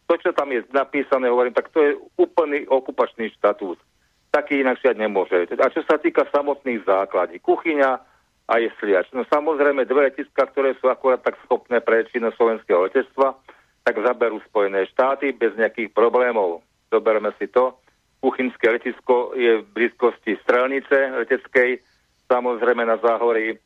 [0.05, 3.81] to, čo tam je napísané, hovorím, tak to je úplný okupačný štatút.
[4.29, 5.49] Taký inakšie nemôže.
[5.57, 8.13] A čo sa týka samotných základí, kuchyňa
[8.45, 9.09] a jesliač.
[9.17, 13.39] No samozrejme dve letiska, ktoré sú akurát tak schopné pre činnosť slovenského letectva,
[13.85, 16.61] tak zaberú Spojené štáty bez nejakých problémov.
[16.93, 17.77] Zoberme si to
[18.25, 21.77] Kuchynské letisko je v blízkosti strelnice leteckej,
[22.25, 23.61] samozrejme na záhorí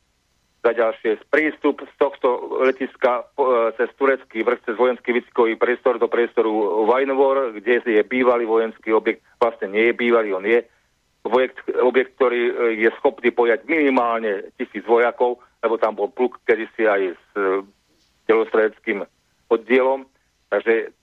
[0.59, 6.11] za ďalšie prístup z tohto letiska e, cez turecký vrch, cez vojenský výcvikový priestor do
[6.11, 10.59] priestoru Vajnovor, kde je bývalý vojenský objekt, vlastne nie je bývalý, on je
[11.23, 16.87] objekt, objekt ktorý e, je schopný pojať minimálne tisíc vojakov, lebo tam bol pluk kedysi
[16.87, 17.63] aj s e,
[18.27, 19.03] telostredeckým
[19.51, 20.07] oddielom.
[20.49, 20.95] Takže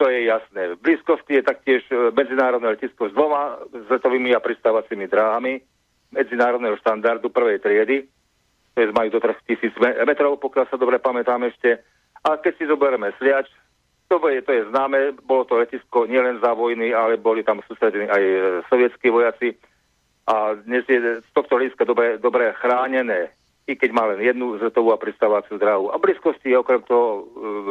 [0.00, 0.74] to je jasné.
[0.74, 3.60] V blízkosti je taktiež e, medzinárodné letisko s dvoma
[3.90, 5.60] zletovými a pristávacími dráhami
[6.10, 8.06] medzinárodného štandardu prvej triedy.
[8.74, 11.78] To je, majú do 3000 metrov, pokiaľ sa dobre pamätám ešte.
[12.26, 13.46] A keď si zoberieme Sliač,
[14.10, 18.10] to je, to je známe, bolo to letisko nielen za vojny, ale boli tam sústredení
[18.10, 19.54] aj e, sovietskí vojaci.
[20.26, 23.30] A dnes je z tohto hľadiska dobre, dobre chránené,
[23.70, 25.94] i keď má len jednu zletovú a pristávaciu dráhu.
[25.94, 27.20] A blízkosti je okrem toho e,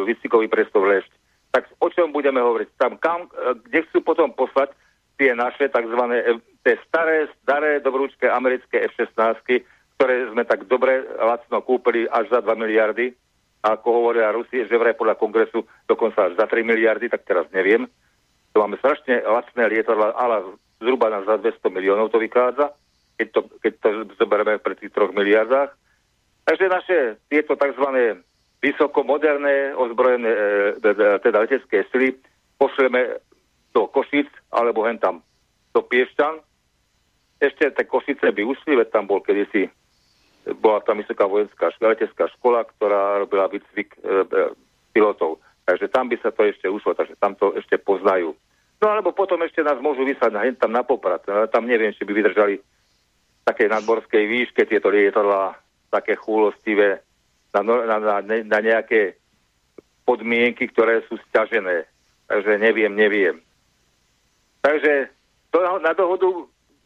[0.07, 1.11] výcvikový priestor Lešť
[1.51, 2.69] tak o čom budeme hovoriť?
[2.77, 4.73] Tam kam, e, kde chcú potom poslať
[5.17, 6.01] tie naše tzv.
[6.13, 9.65] E, tie staré, staré dobrúčké americké F-16,
[9.97, 13.17] ktoré sme tak dobre lacno kúpili až za 2 miliardy,
[13.59, 17.87] ako hovoria Rusi, že vraj podľa kongresu dokonca až za 3 miliardy, tak teraz neviem.
[18.55, 22.71] To máme strašne lacné lietadla, ale zhruba na za 200 miliónov to vychádza,
[23.19, 25.75] keď to, keď to zoberieme pri tých 3 miliardách.
[26.47, 27.85] Takže naše tieto tzv
[28.63, 30.39] vysoko moderné ozbrojené e,
[30.81, 32.15] e, e, teda letecké sily
[32.59, 33.21] pošleme
[33.75, 35.21] do Košic alebo hen tam
[35.75, 36.41] do Piešťan.
[37.39, 39.71] Ešte tie Košice by ušli, tam bol kedysi
[40.59, 44.39] bola tam vysoká vojenská letecká škola, ktorá robila výcvik e, e,
[44.95, 45.43] pilotov.
[45.67, 48.33] Takže tam by sa to ešte ušlo, takže tam to ešte poznajú.
[48.79, 51.21] No alebo potom ešte nás môžu vysať na, tam na poprat.
[51.51, 52.57] Tam neviem, či by vydržali
[53.43, 55.57] také nadmorskej výške tieto lietadlá,
[55.91, 57.03] také chúlostivé
[57.53, 59.19] na, na, na, na nejaké
[60.07, 61.85] podmienky, ktoré sú stiažené.
[62.29, 63.41] Takže neviem, neviem.
[64.61, 65.09] Takže
[65.49, 66.29] to, na, dohodu,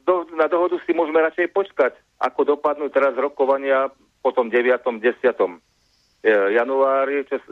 [0.08, 1.94] do, na dohodu si môžeme radšej počkať,
[2.24, 3.92] ako dopadnú teraz rokovania
[4.24, 4.80] po tom 9.
[4.80, 5.04] 10.
[5.04, 7.44] E, januári čes,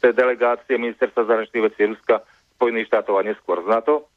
[0.00, 2.24] tej delegácie ministerstva zahraničných vecí Ruska,
[2.56, 4.08] Spojených štátov a neskôr z NATO.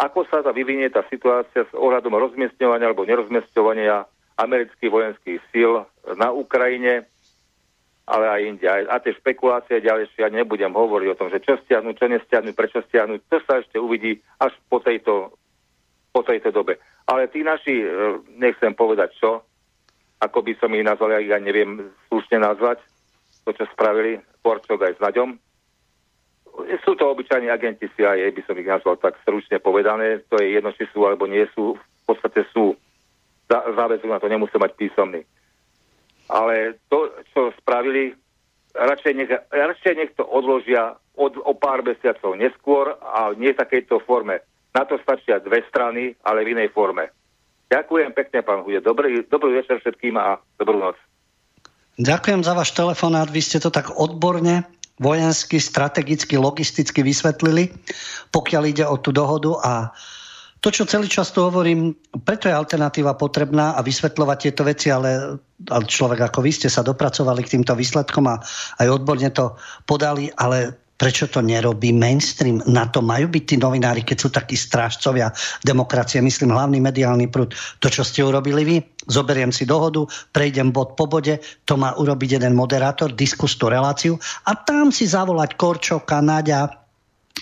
[0.00, 4.08] Ako sa tá vyvinie tá situácia s ohľadom rozmiestňovania alebo nerozmiestňovania
[4.40, 5.84] amerických vojenských síl
[6.16, 7.04] na Ukrajine,
[8.08, 8.64] ale aj inde.
[8.66, 12.80] A tie špekulácie ďalšie, ja nebudem hovoriť o tom, že čo stiahnuť, čo nestiahnuť, prečo
[12.88, 15.36] stiahnuť, to sa ešte uvidí až po tejto
[16.12, 16.76] po tejto dobe.
[17.12, 17.88] Ale tí naši, e,
[18.40, 19.44] nechcem povedať čo,
[20.24, 22.80] ako by som ich nazval, ja neviem slušne nazvať,
[23.44, 25.36] to, čo spravili Korčok aj s Naďom.
[26.86, 30.24] Sú to obyčajní agenti CIA, by som ich nazval tak stručne povedané.
[30.32, 31.76] To je jedno, či sú alebo nie sú.
[31.76, 32.76] V podstate sú.
[33.50, 35.24] Záväzok na to nemusí mať písomný.
[36.32, 38.14] Ale to, čo spravili,
[38.72, 44.00] radšej nech, radšej nech to odložia od, o pár mesiacov neskôr a nie v takejto
[44.04, 44.40] forme.
[44.72, 47.12] Na to stačia dve strany, ale v inej forme.
[47.72, 48.84] Ďakujem pekne, pán Hude.
[48.84, 50.96] Dobrý, dobrý večer všetkým a dobrú noc.
[52.00, 53.28] Ďakujem za váš telefonát.
[53.28, 54.64] Vy ste to tak odborne,
[55.00, 57.72] vojensky, strategicky, logisticky vysvetlili,
[58.32, 59.72] pokiaľ ide o tú dohodu a
[60.62, 61.90] to, čo celý čas tu hovorím,
[62.22, 66.86] preto je alternatíva potrebná a vysvetľovať tieto veci, ale, ale človek ako vy ste sa
[66.86, 68.38] dopracovali k týmto výsledkom a
[68.78, 69.58] aj odborne to
[69.90, 72.62] podali, ale Prečo to nerobí mainstream?
[72.70, 75.34] Na to majú byť tí novinári, keď sú takí strážcovia
[75.66, 77.58] demokracie, myslím hlavný mediálny prúd.
[77.82, 78.76] To, čo ste urobili vy,
[79.10, 84.14] zoberiem si dohodu, prejdem bod po bode, to má urobiť jeden moderátor, diskus tú reláciu
[84.46, 86.81] a tam si zavolať Korčoka, Naďa,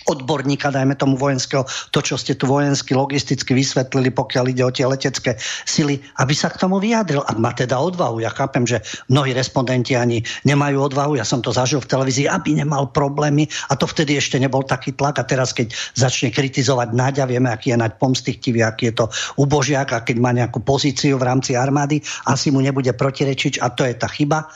[0.09, 4.87] odborníka, dajme tomu vojenského, to, čo ste tu vojensky, logisticky vysvetlili, pokiaľ ide o tie
[4.87, 5.37] letecké
[5.67, 7.23] sily, aby sa k tomu vyjadril.
[7.27, 8.81] Ak má teda odvahu, ja chápem, že
[9.11, 13.47] mnohí respondenti ani nemajú odvahu, ja som to zažil v televízii, aby nemal problémy.
[13.69, 15.21] A to vtedy ešte nebol taký tlak.
[15.21, 19.07] A teraz, keď začne kritizovať Naďa, vieme, aký je Naď pomstichtivý, aký je to
[19.39, 19.91] ubožiak.
[19.95, 22.01] A keď má nejakú pozíciu v rámci armády,
[22.31, 23.61] asi mu nebude protirečiť.
[23.63, 24.49] A to je tá chyba.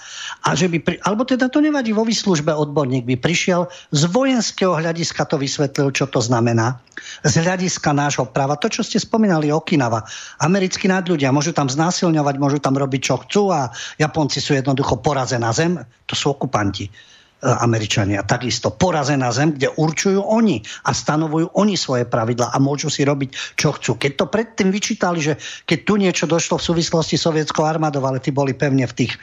[0.44, 0.94] A že by pri...
[1.04, 6.06] Alebo teda to nevadí, vo výslužbe odborník by prišiel z vojenského hľadiska to vysvetlil, čo
[6.08, 6.80] to znamená.
[7.24, 10.04] Z hľadiska nášho práva, to, čo ste spomínali, Okinawa,
[10.40, 13.68] americkí nadľudia, môžu tam znásilňovať, môžu tam robiť, čo chcú a
[14.00, 16.88] Japonci sú jednoducho porazená zem, to sú okupanti.
[17.44, 18.24] E, Američania.
[18.24, 23.58] Takisto porazená zem, kde určujú oni a stanovujú oni svoje pravidla a môžu si robiť,
[23.60, 24.00] čo chcú.
[24.00, 25.36] Keď to predtým vyčítali, že
[25.68, 29.20] keď tu niečo došlo v súvislosti sovietskou armádou, ale tí boli pevne v tých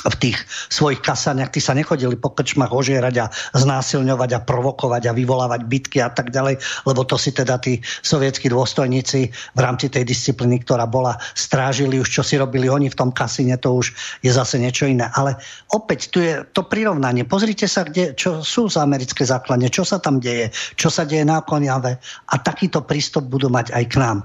[0.00, 0.38] v tých
[0.72, 6.00] svojich kasaniach, tí sa nechodili po krčmach ožierať a znásilňovať a provokovať a vyvolávať bitky
[6.00, 6.56] a tak ďalej,
[6.88, 12.08] lebo to si teda tí sovietskí dôstojníci v rámci tej disciplíny, ktorá bola, strážili už,
[12.08, 13.92] čo si robili oni v tom kasine, to už
[14.24, 15.12] je zase niečo iné.
[15.12, 15.36] Ale
[15.76, 17.28] opäť tu je to prirovnanie.
[17.28, 20.48] Pozrite sa, kde, čo sú z americké základne, čo sa tam deje,
[20.80, 22.00] čo sa deje na Koniave
[22.32, 24.18] a takýto prístup budú mať aj k nám.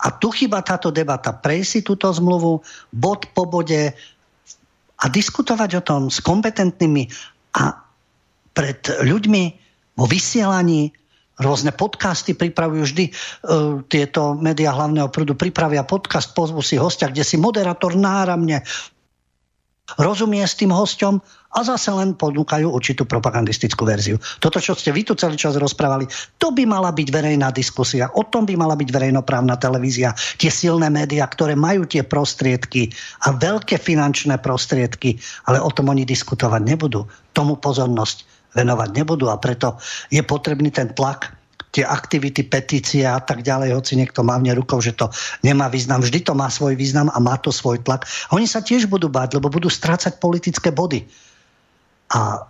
[0.00, 1.36] A tu chyba táto debata.
[1.36, 3.92] Prejsť si túto zmluvu bod po bode,
[5.00, 7.08] a diskutovať o tom s kompetentnými
[7.56, 7.72] a
[8.52, 9.42] pred ľuďmi
[9.96, 10.92] vo vysielaní.
[11.40, 17.24] Rôzne podcasty pripravujú vždy uh, tieto médiá hlavného prúdu pripravia podcast, pozvu si hostia, kde
[17.24, 18.60] si moderátor náramne
[19.96, 21.18] rozumie s tým hosťom
[21.50, 24.22] a zase len ponúkajú určitú propagandistickú verziu.
[24.38, 26.06] Toto, čo ste vy tu celý čas rozprávali,
[26.38, 30.86] to by mala byť verejná diskusia, o tom by mala byť verejnoprávna televízia, tie silné
[30.86, 32.94] médiá, ktoré majú tie prostriedky
[33.26, 35.18] a veľké finančné prostriedky,
[35.50, 37.10] ale o tom oni diskutovať nebudú.
[37.34, 39.78] Tomu pozornosť venovať nebudú a preto
[40.10, 41.40] je potrebný ten tlak
[41.70, 45.06] tie aktivity, petície a tak ďalej, hoci niekto mávne rukou, že to
[45.46, 46.02] nemá význam.
[46.02, 48.10] Vždy to má svoj význam a má to svoj tlak.
[48.34, 51.06] Oni sa tiež budú báť, lebo budú strácať politické body.
[52.10, 52.46] A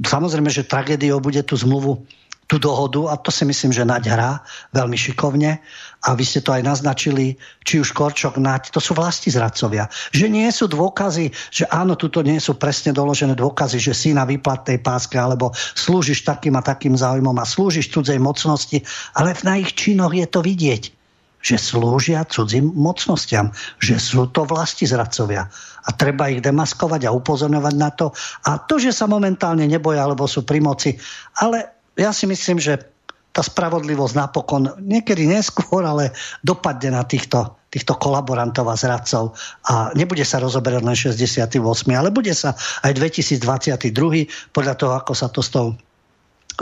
[0.00, 2.04] samozrejme, že tragédiou bude tú zmluvu
[2.46, 4.32] tú dohodu a to si myslím, že Naď hrá
[4.70, 5.58] veľmi šikovne
[6.06, 7.34] a vy ste to aj naznačili,
[7.66, 9.90] či už Korčok, Naď, to sú vlasti zradcovia.
[10.14, 14.22] Že nie sú dôkazy, že áno, tuto nie sú presne doložené dôkazy, že si na
[14.22, 18.78] výplatnej páske alebo slúžiš takým a takým záujmom a slúžiš cudzej mocnosti,
[19.18, 20.95] ale na ich činoch je to vidieť
[21.40, 25.46] že slúžia cudzím mocnostiam, že sú to vlasti zradcovia.
[25.86, 28.10] A treba ich demaskovať a upozorňovať na to.
[28.50, 30.98] A to, že sa momentálne neboja, alebo sú pri moci,
[31.38, 32.82] ale ja si myslím, že
[33.36, 39.36] tá spravodlivosť napokon niekedy neskôr, ale dopadne na týchto, týchto kolaborantov a zradcov
[39.68, 41.60] a nebude sa rozoberať len 68,
[41.92, 43.92] ale bude sa aj 2022
[44.56, 45.76] podľa toho, ako sa to s tou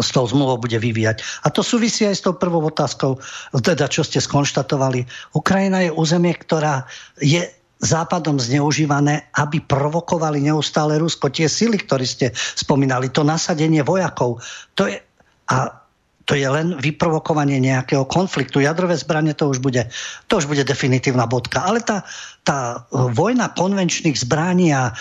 [0.03, 1.47] s tou zmluvou bude vyvíjať.
[1.47, 3.21] A to súvisí aj s tou prvou otázkou,
[3.55, 5.07] teda čo ste skonštatovali.
[5.37, 6.89] Ukrajina je územie, ktorá
[7.21, 7.45] je
[7.85, 11.29] západom zneužívané, aby provokovali neustále Rusko.
[11.29, 14.41] Tie sily, ktoré ste spomínali, to nasadenie vojakov,
[14.73, 14.97] to je
[15.45, 15.84] a
[16.25, 18.65] to je len vyprovokovanie nejakého konfliktu.
[18.65, 19.85] Jadrové zbranie to už bude,
[20.29, 21.65] to už bude definitívna bodka.
[21.65, 22.01] Ale tá,
[22.49, 24.93] tá vojna konvenčných zbraní a e,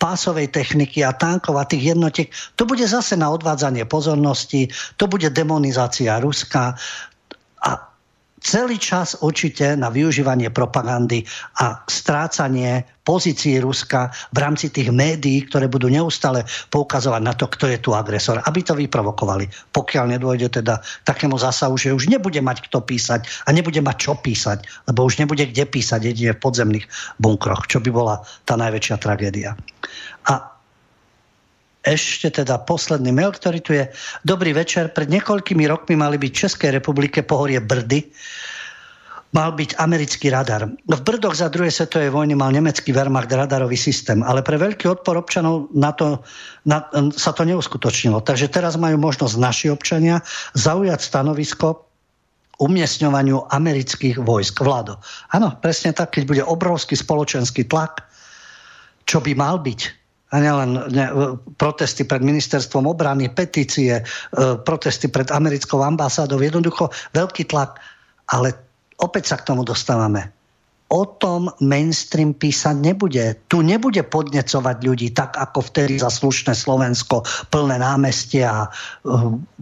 [0.00, 5.28] pásovej techniky a tankov a tých jednotiek, to bude zase na odvádzanie pozornosti, to bude
[5.28, 6.72] demonizácia Ruska.
[7.60, 7.70] A
[8.40, 11.24] celý čas určite na využívanie propagandy
[11.62, 16.42] a strácanie pozícií Ruska v rámci tých médií, ktoré budú neustále
[16.74, 19.46] poukazovať na to, kto je tu agresor, aby to vyprovokovali.
[19.70, 24.12] Pokiaľ nedôjde teda takému zásahu, že už nebude mať kto písať a nebude mať čo
[24.18, 26.86] písať, lebo už nebude kde písať jedine v podzemných
[27.22, 29.54] bunkroch, čo by bola tá najväčšia tragédia.
[30.26, 30.55] A
[31.86, 33.86] ešte teda posledný mail, ktorý tu je.
[34.26, 34.90] Dobrý večer.
[34.90, 38.10] Pred niekoľkými rokmi mali byť v Českej republike pohorie Brdy.
[39.30, 40.66] Mal byť americký radar.
[40.66, 45.18] V Brdoch za druhej svetovej vojny mal nemecký Wehrmacht radarový systém, ale pre veľký odpor
[45.18, 46.24] občanov na to,
[46.64, 48.24] na, sa to neuskutočnilo.
[48.24, 50.24] Takže teraz majú možnosť naši občania
[50.56, 51.84] zaujať stanovisko
[52.56, 54.64] umiestňovaniu amerických vojsk.
[54.64, 54.96] Vládo.
[55.36, 58.08] Áno, presne tak, keď bude obrovský spoločenský tlak,
[59.04, 61.06] čo by mal byť a nielen ne,
[61.54, 64.04] protesty pred ministerstvom obrany, petície, e,
[64.66, 67.78] protesty pred americkou ambasádou, jednoducho veľký tlak.
[68.34, 68.50] Ale
[68.98, 70.34] opäť sa k tomu dostávame.
[70.86, 73.42] O tom mainstream písať nebude.
[73.50, 78.68] Tu nebude podnecovať ľudí tak, ako vtedy za slušné Slovensko, plné námestia, e,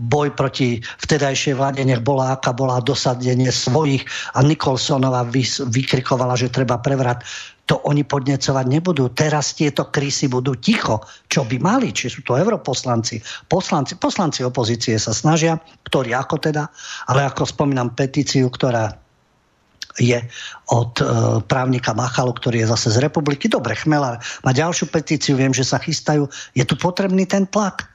[0.01, 5.29] boj proti vtedajšej vláde, nech bola aká bola dosadenie svojich a Nikolsonová
[5.69, 7.21] vykrikovala, že treba prevrat
[7.65, 9.09] to oni podnecovať nebudú.
[9.17, 11.01] Teraz tieto krysy budú ticho,
[11.33, 15.57] čo by mali, či sú to europoslanci, poslanci, poslanci opozície sa snažia,
[15.89, 16.69] ktorí ako teda,
[17.09, 18.93] ale ako spomínam petíciu, ktorá
[19.95, 20.19] je
[20.75, 21.05] od e,
[21.47, 23.47] právnika Machalu, ktorý je zase z republiky.
[23.47, 26.27] Dobre, Chmela má ďalšiu petíciu, viem, že sa chystajú.
[26.53, 27.87] Je tu potrebný ten tlak.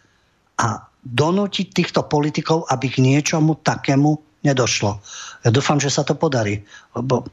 [0.59, 4.99] A donútiť týchto politikov, aby k niečomu takému nedošlo.
[5.43, 6.63] Ja dúfam, že sa to podarí.
[6.95, 7.27] Lebo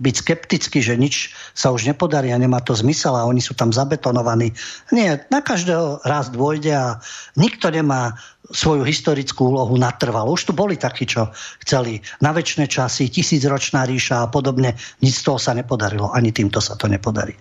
[0.00, 3.70] byť skeptický, že nič sa už nepodarí a nemá to zmysel a oni sú tam
[3.70, 4.50] zabetonovaní.
[4.90, 6.98] Nie, na každého raz dôjde a
[7.36, 8.16] nikto nemá
[8.50, 10.34] svoju historickú úlohu natrvalo.
[10.34, 11.30] Už tu boli takí, čo
[11.62, 14.74] chceli na väčšie časy, tisícročná ríša a podobne.
[15.04, 16.10] Nic z toho sa nepodarilo.
[16.10, 17.38] Ani týmto sa to nepodarí.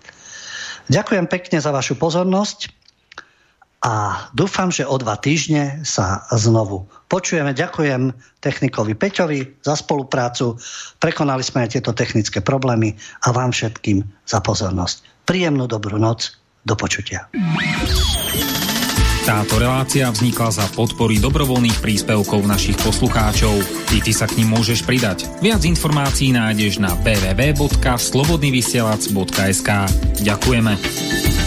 [0.92, 2.72] Ďakujem pekne za vašu pozornosť
[3.82, 7.52] a dúfam, že o dva týždne sa znovu počujeme.
[7.52, 10.56] Ďakujem technikovi Peťovi za spoluprácu.
[10.96, 12.96] Prekonali sme aj tieto technické problémy
[13.28, 15.28] a vám všetkým za pozornosť.
[15.28, 16.40] Príjemnú dobrú noc.
[16.62, 17.26] Do počutia.
[19.26, 23.66] Táto relácia vznikla za podpory dobrovoľných príspevkov našich poslucháčov.
[23.98, 25.26] I ty sa k ním môžeš pridať.
[25.42, 29.70] Viac informácií nájdeš na www.slobodnyvysielac.sk
[30.22, 31.41] Ďakujeme.